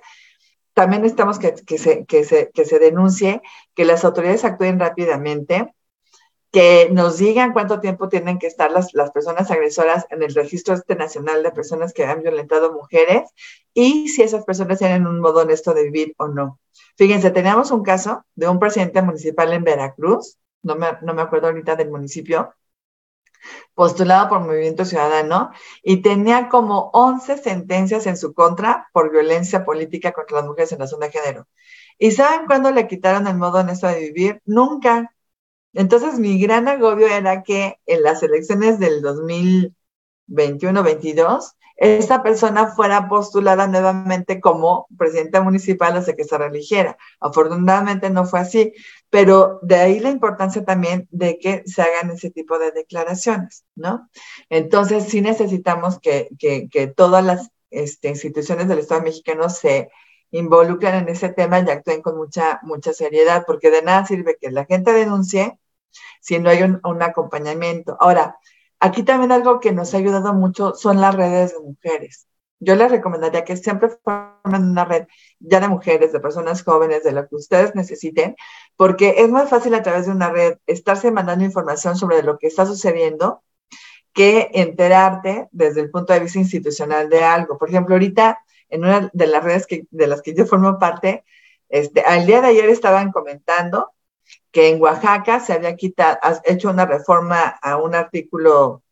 también 0.74 1.02
necesitamos 1.02 1.39
que, 1.39 1.78
se, 1.78 2.06
que, 2.06 2.24
se, 2.24 2.52
que 2.52 2.66
se 2.66 2.80
denuncie, 2.80 3.41
que 3.76 3.86
las 3.86 4.06
autoridades 4.06 4.46
actúen 4.46 4.80
rápidamente, 4.80 5.74
que 6.54 6.88
nos 6.91 7.18
digan 7.18 7.51
cuánto 7.51 7.80
tiempo 7.80 8.10
tienen 8.10 8.38
que 8.38 8.45
estar 8.45 8.72
las, 8.72 8.93
las 8.93 9.10
personas 9.10 9.49
agresoras 9.49 10.06
en 10.12 10.22
el 10.22 10.36
registro 10.36 10.76
este 10.76 10.95
nacional 10.95 11.41
de 11.41 11.51
personas 11.51 11.93
que 11.93 12.06
han 12.06 12.22
violentado 12.22 12.72
mujeres 12.72 13.32
y 13.74 14.10
si 14.10 14.22
esas 14.22 14.45
personas 14.45 14.78
tienen 14.78 15.08
un 15.08 15.20
modo 15.20 15.41
honesto 15.41 15.74
de 15.74 15.86
vivir 15.86 16.14
o 16.18 16.28
no. 16.28 16.60
Fíjense, 16.95 17.32
teníamos 17.32 17.72
un 17.72 17.82
caso 17.82 18.24
de 18.36 18.47
un 18.47 18.60
presidente 18.60 19.01
municipal 19.01 19.51
en 19.51 19.64
Veracruz, 19.64 20.38
no 20.62 20.76
me, 20.76 20.89
no 21.01 21.16
me 21.16 21.24
acuerdo 21.24 21.47
ahorita 21.47 21.76
del 21.76 21.89
municipio, 21.89 22.54
postulado 23.74 24.30
por 24.30 24.41
Movimiento 24.41 24.86
Ciudadano 24.86 25.49
y 25.82 26.04
tenía 26.04 26.49
como 26.49 26.91
11 26.93 27.39
sentencias 27.39 28.06
en 28.06 28.16
su 28.16 28.32
contra 28.36 28.89
por 28.93 29.12
violencia 29.12 29.66
política 29.66 30.12
contra 30.12 30.38
las 30.38 30.45
mujeres 30.45 30.72
en 30.72 30.80
razón 30.80 30.99
de 30.99 31.10
género. 31.10 31.47
¿Y 31.97 32.12
saben 32.12 32.45
cuándo 32.45 32.70
le 32.70 32.88
quitaron 32.88 33.26
el 33.26 33.38
modo 33.38 33.60
honesto 33.62 33.88
de 33.88 33.99
vivir? 33.99 34.41
Nunca. 34.45 35.12
Entonces 35.74 36.19
mi 36.19 36.39
gran 36.39 36.67
agobio 36.67 37.07
era 37.07 37.43
que 37.43 37.80
en 37.86 38.03
las 38.03 38.24
elecciones 38.24 38.80
del 38.80 39.03
2021-22 40.28 41.53
esta 41.76 42.21
persona 42.21 42.67
fuera 42.67 43.09
postulada 43.09 43.67
nuevamente 43.67 44.39
como 44.39 44.88
presidenta 44.97 45.41
municipal 45.41 45.95
hasta 45.97 46.13
que 46.13 46.24
se 46.24 46.38
religiera. 46.38 46.97
Afortunadamente 47.19 48.09
no 48.09 48.26
fue 48.26 48.41
así, 48.41 48.74
pero 49.09 49.59
de 49.63 49.76
ahí 49.76 49.99
la 49.99 50.09
importancia 50.09 50.63
también 50.63 51.07
de 51.11 51.39
que 51.39 51.63
se 51.65 51.82
hagan 51.82 52.11
ese 52.11 52.30
tipo 52.30 52.59
de 52.59 52.71
declaraciones, 52.71 53.65
¿no? 53.76 54.09
Entonces 54.49 55.05
sí 55.05 55.21
necesitamos 55.21 55.99
que, 55.99 56.30
todas 56.95 57.26
las 57.26 57.49
este, 57.71 58.09
instituciones 58.09 58.67
del 58.67 58.80
Estado 58.80 59.01
mexicano 59.01 59.49
se 59.49 59.89
involucren 60.32 60.95
en 60.95 61.09
ese 61.09 61.30
tema 61.30 61.59
y 61.59 61.69
actúen 61.69 62.01
con 62.01 62.17
mucha, 62.17 62.59
mucha 62.63 62.93
seriedad, 62.93 63.45
porque 63.45 63.71
de 63.71 63.82
nada 63.82 64.05
sirve 64.05 64.38
que 64.39 64.51
la 64.51 64.65
gente 64.65 64.93
denuncie 64.93 65.59
si 66.22 66.39
no 66.39 66.50
hay 66.50 66.64
un, 66.64 66.80
un 66.84 67.02
acompañamiento. 67.02 67.98
Ahora, 68.00 68.38
Aquí 68.84 69.04
también 69.04 69.32
algo 69.32 69.62
que 69.62 69.72
nos 69.72 69.94
ha 69.94 69.98
ayudado 69.98 70.34
mucho 70.34 70.76
son 70.76 71.00
las 71.00 71.16
redes 71.16 71.54
de 71.54 71.60
mujeres. 71.62 72.28
Yo 72.60 72.76
les 72.76 72.91
recomendaría 72.91 73.46
que 73.46 73.56
siempre 73.56 73.88
formen 74.04 74.72
una 74.72 74.84
red 74.84 75.08
ya 75.39 75.62
de 75.62 75.70
mujeres, 75.70 76.12
de 76.12 76.20
personas 76.20 76.64
jóvenes, 76.64 77.02
de 77.06 77.14
lo 77.14 77.26
que 77.26 77.38
ustedes 77.38 77.76
necesiten, 77.76 78.36
porque 78.76 79.16
es 79.20 79.30
más 79.30 79.50
fácil 79.50 79.74
a 79.74 79.84
través 79.84 80.08
de 80.08 80.12
una 80.12 80.32
red 80.32 80.58
estarse 80.68 81.12
mandando 81.12 81.46
información 81.46 81.96
sobre 81.96 82.24
lo 82.24 82.38
que 82.38 82.48
está 82.48 82.66
sucediendo 82.66 83.41
que 84.12 84.50
enterarte 84.54 85.48
desde 85.54 85.80
el 85.80 85.89
punto 85.89 86.12
de 86.12 86.20
vista 86.20 86.39
institucional 86.39 87.08
de 87.08 87.24
algo. 87.24 87.58
Por 87.58 87.70
ejemplo, 87.70 87.96
ahorita 87.96 88.39
en 88.68 88.84
una 88.84 89.10
de 89.14 89.28
las 89.28 89.46
redes 89.46 89.66
que, 89.66 89.88
de 89.91 90.08
las 90.08 90.22
que 90.22 90.34
yo 90.34 90.46
formo 90.46 90.78
parte, 90.78 91.24
este, 91.70 92.02
al 92.02 92.26
día 92.26 92.41
de 92.41 92.48
ayer 92.48 92.68
estaban 92.68 93.14
comentando 93.14 93.94
que 94.51 94.69
en 94.69 94.82
Oaxaca 94.82 95.39
se 95.39 95.53
había 95.53 95.76
quitado, 95.76 96.17
hecho 96.45 96.69
una 96.69 96.86
reforma 96.86 97.59
a 97.61 97.78
un 97.78 97.95
artículo 97.95 98.84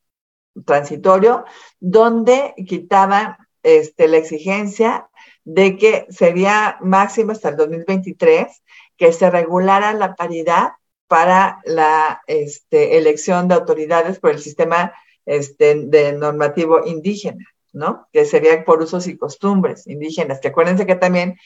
transitorio 0.65 1.45
donde 1.79 2.53
quitaban 2.67 3.37
este, 3.63 4.07
la 4.07 4.17
exigencia 4.17 5.07
de 5.43 5.77
que 5.77 6.07
sería 6.09 6.77
máximo 6.81 7.31
hasta 7.31 7.49
el 7.49 7.57
2023 7.57 8.63
que 8.97 9.13
se 9.13 9.29
regulara 9.29 9.93
la 9.93 10.15
paridad 10.15 10.71
para 11.07 11.59
la 11.65 12.21
este, 12.27 12.97
elección 12.97 13.47
de 13.47 13.55
autoridades 13.55 14.19
por 14.19 14.31
el 14.31 14.39
sistema 14.39 14.93
este, 15.25 15.75
de 15.75 16.13
normativo 16.13 16.85
indígena, 16.85 17.45
¿no? 17.73 18.07
Que 18.13 18.25
sería 18.25 18.63
por 18.63 18.81
usos 18.81 19.07
y 19.07 19.17
costumbres 19.17 19.87
indígenas, 19.87 20.39
que 20.39 20.49
acuérdense 20.49 20.85
que 20.85 20.95
también 20.95 21.37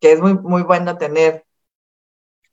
que 0.00 0.12
es 0.12 0.20
muy, 0.20 0.34
muy 0.34 0.62
bueno 0.62 0.98
tener 0.98 1.44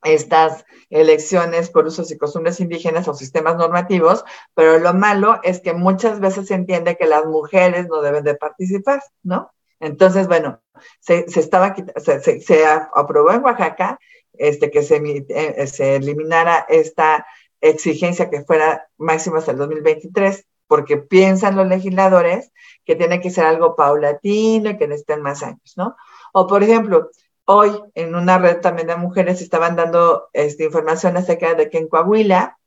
estas 0.04 0.66
elecciones 0.90 1.70
por 1.70 1.86
usos 1.86 2.12
y 2.12 2.18
costumbres 2.18 2.60
indígenas 2.60 3.08
o 3.08 3.14
sistemas 3.14 3.56
normativos, 3.56 4.24
pero 4.54 4.80
lo 4.80 4.94
malo 4.94 5.40
es 5.44 5.60
que 5.60 5.74
muchas 5.74 6.20
veces 6.20 6.48
se 6.48 6.56
entiende 6.56 6.98
que 6.98 7.06
las 7.06 7.26
mujeres 7.26 7.88
no 7.88 8.02
deben 8.02 8.24
de 8.24 8.36
participar, 8.36 9.02
¿no? 9.24 9.52
Entonces, 9.80 10.28
bueno, 10.28 10.62
se, 11.00 11.26
estaba, 11.28 11.76
se, 11.98 12.42
se, 12.42 12.66
aprobó 12.66 13.32
en 13.32 13.44
Oaxaca 13.44 14.00
este, 14.34 14.70
que 14.70 14.84
se, 14.84 15.26
eh, 15.30 15.68
se 15.68 15.96
eliminara 15.96 16.66
esta 16.70 17.26
exigencia 17.62 18.30
que 18.30 18.44
fuera 18.44 18.88
máxima 18.98 19.40
hasta 19.40 19.52
el 19.52 19.58
2023, 19.58 20.46
porque 20.68 20.98
piensan 20.98 21.56
los 21.56 21.68
legisladores 21.68 22.52
que 22.86 22.96
tiene 22.96 23.22
que 23.22 23.30
ser 23.30 23.46
algo 23.46 23.76
paulatino 23.76 24.70
y 24.70 24.78
que 24.78 24.88
necesitan 24.88 25.22
más 25.22 25.44
años, 25.44 25.74
¿no? 25.76 25.96
O, 26.34 26.48
por 26.48 26.64
ejemplo, 26.64 27.10
hoy 27.52 27.84
en 27.96 28.16
una 28.16 28.38
red 28.38 28.62
también 28.62 28.88
de 28.88 28.96
mujeres 28.96 29.42
estaban 29.42 29.76
dando 29.76 30.30
esta 30.34 30.64
información 30.64 31.18
acerca 31.18 31.54
de 31.54 31.70
que 31.70 31.78
en 31.78 31.88
Coahuila 31.90 32.58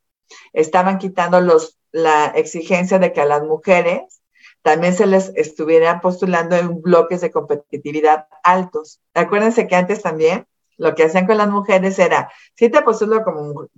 estaban 0.53 0.99
quitando 0.99 1.41
los, 1.41 1.79
la 1.91 2.27
exigencia 2.27 2.99
de 2.99 3.13
que 3.13 3.23
a 3.23 3.27
las 3.27 3.43
mujeres 3.43 4.23
también 4.63 4.95
se 4.95 5.07
les 5.07 5.33
estuviera 5.37 6.01
postulando 6.01 6.57
en 6.57 6.83
bloques 6.83 7.21
de 7.23 7.31
competitividad 7.31 8.27
altos. 8.43 9.01
Acuérdense 9.15 9.67
que 9.67 9.77
antes 9.77 10.03
también 10.03 10.47
lo 10.77 10.95
que 10.95 11.05
hacían 11.05 11.27
con 11.27 11.39
las 11.39 11.49
mujeres 11.49 11.99
era, 11.99 12.31
si 12.55 12.69
te 12.69 12.83
postulo 12.83 13.23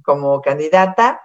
como 0.03 0.41
candidata, 0.41 1.21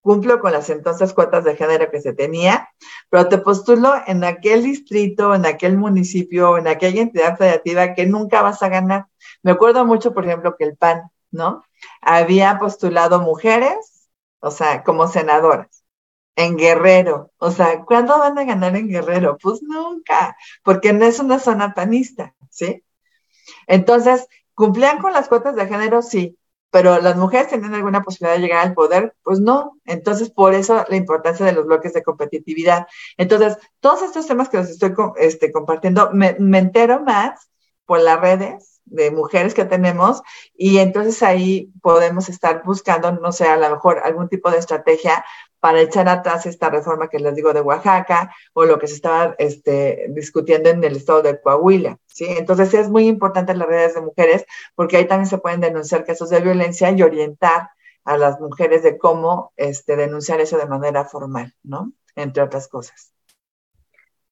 cumplo 0.00 0.40
con 0.40 0.52
las 0.52 0.70
entonces 0.70 1.12
cuotas 1.12 1.44
de 1.44 1.56
género 1.56 1.90
que 1.90 2.00
se 2.00 2.12
tenía, 2.12 2.68
pero 3.08 3.28
te 3.28 3.38
postulo 3.38 3.94
en 4.06 4.24
aquel 4.24 4.62
distrito, 4.62 5.34
en 5.34 5.46
aquel 5.46 5.76
municipio, 5.76 6.58
en 6.58 6.68
aquella 6.68 7.02
entidad 7.02 7.36
federativa 7.36 7.94
que 7.94 8.06
nunca 8.06 8.42
vas 8.42 8.62
a 8.62 8.68
ganar. 8.68 9.06
Me 9.42 9.52
acuerdo 9.52 9.84
mucho, 9.84 10.14
por 10.14 10.24
ejemplo, 10.24 10.56
que 10.56 10.64
el 10.64 10.76
PAN, 10.76 11.10
¿no? 11.30 11.64
Había 12.00 12.58
postulado 12.58 13.20
mujeres, 13.20 14.08
o 14.40 14.50
sea, 14.50 14.82
como 14.82 15.06
senadoras, 15.08 15.84
en 16.36 16.56
Guerrero. 16.56 17.32
O 17.38 17.50
sea, 17.50 17.84
¿cuándo 17.84 18.18
van 18.18 18.38
a 18.38 18.44
ganar 18.44 18.76
en 18.76 18.88
Guerrero? 18.88 19.36
Pues 19.40 19.62
nunca, 19.62 20.36
porque 20.64 20.92
no 20.92 21.04
es 21.04 21.20
una 21.20 21.38
zona 21.38 21.74
panista, 21.74 22.34
¿sí? 22.50 22.82
Entonces, 23.66 24.26
¿cumplían 24.54 24.98
con 24.98 25.12
las 25.12 25.28
cuotas 25.28 25.56
de 25.56 25.66
género? 25.66 26.02
Sí, 26.02 26.38
pero 26.70 27.00
las 27.00 27.16
mujeres 27.16 27.48
tienen 27.48 27.74
alguna 27.74 28.02
posibilidad 28.02 28.36
de 28.36 28.42
llegar 28.42 28.66
al 28.66 28.74
poder, 28.74 29.14
pues 29.22 29.40
no. 29.40 29.78
Entonces, 29.84 30.30
por 30.30 30.54
eso 30.54 30.84
la 30.88 30.96
importancia 30.96 31.44
de 31.44 31.52
los 31.52 31.66
bloques 31.66 31.92
de 31.92 32.02
competitividad. 32.02 32.86
Entonces, 33.16 33.58
todos 33.80 34.02
estos 34.02 34.26
temas 34.26 34.48
que 34.48 34.58
les 34.58 34.70
estoy 34.70 34.94
este, 35.16 35.52
compartiendo, 35.52 36.10
me 36.12 36.58
entero 36.58 37.00
más 37.00 37.50
por 37.84 38.00
las 38.00 38.20
redes 38.20 38.80
de 38.84 39.10
mujeres 39.10 39.54
que 39.54 39.64
tenemos 39.64 40.22
y 40.54 40.78
entonces 40.78 41.22
ahí 41.22 41.72
podemos 41.82 42.28
estar 42.28 42.62
buscando, 42.64 43.12
no 43.12 43.32
sé, 43.32 43.46
a 43.46 43.56
lo 43.56 43.70
mejor 43.70 44.00
algún 44.04 44.28
tipo 44.28 44.50
de 44.50 44.58
estrategia 44.58 45.24
para 45.60 45.80
echar 45.80 46.08
atrás 46.08 46.46
esta 46.46 46.70
reforma 46.70 47.08
que 47.08 47.18
les 47.18 47.34
digo 47.34 47.52
de 47.52 47.60
Oaxaca 47.60 48.34
o 48.54 48.64
lo 48.64 48.78
que 48.78 48.88
se 48.88 48.94
estaba 48.94 49.34
este, 49.38 50.06
discutiendo 50.08 50.70
en 50.70 50.82
el 50.82 50.96
estado 50.96 51.22
de 51.22 51.40
Coahuila. 51.40 51.98
¿sí? 52.06 52.26
Entonces 52.26 52.72
es 52.74 52.88
muy 52.88 53.06
importante 53.06 53.54
las 53.54 53.68
redes 53.68 53.94
de 53.94 54.00
mujeres 54.00 54.44
porque 54.74 54.96
ahí 54.96 55.06
también 55.06 55.28
se 55.28 55.38
pueden 55.38 55.60
denunciar 55.60 56.04
casos 56.04 56.30
de 56.30 56.40
violencia 56.40 56.90
y 56.90 57.02
orientar 57.02 57.68
a 58.04 58.16
las 58.16 58.40
mujeres 58.40 58.82
de 58.82 58.98
cómo 58.98 59.52
este, 59.56 59.96
denunciar 59.96 60.40
eso 60.40 60.56
de 60.56 60.66
manera 60.66 61.04
formal, 61.04 61.54
¿no? 61.62 61.92
Entre 62.16 62.42
otras 62.42 62.66
cosas. 62.66 63.12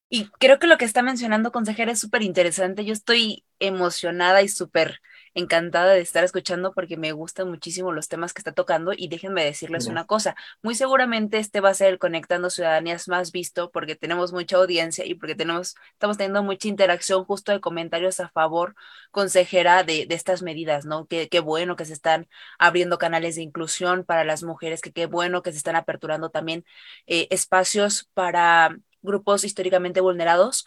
Y 0.09 0.31
creo 0.39 0.59
que 0.59 0.67
lo 0.67 0.79
que 0.79 0.87
está 0.87 1.03
mencionando, 1.03 1.53
consejera, 1.53 1.93
es 1.93 2.01
súper 2.01 2.23
interesante. 2.23 2.85
Yo 2.85 2.95
estoy 2.95 3.45
emocionada 3.59 4.41
y 4.41 4.49
súper 4.49 5.01
encantada 5.35 5.93
de 5.95 6.01
estar 6.01 6.25
escuchando 6.25 6.73
porque 6.73 6.97
me 6.97 7.13
gustan 7.13 7.49
muchísimo 7.49 7.93
los 7.93 8.09
temas 8.09 8.33
que 8.33 8.41
está 8.41 8.53
tocando 8.53 8.93
y 8.97 9.09
déjenme 9.09 9.45
decirles 9.45 9.87
una 9.87 10.07
cosa, 10.07 10.37
muy 10.63 10.75
seguramente 10.75 11.39
este 11.39 11.61
va 11.61 11.71
a 11.71 11.75
ser 11.75 11.89
el 11.89 11.99
Conectando 11.99 12.51
Ciudadanías 12.51 13.09
más 13.09 13.33
visto 13.33 13.71
porque 13.71 13.97
tenemos 13.97 14.33
mucha 14.33 14.57
audiencia 14.57 15.05
y 15.07 15.15
porque 15.15 15.35
tenemos, 15.35 15.75
estamos 15.93 16.17
teniendo 16.17 16.43
mucha 16.43 16.69
interacción 16.69 17.25
justo 17.25 17.53
de 17.53 17.61
comentarios 17.61 18.21
a 18.21 18.29
favor, 18.31 18.75
consejera, 19.11 19.83
de, 19.85 20.07
de 20.07 20.15
estas 20.15 20.43
medidas, 20.43 20.85
¿no? 20.87 21.07
Qué, 21.07 21.29
qué 21.29 21.41
bueno 21.41 21.77
que 21.77 21.85
se 21.85 21.93
están 21.93 22.29
abriendo 22.59 22.99
canales 22.99 23.37
de 23.37 23.43
inclusión 23.43 24.05
para 24.05 24.25
las 24.25 24.43
mujeres, 24.43 24.81
que 24.81 24.93
qué 24.93 25.07
bueno 25.07 25.43
que 25.43 25.53
se 25.53 25.59
están 25.59 25.77
aperturando 25.77 26.31
también 26.31 26.65
eh, 27.07 27.27
espacios 27.31 28.09
para 28.15 28.77
grupos 29.03 29.45
históricamente 29.45 30.01
vulnerados. 30.01 30.65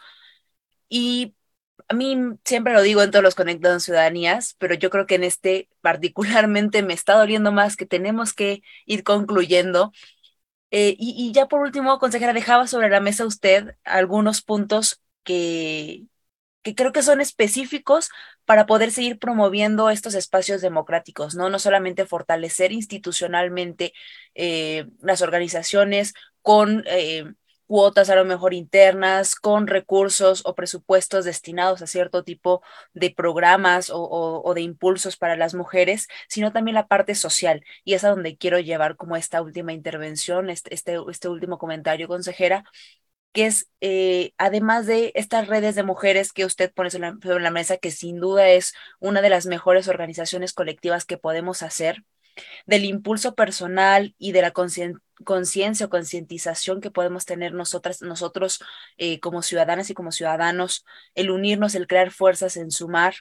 Y 0.89 1.35
a 1.87 1.93
mí 1.93 2.17
siempre 2.45 2.73
lo 2.73 2.81
digo 2.81 3.03
en 3.03 3.11
todos 3.11 3.23
los 3.23 3.35
conectados 3.35 3.83
ciudadanías, 3.83 4.55
pero 4.59 4.75
yo 4.75 4.89
creo 4.89 5.05
que 5.07 5.15
en 5.15 5.23
este 5.23 5.69
particularmente 5.81 6.83
me 6.83 6.93
está 6.93 7.15
doliendo 7.15 7.51
más 7.51 7.75
que 7.75 7.85
tenemos 7.85 8.33
que 8.33 8.61
ir 8.85 9.03
concluyendo. 9.03 9.91
Eh, 10.71 10.95
y, 10.99 11.31
ya 11.33 11.47
por 11.47 11.61
último, 11.61 11.99
consejera, 11.99 12.33
dejaba 12.33 12.67
sobre 12.67 12.89
la 12.89 13.01
mesa 13.01 13.25
usted 13.25 13.75
algunos 13.83 14.41
puntos 14.41 15.01
que, 15.23 16.05
que 16.63 16.75
creo 16.75 16.91
que 16.93 17.03
son 17.03 17.21
específicos 17.21 18.09
para 18.45 18.65
poder 18.65 18.91
seguir 18.91 19.19
promoviendo 19.19 19.89
estos 19.89 20.13
espacios 20.15 20.61
democráticos, 20.61 21.35
¿no? 21.35 21.49
No 21.49 21.59
solamente 21.59 22.05
fortalecer 22.05 22.71
institucionalmente 22.71 23.93
eh, 24.35 24.87
las 25.01 25.21
organizaciones 25.21 26.13
con 26.41 26.83
eh, 26.87 27.25
cuotas 27.71 28.09
a 28.09 28.15
lo 28.15 28.25
mejor 28.25 28.53
internas, 28.53 29.33
con 29.35 29.65
recursos 29.65 30.41
o 30.45 30.55
presupuestos 30.55 31.23
destinados 31.23 31.81
a 31.81 31.87
cierto 31.87 32.21
tipo 32.25 32.61
de 32.93 33.11
programas 33.11 33.89
o, 33.93 34.51
de 34.53 34.59
impulsos 34.61 35.15
para 35.15 35.37
las 35.37 35.53
mujeres, 35.53 36.09
sino 36.27 36.51
también 36.51 36.75
la 36.75 36.89
parte 36.89 37.15
social. 37.15 37.63
Y 37.85 37.93
es 37.93 38.03
a 38.03 38.09
donde 38.09 38.35
quiero 38.35 38.59
llevar 38.59 38.97
como 38.97 39.15
esta 39.15 39.41
última 39.41 39.71
intervención, 39.71 40.49
este, 40.49 40.73
este, 40.73 40.97
este 41.09 41.29
último 41.29 41.57
comentario, 41.57 42.09
consejera, 42.09 42.65
que 43.31 43.45
es, 43.45 43.69
eh, 43.79 44.33
además 44.37 44.85
de 44.85 45.13
estas 45.15 45.47
redes 45.47 45.75
de 45.75 45.83
mujeres 45.83 46.33
que 46.33 46.43
usted 46.45 46.73
pone 46.73 46.89
sobre 46.91 47.39
la 47.41 47.51
mesa, 47.51 47.77
que 47.77 47.91
sin 47.91 48.19
duda 48.19 48.49
es 48.49 48.73
una 48.99 49.21
de 49.21 49.29
las 49.29 49.45
mejores 49.45 49.87
organizaciones 49.87 50.51
colectivas 50.53 51.05
que 51.05 51.17
podemos 51.17 51.63
hacer, 51.63 52.03
del 52.65 52.85
impulso 52.85 53.35
personal 53.35 54.15
y 54.17 54.31
de 54.31 54.41
la 54.41 54.51
conciencia 54.51 55.85
o 55.85 55.89
concientización 55.89 56.81
que 56.81 56.91
podemos 56.91 57.25
tener 57.25 57.53
nosotras, 57.53 58.01
nosotros 58.01 58.59
eh, 58.97 59.19
como 59.19 59.41
ciudadanas 59.41 59.89
y 59.89 59.93
como 59.93 60.11
ciudadanos, 60.11 60.85
el 61.15 61.31
unirnos, 61.31 61.75
el 61.75 61.87
crear 61.87 62.11
fuerzas, 62.11 62.57
en 62.57 62.71
sumar, 62.71 63.15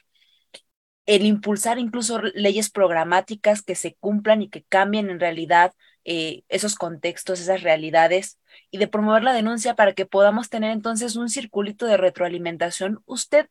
el 1.05 1.25
impulsar 1.25 1.79
incluso 1.79 2.21
leyes 2.21 2.69
programáticas 2.69 3.61
que 3.61 3.75
se 3.75 3.95
cumplan 3.95 4.41
y 4.41 4.49
que 4.49 4.63
cambien 4.63 5.09
en 5.09 5.19
realidad 5.19 5.73
eh, 6.05 6.43
esos 6.49 6.75
contextos, 6.75 7.39
esas 7.39 7.61
realidades, 7.61 8.39
y 8.71 8.77
de 8.77 8.87
promover 8.87 9.23
la 9.23 9.33
denuncia 9.33 9.75
para 9.75 9.93
que 9.93 10.05
podamos 10.05 10.49
tener 10.49 10.71
entonces 10.71 11.15
un 11.15 11.29
circulito 11.29 11.85
de 11.85 11.97
retroalimentación. 11.97 13.01
Usted, 13.05 13.49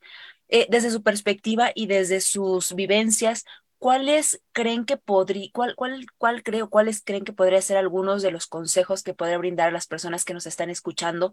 eh, 0.48 0.66
desde 0.70 0.90
su 0.90 1.02
perspectiva 1.02 1.70
y 1.74 1.86
desde 1.86 2.20
sus 2.20 2.74
vivencias, 2.74 3.44
¿cuáles 3.80 4.42
creen 4.52 4.84
que 4.84 4.98
podría, 4.98 5.48
cuál, 5.52 5.74
cuál, 5.74 6.06
cuál 6.18 6.44
creo, 6.44 6.70
cuáles 6.70 7.02
creen 7.02 7.24
que 7.24 7.32
podría 7.32 7.62
ser 7.62 7.78
algunos 7.78 8.22
de 8.22 8.30
los 8.30 8.46
consejos 8.46 9.02
que 9.02 9.14
podría 9.14 9.38
brindar 9.38 9.68
a 9.70 9.72
las 9.72 9.88
personas 9.88 10.24
que 10.24 10.34
nos 10.34 10.46
están 10.46 10.70
escuchando 10.70 11.32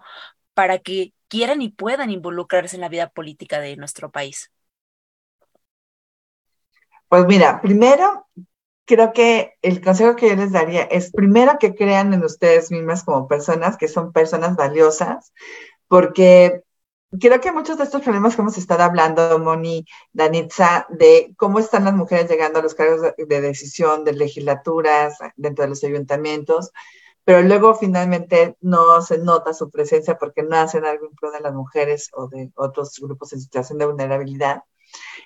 para 0.56 0.80
que 0.80 1.14
quieran 1.28 1.62
y 1.62 1.70
puedan 1.70 2.10
involucrarse 2.10 2.78
en 2.78 2.82
la 2.82 2.90
vida 2.90 3.10
política 3.10 3.60
de 3.60 3.78
nuestro 3.78 4.12
país? 4.12 4.52
Pues 7.10 7.26
mira, 7.28 7.62
primero, 7.62 8.28
creo 8.86 9.14
que 9.14 9.54
el 9.62 9.82
consejo 9.82 10.16
que 10.16 10.30
yo 10.30 10.36
les 10.36 10.54
daría 10.54 10.84
es 10.84 11.12
primero 11.12 11.58
que 11.60 11.76
crean 11.76 12.14
en 12.14 12.24
ustedes 12.24 12.72
mismas 12.72 13.04
como 13.04 13.28
personas, 13.28 13.78
que 13.78 13.88
son 13.90 14.14
personas 14.14 14.56
valiosas, 14.56 15.34
porque 15.88 16.64
creo 17.12 17.40
que 17.40 17.52
muchos 17.52 17.78
de 17.78 17.86
estos 17.86 18.02
problemas 18.02 18.36
que 18.36 18.42
hemos 18.42 18.58
estado 18.58 18.84
hablando, 18.84 19.40
Moni, 19.40 19.86
Danitza, 20.12 20.88
de 20.90 21.34
cómo 21.38 21.60
están 21.60 21.86
las 21.86 21.94
mujeres 21.94 22.30
llegando 22.30 22.60
a 22.60 22.62
los 22.62 22.76
cargos 22.76 23.14
de, 23.18 23.42
decisión 23.42 24.04
de 24.04 24.14
legislaturas 24.14 25.18
dentro 25.36 25.64
de 25.64 25.70
los 25.70 25.84
ayuntamientos, 25.84 26.72
pero 27.24 27.42
luego 27.42 27.76
finalmente 27.76 28.56
no 28.62 29.02
se 29.02 29.18
nota 29.18 29.54
su 29.54 29.70
presencia 29.70 30.18
porque 30.18 30.44
no 30.44 30.58
hacen 30.58 30.86
algo 30.86 31.08
en 31.08 31.16
pro 31.16 31.32
de 31.32 31.42
las 31.42 31.54
mujeres 31.54 32.10
o 32.14 32.28
de 32.28 32.52
otros 32.56 32.98
grupos 33.02 33.34
en 33.34 33.42
situación 33.42 33.78
de 33.78 33.86
vulnerabilidad, 33.86 34.64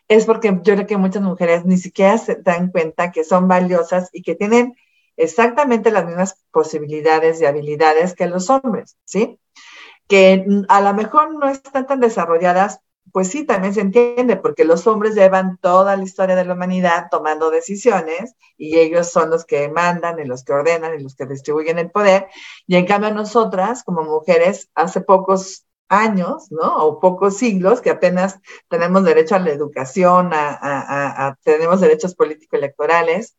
es 0.07 0.25
porque 0.25 0.49
yo 0.63 0.73
creo 0.75 0.87
que 0.87 0.97
muchas 0.97 1.21
mujeres 1.21 1.65
ni 1.65 1.77
siquiera 1.77 2.17
se 2.17 2.35
dan 2.35 2.71
cuenta 2.71 3.11
que 3.11 3.23
son 3.23 3.47
valiosas 3.47 4.09
y 4.13 4.23
que 4.23 4.35
tienen 4.35 4.75
exactamente 5.17 5.91
las 5.91 6.05
mismas 6.05 6.43
posibilidades 6.51 7.41
y 7.41 7.45
habilidades 7.45 8.15
que 8.15 8.27
los 8.27 8.49
hombres, 8.49 8.97
¿sí? 9.05 9.39
Que 10.11 10.45
a 10.67 10.81
lo 10.81 10.93
mejor 10.93 11.33
no 11.35 11.47
están 11.47 11.87
tan 11.87 12.01
desarrolladas, 12.01 12.81
pues 13.13 13.29
sí, 13.29 13.45
también 13.45 13.73
se 13.73 13.79
entiende, 13.79 14.35
porque 14.35 14.65
los 14.65 14.85
hombres 14.85 15.15
llevan 15.15 15.57
toda 15.61 15.95
la 15.95 16.03
historia 16.03 16.35
de 16.35 16.43
la 16.43 16.53
humanidad 16.53 17.07
tomando 17.09 17.49
decisiones 17.49 18.35
y 18.57 18.77
ellos 18.77 19.09
son 19.09 19.29
los 19.29 19.45
que 19.45 19.69
mandan 19.69 20.19
y 20.19 20.25
los 20.25 20.43
que 20.43 20.51
ordenan 20.51 20.99
y 20.99 21.01
los 21.01 21.15
que 21.15 21.27
distribuyen 21.27 21.79
el 21.79 21.91
poder. 21.91 22.27
Y 22.67 22.75
en 22.75 22.85
cambio 22.85 23.13
nosotras, 23.13 23.85
como 23.85 24.03
mujeres, 24.03 24.69
hace 24.75 24.99
pocos 24.99 25.65
años, 25.87 26.51
¿no? 26.51 26.85
O 26.85 26.99
pocos 26.99 27.37
siglos 27.37 27.79
que 27.79 27.91
apenas 27.91 28.37
tenemos 28.67 29.05
derecho 29.05 29.35
a 29.35 29.39
la 29.39 29.51
educación, 29.51 30.31
a, 30.33 31.37
tenemos 31.45 31.79
derechos 31.79 32.15
político-electorales 32.15 33.37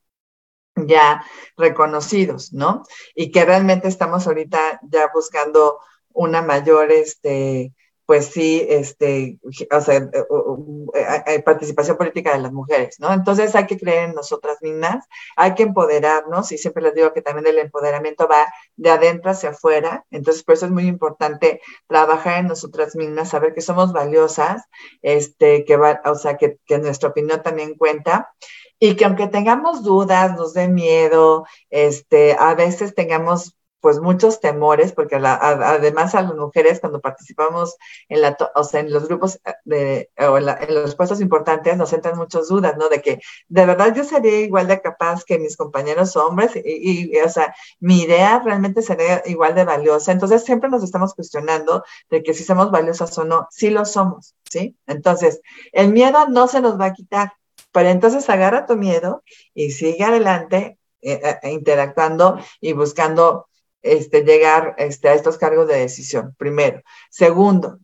ya 0.74 1.22
reconocidos, 1.58 2.54
¿no? 2.54 2.82
Y 3.14 3.30
que 3.30 3.44
realmente 3.44 3.88
estamos 3.88 4.26
ahorita 4.26 4.80
ya 4.90 5.10
buscando 5.12 5.78
una 6.14 6.42
mayor, 6.42 6.90
este, 6.92 7.72
pues 8.04 8.26
sí, 8.26 8.66
este, 8.68 9.38
o 9.70 9.80
sea, 9.80 9.96
eh, 9.96 11.22
eh, 11.26 11.42
participación 11.42 11.96
política 11.96 12.32
de 12.32 12.40
las 12.40 12.52
mujeres, 12.52 12.96
¿no? 12.98 13.12
Entonces 13.12 13.54
hay 13.54 13.66
que 13.66 13.78
creer 13.78 14.10
en 14.10 14.14
nosotras 14.14 14.58
mismas, 14.60 15.06
hay 15.36 15.54
que 15.54 15.62
empoderarnos 15.62 16.50
y 16.52 16.58
siempre 16.58 16.82
les 16.82 16.94
digo 16.94 17.12
que 17.12 17.22
también 17.22 17.46
el 17.46 17.58
empoderamiento 17.58 18.28
va 18.28 18.46
de 18.76 18.90
adentro 18.90 19.30
hacia 19.30 19.50
afuera, 19.50 20.04
entonces 20.10 20.42
por 20.42 20.56
eso 20.56 20.66
es 20.66 20.72
muy 20.72 20.88
importante 20.88 21.60
trabajar 21.86 22.40
en 22.40 22.48
nosotras 22.48 22.96
mismas, 22.96 23.30
saber 23.30 23.54
que 23.54 23.60
somos 23.60 23.92
valiosas, 23.92 24.62
este, 25.00 25.64
que 25.64 25.76
va, 25.76 26.02
o 26.04 26.16
sea, 26.16 26.36
que, 26.36 26.58
que 26.66 26.78
nuestra 26.78 27.10
opinión 27.10 27.42
también 27.42 27.76
cuenta 27.76 28.34
y 28.78 28.96
que 28.96 29.04
aunque 29.04 29.28
tengamos 29.28 29.84
dudas, 29.84 30.36
nos 30.36 30.54
dé 30.54 30.66
miedo, 30.68 31.46
este, 31.70 32.36
a 32.38 32.54
veces 32.56 32.96
tengamos 32.96 33.56
pues 33.82 33.98
muchos 33.98 34.40
temores, 34.40 34.92
porque 34.92 35.16
además 35.16 36.14
a 36.14 36.22
las 36.22 36.36
mujeres 36.36 36.78
cuando 36.78 37.00
participamos 37.00 37.76
en, 38.08 38.20
la, 38.22 38.36
o 38.54 38.62
sea, 38.62 38.78
en 38.78 38.92
los 38.92 39.08
grupos 39.08 39.40
eh, 39.44 39.54
de, 39.64 40.10
o 40.18 40.38
en, 40.38 40.46
los 40.72 40.94
puestos 40.94 41.20
importantes 41.20 41.76
nos 41.76 41.92
entran 41.92 42.16
muchas 42.16 42.46
dudas, 42.46 42.76
¿no? 42.78 42.88
De 42.88 43.02
que 43.02 43.20
de 43.48 43.66
verdad 43.66 43.92
yo 43.92 44.04
sería 44.04 44.38
igual 44.38 44.68
de 44.68 44.80
capaz 44.80 45.24
que 45.24 45.36
mis 45.40 45.56
compañeros 45.56 46.16
hombres 46.16 46.52
y, 46.54 47.18
o 47.18 47.28
sea, 47.28 47.54
mi 47.80 48.02
idea 48.02 48.38
realmente 48.38 48.82
sería 48.82 49.20
igual 49.26 49.56
de 49.56 49.64
valiosa. 49.64 50.12
Entonces 50.12 50.44
siempre 50.44 50.70
nos 50.70 50.84
estamos 50.84 51.12
cuestionando 51.14 51.82
de 52.08 52.22
que 52.22 52.34
si 52.34 52.44
somos 52.44 52.70
valiosas 52.70 53.18
o 53.18 53.24
no, 53.24 53.48
sí 53.50 53.70
lo 53.70 53.84
somos, 53.84 54.36
¿sí? 54.48 54.76
Entonces, 54.86 55.40
el 55.72 55.92
miedo 55.92 56.28
no 56.28 56.46
se 56.46 56.60
nos 56.60 56.80
va 56.80 56.86
a 56.86 56.92
quitar, 56.92 57.32
pero 57.72 57.88
entonces 57.88 58.30
agarra 58.30 58.64
tu 58.64 58.76
miedo 58.76 59.24
y 59.54 59.72
sigue 59.72 60.04
adelante 60.04 60.78
eh, 61.04 61.20
eh, 61.42 61.50
interactuando 61.50 62.38
y 62.60 62.74
buscando 62.74 63.48
este, 63.82 64.22
llegar 64.22 64.74
este, 64.78 65.08
a 65.08 65.14
estos 65.14 65.38
cargos 65.38 65.68
de 65.68 65.78
decisión, 65.78 66.34
primero. 66.38 66.82
Segundo, 67.10 67.78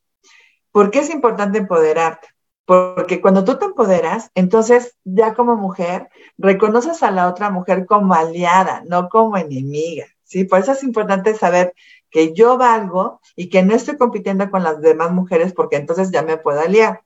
¿por 0.72 0.90
qué 0.90 1.00
es 1.00 1.10
importante 1.10 1.58
empoderarte? 1.58 2.28
Porque 2.64 3.20
cuando 3.20 3.44
tú 3.44 3.58
te 3.58 3.64
empoderas, 3.64 4.30
entonces 4.34 4.96
ya 5.04 5.34
como 5.34 5.56
mujer 5.56 6.08
reconoces 6.36 7.02
a 7.02 7.10
la 7.10 7.28
otra 7.28 7.50
mujer 7.50 7.86
como 7.86 8.14
aliada, 8.14 8.82
no 8.86 9.08
como 9.08 9.38
enemiga, 9.38 10.06
¿sí? 10.22 10.44
Por 10.44 10.60
eso 10.60 10.72
es 10.72 10.82
importante 10.82 11.34
saber 11.34 11.74
que 12.10 12.34
yo 12.34 12.58
valgo 12.58 13.20
y 13.36 13.48
que 13.48 13.62
no 13.62 13.74
estoy 13.74 13.96
compitiendo 13.96 14.50
con 14.50 14.62
las 14.62 14.80
demás 14.80 15.12
mujeres 15.12 15.54
porque 15.54 15.76
entonces 15.76 16.10
ya 16.10 16.22
me 16.22 16.36
puedo 16.36 16.60
aliar. 16.60 17.02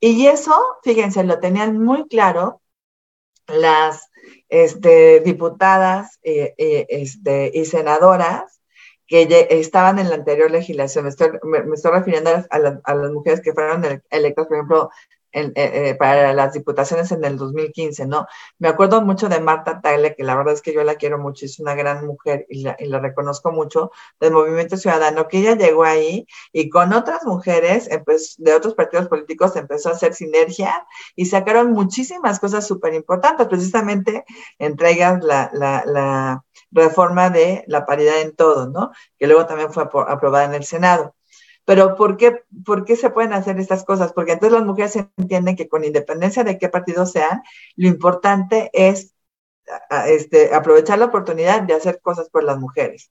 Y 0.00 0.26
eso, 0.26 0.54
fíjense, 0.82 1.24
lo 1.24 1.40
tenían 1.40 1.78
muy 1.82 2.06
claro 2.08 2.60
las 3.46 4.10
este, 4.48 5.20
diputadas 5.20 6.18
eh, 6.22 6.54
eh, 6.58 6.86
este, 6.88 7.50
y 7.54 7.64
senadoras 7.64 8.60
que 9.06 9.46
estaban 9.50 9.98
en 9.98 10.08
la 10.08 10.16
anterior 10.16 10.50
legislación. 10.50 11.04
Me 11.04 11.10
estoy, 11.10 11.30
me, 11.44 11.74
estoy 11.74 11.92
refiriendo 11.92 12.30
a, 12.30 12.44
a, 12.50 12.94
las 12.94 13.12
mujeres 13.12 13.40
que 13.40 13.52
fueron 13.52 14.02
electas, 14.10 14.46
por 14.46 14.56
ejemplo, 14.56 14.90
eh, 15.36 15.52
eh, 15.54 15.94
para 15.98 16.32
las 16.32 16.54
diputaciones 16.54 17.12
en 17.12 17.22
el 17.22 17.36
2015, 17.36 18.06
¿no? 18.06 18.26
Me 18.58 18.68
acuerdo 18.68 19.02
mucho 19.02 19.28
de 19.28 19.38
Marta 19.38 19.82
Tagle, 19.82 20.14
que 20.14 20.24
la 20.24 20.34
verdad 20.34 20.54
es 20.54 20.62
que 20.62 20.72
yo 20.72 20.82
la 20.82 20.94
quiero 20.94 21.18
mucho, 21.18 21.44
es 21.44 21.58
una 21.58 21.74
gran 21.74 22.06
mujer 22.06 22.46
y 22.48 22.62
la, 22.62 22.74
y 22.78 22.86
la 22.86 23.00
reconozco 23.00 23.52
mucho, 23.52 23.90
del 24.18 24.32
Movimiento 24.32 24.78
Ciudadano, 24.78 25.28
que 25.28 25.40
ella 25.40 25.54
llegó 25.54 25.84
ahí 25.84 26.26
y 26.52 26.70
con 26.70 26.94
otras 26.94 27.24
mujeres 27.24 27.88
pues, 28.06 28.36
de 28.38 28.54
otros 28.54 28.74
partidos 28.74 29.08
políticos 29.08 29.56
empezó 29.56 29.90
a 29.90 29.92
hacer 29.92 30.14
sinergia 30.14 30.86
y 31.14 31.26
sacaron 31.26 31.72
muchísimas 31.72 32.40
cosas 32.40 32.66
súper 32.66 32.94
importantes, 32.94 33.46
precisamente 33.46 34.24
entre 34.58 34.92
ellas 34.92 35.22
la, 35.22 35.50
la, 35.52 35.84
la 35.84 36.44
reforma 36.70 37.30
de 37.30 37.64
la 37.66 37.84
paridad 37.84 38.20
en 38.22 38.34
todo, 38.34 38.68
¿no? 38.68 38.92
Que 39.18 39.26
luego 39.26 39.46
también 39.46 39.72
fue 39.72 39.82
aprobada 39.82 40.44
en 40.44 40.54
el 40.54 40.64
Senado. 40.64 41.15
Pero 41.66 41.96
¿por 41.96 42.16
qué, 42.16 42.44
¿por 42.64 42.86
qué 42.86 42.96
se 42.96 43.10
pueden 43.10 43.34
hacer 43.34 43.60
estas 43.60 43.84
cosas? 43.84 44.14
Porque 44.14 44.32
entonces 44.32 44.58
las 44.58 44.66
mujeres 44.66 44.96
entienden 44.96 45.56
que 45.56 45.68
con 45.68 45.84
independencia 45.84 46.44
de 46.44 46.56
qué 46.56 46.70
partido 46.70 47.04
sean, 47.04 47.42
lo 47.76 47.88
importante 47.88 48.70
es 48.72 49.14
este, 50.06 50.54
aprovechar 50.54 50.98
la 50.98 51.06
oportunidad 51.06 51.62
de 51.62 51.74
hacer 51.74 52.00
cosas 52.00 52.30
por 52.30 52.44
las 52.44 52.58
mujeres. 52.58 53.10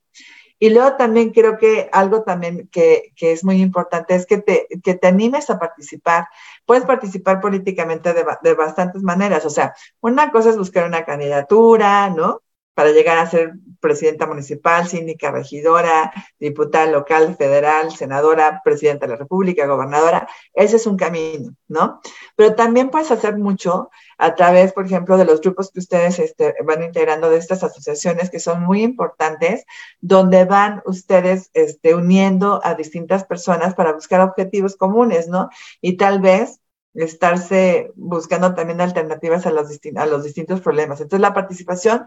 Y 0.58 0.70
luego 0.70 0.96
también 0.96 1.32
creo 1.32 1.58
que 1.58 1.90
algo 1.92 2.22
también 2.22 2.68
que, 2.72 3.12
que 3.14 3.32
es 3.32 3.44
muy 3.44 3.60
importante 3.60 4.14
es 4.14 4.24
que 4.24 4.38
te, 4.38 4.66
que 4.82 4.94
te 4.94 5.06
animes 5.06 5.50
a 5.50 5.58
participar. 5.58 6.28
Puedes 6.64 6.84
participar 6.86 7.42
políticamente 7.42 8.14
de, 8.14 8.24
de, 8.42 8.54
bastantes 8.54 9.02
maneras. 9.02 9.44
O 9.44 9.50
sea, 9.50 9.74
una 10.00 10.30
cosa 10.30 10.50
es 10.50 10.56
buscar 10.56 10.86
una 10.86 11.04
candidatura, 11.04 12.08
¿no? 12.08 12.42
Para 12.76 12.90
llegar 12.90 13.16
a 13.16 13.30
ser 13.30 13.54
presidenta 13.80 14.26
municipal, 14.26 14.86
síndica, 14.86 15.30
regidora, 15.30 16.12
diputada 16.38 16.84
local, 16.84 17.34
federal, 17.34 17.90
senadora, 17.90 18.60
presidenta 18.62 19.06
de 19.06 19.12
la 19.12 19.18
República, 19.18 19.66
gobernadora. 19.66 20.28
Ese 20.52 20.76
es 20.76 20.86
un 20.86 20.98
camino, 20.98 21.54
¿no? 21.68 22.02
Pero 22.36 22.54
también 22.54 22.90
puedes 22.90 23.10
hacer 23.10 23.38
mucho 23.38 23.88
a 24.18 24.34
través, 24.34 24.74
por 24.74 24.84
ejemplo, 24.84 25.16
de 25.16 25.24
los 25.24 25.40
grupos 25.40 25.70
que 25.70 25.78
ustedes 25.78 26.18
este, 26.18 26.54
van 26.66 26.82
integrando 26.82 27.30
de 27.30 27.38
estas 27.38 27.64
asociaciones 27.64 28.28
que 28.28 28.40
son 28.40 28.62
muy 28.62 28.82
importantes, 28.82 29.64
donde 30.02 30.44
van 30.44 30.82
ustedes 30.84 31.48
este, 31.54 31.94
uniendo 31.94 32.60
a 32.62 32.74
distintas 32.74 33.24
personas 33.24 33.74
para 33.74 33.94
buscar 33.94 34.20
objetivos 34.20 34.76
comunes, 34.76 35.28
¿no? 35.28 35.48
Y 35.80 35.96
tal 35.96 36.20
vez 36.20 36.60
estarse 36.92 37.90
buscando 37.94 38.54
también 38.54 38.82
alternativas 38.82 39.46
a 39.46 39.50
los, 39.50 39.68
a 39.96 40.06
los 40.06 40.24
distintos 40.24 40.60
problemas. 40.60 41.00
Entonces, 41.00 41.22
la 41.22 41.32
participación 41.32 42.04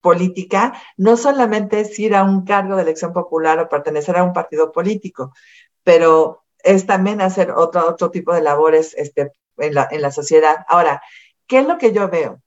política 0.00 0.74
no 0.96 1.16
solamente 1.16 1.80
es 1.80 1.98
ir 1.98 2.14
a 2.14 2.24
un 2.24 2.44
cargo 2.44 2.76
de 2.76 2.82
elección 2.82 3.12
popular 3.12 3.58
o 3.58 3.68
pertenecer 3.68 4.16
a 4.16 4.24
un 4.24 4.32
partido 4.32 4.72
político, 4.72 5.32
pero 5.84 6.44
es 6.62 6.86
también 6.86 7.20
hacer 7.20 7.50
otro, 7.52 7.88
otro 7.88 8.10
tipo 8.10 8.34
de 8.34 8.42
labores 8.42 8.94
este, 8.96 9.32
en, 9.58 9.74
la, 9.74 9.88
en 9.90 10.02
la 10.02 10.10
sociedad. 10.10 10.64
Ahora, 10.68 11.02
¿qué 11.46 11.60
es 11.60 11.66
lo 11.66 11.78
que 11.78 11.92
yo 11.92 12.08
veo? 12.08 12.40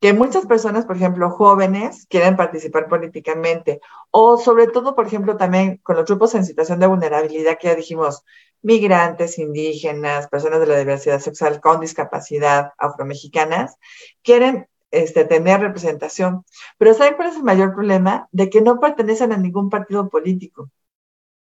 que 0.00 0.14
muchas 0.14 0.46
personas, 0.46 0.86
por 0.86 0.96
ejemplo, 0.96 1.30
jóvenes, 1.30 2.06
quieren 2.08 2.36
participar 2.36 2.88
políticamente, 2.88 3.80
o 4.10 4.38
sobre 4.38 4.66
todo, 4.66 4.94
por 4.94 5.06
ejemplo, 5.06 5.36
también 5.36 5.76
con 5.82 5.96
los 5.96 6.06
grupos 6.06 6.34
en 6.34 6.46
situación 6.46 6.80
de 6.80 6.86
vulnerabilidad 6.86 7.58
que 7.58 7.68
ya 7.68 7.74
dijimos, 7.74 8.24
migrantes, 8.62 9.38
indígenas, 9.38 10.28
personas 10.28 10.60
de 10.60 10.66
la 10.66 10.78
diversidad 10.78 11.20
sexual 11.20 11.60
con 11.60 11.80
discapacidad, 11.80 12.72
afromexicanas, 12.78 13.76
quieren 14.22 14.68
este, 14.90 15.24
tener 15.24 15.60
representación. 15.60 16.44
Pero 16.78 16.94
¿saben 16.94 17.14
cuál 17.14 17.28
es 17.28 17.36
el 17.36 17.42
mayor 17.42 17.74
problema? 17.74 18.28
De 18.32 18.50
que 18.50 18.60
no 18.60 18.80
pertenecen 18.80 19.32
a 19.32 19.36
ningún 19.36 19.70
partido 19.70 20.08
político. 20.08 20.70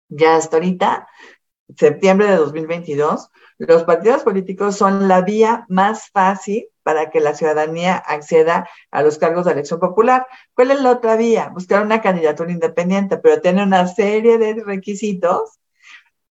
Ya 0.09 0.37
hasta 0.37 0.57
ahorita, 0.57 1.09
septiembre 1.76 2.28
de 2.28 2.37
2022, 2.37 3.30
los 3.59 3.85
partidos 3.85 4.22
políticos 4.22 4.76
son 4.76 5.09
la 5.09 5.22
vía 5.22 5.64
más 5.68 6.11
fácil 6.11 6.68
para 6.83 7.11
que 7.11 7.20
la 7.20 7.35
ciudadanía 7.35 7.97
acceda 7.97 8.68
a 8.91 9.03
los 9.03 9.18
cargos 9.18 9.47
de 9.47 9.53
elección 9.53 9.80
popular. 9.80 10.26
¿Cuál 10.55 10.72
es 10.72 10.80
la 10.80 10.91
otra 10.91 11.16
vía? 11.16 11.49
Buscar 11.49 11.83
una 11.83 12.03
candidatura 12.03 12.51
independiente, 12.51 13.18
pero 13.18 13.41
tiene 13.41 13.62
una 13.62 13.87
serie 13.87 14.39
de 14.39 14.62
requisitos. 14.64 15.61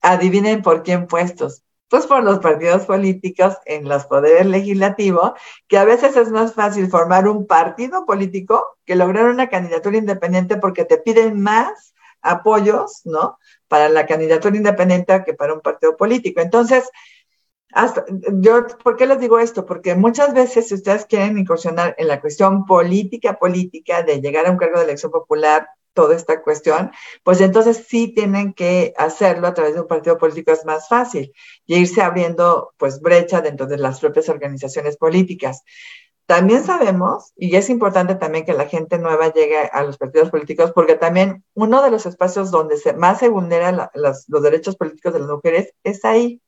Adivinen 0.01 0.61
por 0.61 0.83
quién 0.83 1.07
puestos 1.07 1.63
pues 1.91 2.07
por 2.07 2.23
los 2.23 2.39
partidos 2.39 2.85
políticos 2.85 3.57
en 3.65 3.89
los 3.89 4.05
poderes 4.05 4.45
legislativos, 4.45 5.33
que 5.67 5.77
a 5.77 5.83
veces 5.83 6.15
es 6.15 6.31
más 6.31 6.53
fácil 6.53 6.87
formar 6.87 7.27
un 7.27 7.45
partido 7.45 8.05
político 8.05 8.77
que 8.85 8.95
lograr 8.95 9.25
una 9.25 9.49
candidatura 9.49 9.97
independiente 9.97 10.55
porque 10.55 10.85
te 10.85 10.99
piden 10.99 11.41
más 11.41 11.93
apoyos, 12.21 13.01
¿no? 13.03 13.37
Para 13.67 13.89
la 13.89 14.05
candidatura 14.05 14.55
independiente 14.55 15.21
que 15.25 15.33
para 15.33 15.53
un 15.53 15.59
partido 15.59 15.97
político. 15.97 16.39
Entonces, 16.39 16.89
hasta, 17.73 18.05
yo, 18.35 18.65
¿por 18.81 18.95
qué 18.95 19.05
les 19.05 19.19
digo 19.19 19.37
esto? 19.37 19.65
Porque 19.65 19.93
muchas 19.93 20.33
veces 20.33 20.69
si 20.69 20.75
ustedes 20.75 21.05
quieren 21.05 21.37
incursionar 21.37 21.93
en 21.97 22.07
la 22.07 22.21
cuestión 22.21 22.65
política, 22.65 23.37
política, 23.37 24.01
de 24.01 24.21
llegar 24.21 24.47
a 24.47 24.51
un 24.51 24.57
cargo 24.57 24.77
de 24.77 24.85
elección 24.85 25.11
popular 25.11 25.67
toda 25.93 26.15
esta 26.15 26.41
cuestión, 26.41 26.91
pues 27.23 27.41
entonces 27.41 27.85
sí 27.87 28.13
tienen 28.13 28.53
que 28.53 28.93
hacerlo 28.97 29.47
a 29.47 29.53
través 29.53 29.75
de 29.75 29.81
un 29.81 29.87
partido 29.87 30.17
político 30.17 30.51
es 30.51 30.65
más 30.65 30.87
fácil 30.87 31.33
y 31.65 31.75
irse 31.77 32.01
abriendo 32.01 32.73
pues 32.77 33.01
brecha 33.01 33.41
dentro 33.41 33.67
de 33.67 33.77
las 33.77 33.99
propias 33.99 34.29
organizaciones 34.29 34.97
políticas. 34.97 35.63
También 36.25 36.63
sabemos, 36.63 37.33
y 37.35 37.55
es 37.57 37.69
importante 37.69 38.15
también 38.15 38.45
que 38.45 38.53
la 38.53 38.67
gente 38.67 38.97
nueva 38.97 39.33
llegue 39.33 39.57
a 39.57 39.83
los 39.83 39.97
partidos 39.97 40.29
políticos, 40.29 40.71
porque 40.73 40.95
también 40.95 41.43
uno 41.55 41.83
de 41.83 41.91
los 41.91 42.05
espacios 42.05 42.51
donde 42.51 42.77
se, 42.77 42.93
más 42.93 43.19
se 43.19 43.27
vulneran 43.27 43.89
los 43.93 44.27
derechos 44.41 44.77
políticos 44.77 45.13
de 45.13 45.19
las 45.19 45.27
mujeres 45.27 45.73
es 45.83 46.05
ahí. 46.05 46.41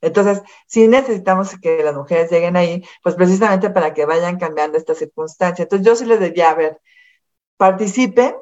Entonces, 0.00 0.42
sí 0.66 0.88
necesitamos 0.88 1.56
que 1.60 1.82
las 1.84 1.94
mujeres 1.94 2.30
lleguen 2.30 2.56
ahí, 2.56 2.84
pues 3.02 3.14
precisamente 3.14 3.70
para 3.70 3.94
que 3.94 4.06
vayan 4.06 4.38
cambiando 4.38 4.76
esta 4.78 4.94
circunstancia. 4.94 5.62
Entonces, 5.64 5.86
yo 5.86 5.96
sí 5.96 6.04
les 6.04 6.20
diría, 6.20 6.50
a 6.50 6.54
ver, 6.54 6.80
participen, 7.56 8.34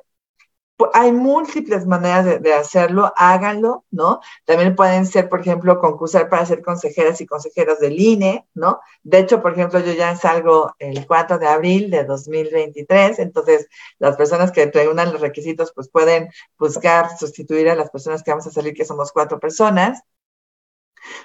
hay 0.92 1.12
múltiples 1.12 1.86
maneras 1.86 2.42
de, 2.42 2.54
hacerlo, 2.54 3.12
háganlo, 3.16 3.84
¿no? 3.90 4.20
También 4.44 4.74
pueden 4.74 5.06
ser, 5.06 5.28
por 5.28 5.40
ejemplo, 5.40 5.78
concursar 5.78 6.28
para 6.28 6.44
ser 6.44 6.62
consejeras 6.62 7.20
y 7.20 7.26
consejeros 7.26 7.78
del 7.80 7.98
INE, 7.98 8.46
¿no? 8.54 8.80
De 9.02 9.18
hecho, 9.18 9.40
por 9.40 9.52
ejemplo, 9.52 9.80
yo 9.80 9.92
ya 9.92 10.16
salgo 10.16 10.74
el 10.78 11.06
4 11.06 11.38
de 11.38 11.46
abril 11.46 11.90
de 11.90 12.04
2023, 12.04 13.18
entonces 13.20 13.68
las 13.98 14.16
personas 14.16 14.52
que 14.52 14.66
reúnan 14.66 15.12
los 15.12 15.20
requisitos, 15.22 15.72
pues 15.74 15.88
pueden 15.88 16.28
buscar 16.58 17.16
sustituir 17.18 17.70
a 17.70 17.74
las 17.74 17.90
personas 17.90 18.22
que 18.22 18.30
vamos 18.30 18.46
a 18.46 18.50
salir, 18.50 18.74
que 18.74 18.84
somos 18.84 19.12
cuatro 19.12 19.40
personas, 19.40 20.02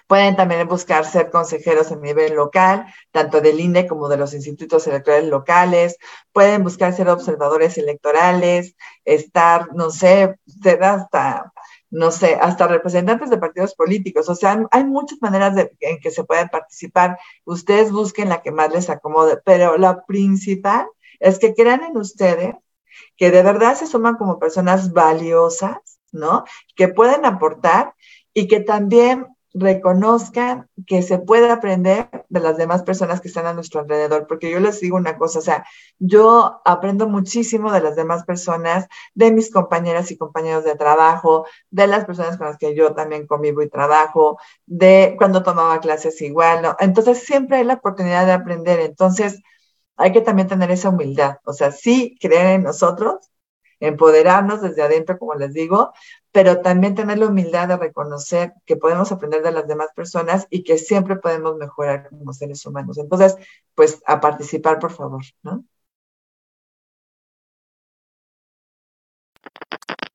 Pueden 0.08 0.36
también 0.36 0.68
buscar 0.68 1.06
ser 1.06 1.30
consejeros 1.30 1.92
a 1.92 1.96
nivel 1.96 2.36
local, 2.36 2.86
tanto 3.12 3.42
del 3.42 3.60
INE 3.60 3.88
como 3.88 4.10
de 4.10 4.18
los 4.18 4.34
institutos 4.34 4.88
electorales 4.88 5.30
locales. 5.30 5.98
Pueden 6.32 6.64
buscar 6.64 6.94
ser 6.94 7.10
observadores 7.10 7.78
electorales, 7.78 8.76
estar, 9.06 9.74
no 9.74 9.90
sé, 9.90 10.38
ser 10.62 10.84
hasta, 10.84 11.52
no 11.90 12.12
sé, 12.12 12.38
hasta 12.42 12.68
representantes 12.68 13.30
de 13.30 13.38
partidos 13.38 13.76
políticos. 13.76 14.30
O 14.30 14.36
sea, 14.36 14.66
hay 14.72 14.84
muchas 14.84 15.20
maneras 15.22 15.56
en 15.80 16.00
que 16.00 16.12
se 16.12 16.24
pueden 16.24 16.50
participar. 16.50 17.18
Ustedes 17.46 17.92
busquen 17.92 18.30
la 18.30 18.42
que 18.42 18.52
más 18.52 18.72
les 18.72 18.90
acomode, 18.90 19.38
pero 19.46 19.78
la 19.78 20.06
principal 20.06 20.88
es 21.20 21.40
que 21.40 21.54
crean 21.54 21.84
en 21.84 21.98
ustedes 21.98 22.56
que 23.18 23.32
de 23.32 23.44
verdad 23.44 23.76
se 23.76 23.88
suman 23.88 24.18
como 24.18 24.40
personas 24.40 24.92
valiosas, 24.94 25.78
¿no? 26.12 26.44
Que 26.76 26.88
pueden 26.88 27.26
aportar 27.26 27.94
y 28.34 28.48
que 28.48 28.60
también 28.60 29.28
reconozcan 29.54 30.70
que 30.88 31.02
se 31.02 31.20
puede 31.20 31.52
aprender 31.52 32.10
de 32.30 32.40
las 32.40 32.58
demás 32.58 32.84
personas 32.84 33.20
que 33.20 33.28
están 33.28 33.46
a 33.46 33.54
nuestro 33.54 33.82
alrededor, 33.82 34.26
porque 34.28 34.50
yo 34.50 34.60
les 34.60 34.80
digo 34.80 34.96
una 34.96 35.18
cosa, 35.18 35.40
o 35.40 35.42
sea, 35.42 35.66
yo 36.00 36.62
aprendo 36.64 37.08
muchísimo 37.08 37.72
de 37.72 37.82
las 37.82 37.96
demás 37.96 38.24
personas, 38.24 38.88
de 39.14 39.32
mis 39.32 39.52
compañeras 39.52 40.12
y 40.12 40.18
compañeros 40.18 40.64
de 40.64 40.76
trabajo, 40.76 41.46
de 41.70 41.88
las 41.88 42.06
personas 42.06 42.38
con 42.38 42.48
las 42.48 42.58
que 42.58 42.76
yo 42.76 42.94
también 42.94 43.28
convivo 43.28 43.62
y 43.62 43.70
trabajo, 43.70 44.40
de 44.66 45.16
cuando 45.18 45.44
tomaba 45.44 45.80
clases 45.80 46.22
igual, 46.22 46.62
¿no? 46.62 46.76
Entonces 46.80 47.20
siempre 47.24 47.58
hay 47.58 47.66
la 47.66 47.76
oportunidad 47.76 48.26
de 48.26 48.34
aprender, 48.34 48.80
entonces 48.80 49.42
hay 49.98 50.12
que 50.14 50.22
también 50.22 50.48
tener 50.48 50.72
esa 50.72 50.90
humildad, 50.90 51.38
o 51.44 51.54
sea, 51.54 51.72
sí 51.72 52.18
creer 52.20 52.56
en 52.56 52.64
nosotros, 52.64 53.32
empoderarnos 53.82 54.62
desde 54.62 54.84
adentro, 54.84 55.18
como 55.18 55.36
les 55.36 55.54
digo, 55.54 55.92
pero 56.32 56.62
también 56.62 56.96
tener 56.96 57.18
la 57.18 57.28
humildad 57.28 57.68
de 57.68 57.78
reconocer 57.78 58.54
que 58.66 58.78
podemos 58.78 59.12
aprender 59.12 59.42
de 59.44 59.52
las 59.52 59.68
demás 59.68 59.90
personas 59.96 60.48
y 60.50 60.64
que 60.64 60.78
siempre 60.78 61.18
podemos 61.18 61.58
mejorar 61.58 62.10
como 62.10 62.34
seres 62.34 62.66
humanos. 62.66 62.98
Entonces, 62.98 63.36
pues 63.76 64.02
a 64.06 64.20
participar, 64.22 64.80
por 64.80 64.92
favor, 64.92 65.24
¿no? 65.44 65.66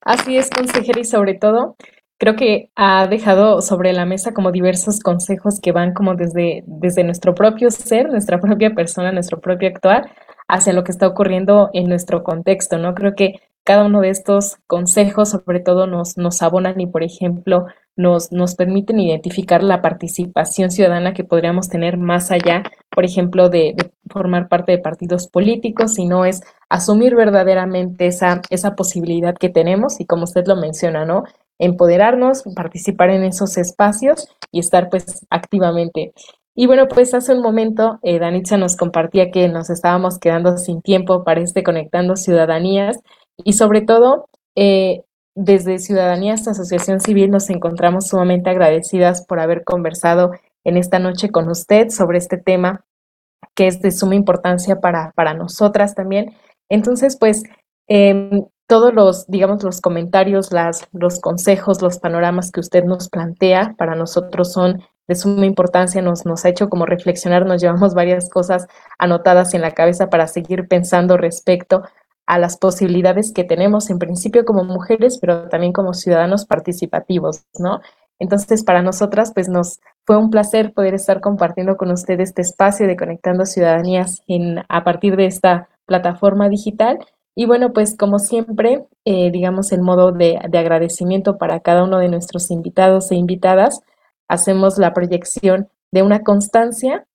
Así 0.01 0.37
es, 0.37 0.49
consejera, 0.49 1.01
y 1.01 1.05
sobre 1.05 1.33
todo, 1.33 1.75
creo 2.17 2.35
que 2.35 2.71
ha 2.75 3.07
dejado 3.07 3.61
sobre 3.61 3.93
la 3.93 4.05
mesa 4.05 4.33
como 4.33 4.51
diversos 4.51 4.99
consejos 5.01 5.59
que 5.59 5.71
van 5.73 5.93
como 5.93 6.15
desde, 6.15 6.63
desde 6.65 7.03
nuestro 7.03 7.35
propio 7.35 7.69
ser, 7.71 8.09
nuestra 8.09 8.39
propia 8.39 8.73
persona, 8.73 9.11
nuestro 9.11 9.39
propio 9.41 9.67
actuar, 9.69 10.09
hacia 10.47 10.73
lo 10.73 10.83
que 10.83 10.91
está 10.91 11.07
ocurriendo 11.07 11.69
en 11.73 11.89
nuestro 11.89 12.23
contexto, 12.23 12.77
¿no? 12.77 12.95
Creo 12.95 13.15
que 13.15 13.41
cada 13.67 13.85
uno 13.85 13.99
de 13.99 14.09
estos 14.09 14.59
consejos 14.65 15.31
sobre 15.31 15.59
todo 15.59 15.87
nos, 15.87 16.17
nos 16.17 16.41
abonan 16.41 16.79
y, 16.79 16.87
por 16.87 17.03
ejemplo, 17.03 17.65
nos, 17.97 18.31
nos 18.31 18.55
permiten 18.55 18.97
identificar 18.97 19.61
la 19.61 19.81
participación 19.81 20.71
ciudadana 20.71 21.13
que 21.13 21.25
podríamos 21.25 21.67
tener 21.67 21.97
más 21.97 22.31
allá, 22.31 22.63
por 22.89 23.03
ejemplo, 23.03 23.49
de, 23.49 23.75
formar 24.09 24.47
parte 24.47 24.71
de 24.71 24.77
partidos 24.77 25.27
políticos, 25.27 25.95
sino 25.95 26.23
es 26.23 26.43
asumir 26.69 27.13
verdaderamente 27.13 28.07
esa, 28.07 28.41
esa 28.49 28.73
posibilidad 28.73 29.35
que 29.35 29.49
tenemos 29.49 29.99
y 29.99 30.05
como 30.05 30.23
usted 30.23 30.47
lo 30.47 30.55
menciona, 30.55 31.03
¿no? 31.03 31.25
Empoderarnos, 31.59 32.43
participar 32.55 33.09
en 33.09 33.25
esos 33.25 33.57
espacios 33.57 34.29
y 34.49 34.59
estar 34.59 34.89
pues 34.89 35.27
activamente. 35.29 36.13
Y 36.55 36.67
bueno, 36.67 36.87
pues 36.87 37.13
hace 37.13 37.33
un 37.33 37.41
momento 37.41 37.99
eh, 38.01 38.17
Danitza 38.17 38.55
nos 38.55 38.77
compartía 38.77 39.29
que 39.29 39.49
nos 39.49 39.69
estábamos 39.69 40.19
quedando 40.19 40.57
sin 40.57 40.81
tiempo 40.81 41.25
para 41.25 41.41
este 41.41 41.63
Conectando 41.63 42.15
Ciudadanías 42.15 42.97
y 43.43 43.53
sobre 43.53 43.81
todo, 43.81 44.29
eh, 44.55 45.03
desde 45.35 45.77
Ciudadanía 45.77 46.33
hasta 46.33 46.51
Asociación 46.51 46.99
Civil 46.99 47.29
nos 47.29 47.49
encontramos 47.51 48.07
sumamente 48.07 48.49
agradecidas 48.49 49.23
por 49.25 49.39
haber 49.39 49.63
conversado 49.63 50.31
en 50.63 50.77
esta 50.77 50.97
noche 50.97 51.29
con 51.29 51.47
usted 51.47 51.89
sobre 51.89 52.17
este 52.17 52.37
tema 52.37 52.83
que 53.53 53.67
es 53.67 53.81
de 53.81 53.91
suma 53.91 54.15
importancia 54.15 54.79
para, 54.79 55.11
para 55.15 55.33
nosotras 55.33 55.95
también. 55.95 56.35
Entonces, 56.69 57.17
pues, 57.17 57.43
em, 57.87 58.45
todos 58.67 58.93
los, 58.93 59.27
digamos, 59.27 59.63
los 59.63 59.79
comentarios, 59.79 60.51
las, 60.51 60.87
los 60.91 61.19
consejos, 61.19 61.81
los 61.81 61.99
panoramas 61.99 62.51
que 62.51 62.59
usted 62.59 62.83
nos 62.83 63.09
plantea 63.09 63.75
para 63.77 63.95
nosotros 63.95 64.51
son 64.51 64.83
de 65.07 65.15
suma 65.15 65.45
importancia, 65.45 66.01
nos, 66.01 66.25
nos 66.25 66.43
ha 66.43 66.49
hecho 66.49 66.67
como 66.67 66.85
reflexionar, 66.85 67.45
nos 67.45 67.61
llevamos 67.61 67.93
varias 67.93 68.29
cosas 68.29 68.67
anotadas 68.97 69.53
en 69.53 69.61
la 69.61 69.71
cabeza 69.71 70.09
para 70.09 70.27
seguir 70.27 70.67
pensando 70.67 71.15
respecto 71.15 71.83
a 72.27 72.37
las 72.37 72.57
posibilidades 72.57 73.31
que 73.33 73.45
tenemos 73.45 73.89
en 73.89 73.99
principio 73.99 74.45
como 74.45 74.63
mujeres, 74.63 75.17
pero 75.19 75.47
también 75.49 75.73
como 75.73 75.93
ciudadanos 75.93 76.45
participativos, 76.45 77.43
¿no? 77.57 77.79
Entonces, 78.19 78.63
para 78.63 78.81
nosotras, 78.81 79.31
pues 79.33 79.47
nos 79.47 79.79
fue 80.05 80.17
un 80.17 80.29
placer 80.29 80.73
poder 80.73 80.93
estar 80.93 81.21
compartiendo 81.21 81.77
con 81.77 81.91
usted 81.91 82.19
este 82.19 82.41
espacio 82.41 82.87
de 82.87 82.95
Conectando 82.95 83.45
Ciudadanías 83.45 84.21
a 84.67 84.83
partir 84.83 85.15
de 85.15 85.27
esta 85.27 85.69
plataforma 85.85 86.49
digital. 86.49 86.99
Y 87.35 87.45
bueno, 87.45 87.71
pues 87.71 87.95
como 87.95 88.19
siempre, 88.19 88.85
eh, 89.05 89.31
digamos 89.31 89.71
en 89.71 89.81
modo 89.81 90.11
de 90.11 90.39
agradecimiento 90.53 91.37
para 91.37 91.59
cada 91.59 91.83
uno 91.83 91.99
de 91.99 92.09
nuestros 92.09 92.51
invitados 92.51 93.11
e 93.11 93.15
invitadas, 93.15 93.81
hacemos 94.27 94.77
la 94.77 94.93
proyección 94.93 95.69
de 95.91 96.03
una 96.03 96.23
constancia 96.23 97.05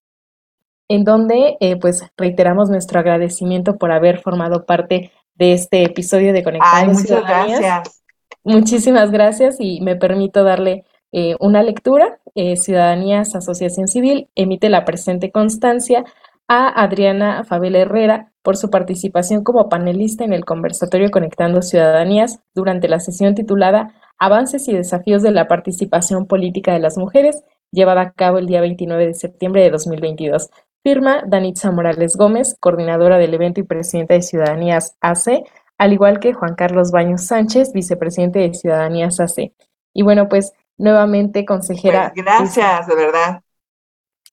en 0.93 1.05
donde 1.05 1.57
eh, 1.61 1.77
pues 1.77 2.05
reiteramos 2.19 2.69
nuestro 2.69 3.01
agradecimiento 3.01 3.79
por 3.79 3.93
haber 3.93 4.19
formado 4.19 4.67
parte 4.67 5.11
de 5.37 5.55
este 5.55 5.85
episodio 5.85 6.35
de 6.35 6.45
Conectando 6.45 6.93
muchas 6.93 7.23
gracias. 7.27 8.05
Muchísimas 8.45 9.11
gracias 9.11 9.57
y 9.59 9.81
me 9.81 9.97
permito 9.97 10.45
darle 10.45 10.85
eh, 11.11 11.35
una 11.41 11.63
lectura. 11.63 12.19
Eh, 12.35 12.59
Ciudadanías 12.59 13.35
Asociación 13.35 13.89
Civil 13.89 14.29
emite 14.35 14.69
la 14.69 14.85
presente 14.85 15.33
constancia 15.33 16.05
a 16.47 16.69
Adriana 16.69 17.43
Fabel 17.45 17.77
Herrera 17.77 18.31
por 18.43 18.59
su 18.59 18.69
participación 18.69 19.45
como 19.45 19.71
panelista 19.71 20.25
en 20.25 20.35
el 20.35 20.45
conversatorio 20.45 21.11
Conectando 21.11 21.63
Ciudadanías 21.63 22.41
durante 22.55 22.89
la 22.89 23.01
sesión 23.01 23.35
titulada 23.35 23.95
Avances 24.19 24.69
y 24.69 24.75
desafíos 24.75 25.23
de 25.23 25.31
la 25.31 25.49
participación 25.49 26.27
política 26.27 26.75
de 26.75 26.81
las 26.81 26.99
mujeres, 26.99 27.43
llevada 27.71 28.03
a 28.03 28.11
cabo 28.13 28.37
el 28.37 28.47
día 28.47 28.61
29 28.61 29.07
de 29.07 29.15
septiembre 29.15 29.63
de 29.63 29.71
2022. 29.71 30.51
Firma 30.83 31.23
Danitza 31.27 31.71
Morales 31.71 32.17
Gómez, 32.17 32.57
coordinadora 32.59 33.19
del 33.19 33.35
evento 33.35 33.61
y 33.61 33.65
presidenta 33.65 34.15
de 34.15 34.23
Ciudadanías 34.23 34.97
AC, 35.01 35.45
al 35.79 35.93
igual 35.93 36.19
que 36.21 36.33
Juan 36.33 36.55
Carlos 36.55 36.91
Baños 36.91 37.25
Sánchez, 37.25 37.73
vicepresidente 37.73 38.41
de 38.41 38.55
Ciudadanías 38.55 39.21
AC. 39.21 39.53
Y 39.95 40.03
bueno, 40.03 40.29
pues 40.29 40.53
nuevamente, 40.79 41.45
consejera. 41.45 42.13
Pues 42.15 42.25
gracias, 42.25 42.87
de 42.87 42.95
verdad. 42.95 43.43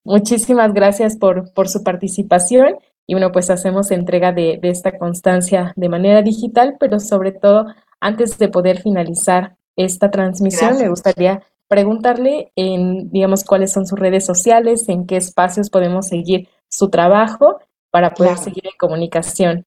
Muchísimas 0.04 0.74
gracias 0.74 1.18
por, 1.18 1.54
por 1.54 1.70
su 1.70 1.84
participación. 1.84 2.78
Y 3.06 3.14
bueno, 3.14 3.32
pues 3.32 3.50
hacemos 3.50 3.92
entrega 3.92 4.32
de, 4.32 4.60
de 4.62 4.70
esta 4.70 4.98
constancia 4.98 5.74
de 5.76 5.90
manera 5.90 6.22
digital, 6.22 6.78
pero 6.80 7.00
sobre 7.00 7.32
todo, 7.32 7.68
antes 8.00 8.38
de 8.38 8.50
poder 8.50 8.82
finalizar 8.82 9.56
esta 9.76 10.12
transmisión, 10.12 10.78
me 10.78 10.90
gustaría 10.90 11.42
preguntarle 11.70 12.52
en, 12.56 13.10
digamos, 13.12 13.46
cuáles 13.46 13.72
son 13.72 13.86
sus 13.86 13.98
redes 13.98 14.26
sociales, 14.26 14.90
en 14.90 15.06
qué 15.06 15.16
espacios 15.16 15.70
podemos 15.70 16.08
seguir 16.08 16.50
su 16.68 16.90
trabajo 16.90 17.60
para 17.92 18.14
poder 18.14 18.38
seguir 18.38 18.66
en 18.66 18.78
comunicación. 18.78 19.66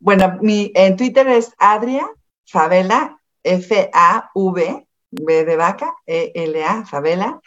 Bueno, 0.00 0.38
mi, 0.40 0.72
en 0.74 0.96
Twitter 0.96 1.28
es 1.28 1.52
Adria 1.58 2.08
Favela, 2.46 3.18
F-A-V, 3.44 4.86
B 5.10 5.44
de 5.44 5.56
vaca, 5.56 5.94
E-L-A, 6.06 6.86
Favela, 6.86 7.40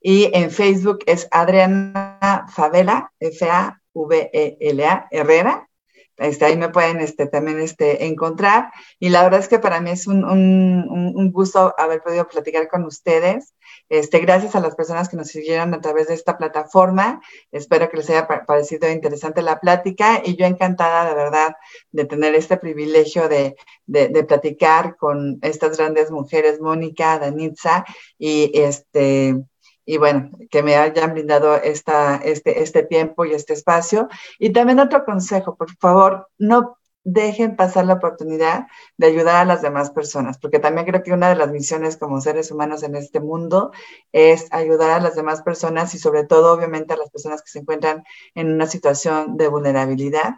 y 0.00 0.30
en 0.36 0.50
Facebook 0.50 0.98
es 1.06 1.28
Adriana 1.30 2.46
Favela, 2.52 3.12
F-A-V-E-L-A, 3.20 5.08
Herrera, 5.10 5.68
este, 6.16 6.44
ahí 6.44 6.56
me 6.56 6.68
pueden 6.68 7.00
este, 7.00 7.26
también 7.26 7.58
este, 7.60 8.06
encontrar. 8.06 8.70
Y 8.98 9.08
la 9.08 9.22
verdad 9.22 9.40
es 9.40 9.48
que 9.48 9.58
para 9.58 9.80
mí 9.80 9.90
es 9.90 10.06
un, 10.06 10.24
un, 10.24 10.86
un 10.88 11.32
gusto 11.32 11.74
haber 11.78 12.02
podido 12.02 12.26
platicar 12.28 12.68
con 12.68 12.84
ustedes. 12.84 13.54
Este, 13.88 14.20
gracias 14.20 14.54
a 14.54 14.60
las 14.60 14.74
personas 14.74 15.08
que 15.08 15.16
nos 15.16 15.28
siguieron 15.28 15.74
a 15.74 15.80
través 15.80 16.08
de 16.08 16.14
esta 16.14 16.36
plataforma. 16.38 17.20
Espero 17.50 17.88
que 17.90 17.96
les 17.96 18.10
haya 18.10 18.26
parecido 18.26 18.90
interesante 18.90 19.42
la 19.42 19.60
plática 19.60 20.22
y 20.24 20.36
yo 20.36 20.46
encantada 20.46 21.08
de 21.08 21.14
verdad 21.14 21.56
de 21.90 22.04
tener 22.04 22.34
este 22.34 22.56
privilegio 22.56 23.28
de, 23.28 23.56
de, 23.86 24.08
de 24.08 24.24
platicar 24.24 24.96
con 24.96 25.38
estas 25.42 25.76
grandes 25.76 26.10
mujeres, 26.10 26.60
Mónica, 26.60 27.18
Danitza 27.18 27.84
y 28.18 28.50
este 28.54 29.36
y 29.84 29.96
bueno, 29.98 30.30
que 30.50 30.62
me 30.62 30.76
hayan 30.76 31.12
brindado 31.12 31.56
esta, 31.56 32.16
este, 32.16 32.62
este 32.62 32.82
tiempo 32.84 33.24
y 33.24 33.32
este 33.32 33.52
espacio. 33.52 34.08
Y 34.38 34.52
también 34.52 34.80
otro 34.80 35.04
consejo, 35.04 35.56
por 35.56 35.70
favor, 35.76 36.28
no 36.38 36.78
dejen 37.04 37.56
pasar 37.56 37.86
la 37.86 37.94
oportunidad 37.94 38.66
de 38.96 39.06
ayudar 39.08 39.36
a 39.36 39.44
las 39.44 39.62
demás 39.62 39.90
personas, 39.90 40.38
porque 40.38 40.58
también 40.58 40.86
creo 40.86 41.02
que 41.02 41.12
una 41.12 41.28
de 41.28 41.36
las 41.36 41.50
misiones 41.50 41.96
como 41.96 42.20
seres 42.20 42.50
humanos 42.50 42.82
en 42.82 42.94
este 42.94 43.20
mundo 43.20 43.72
es 44.12 44.46
ayudar 44.52 44.90
a 44.90 45.00
las 45.00 45.16
demás 45.16 45.42
personas 45.42 45.94
y 45.94 45.98
sobre 45.98 46.24
todo, 46.24 46.52
obviamente, 46.54 46.94
a 46.94 46.96
las 46.96 47.10
personas 47.10 47.42
que 47.42 47.50
se 47.50 47.60
encuentran 47.60 48.04
en 48.34 48.52
una 48.52 48.66
situación 48.66 49.36
de 49.36 49.48
vulnerabilidad. 49.48 50.36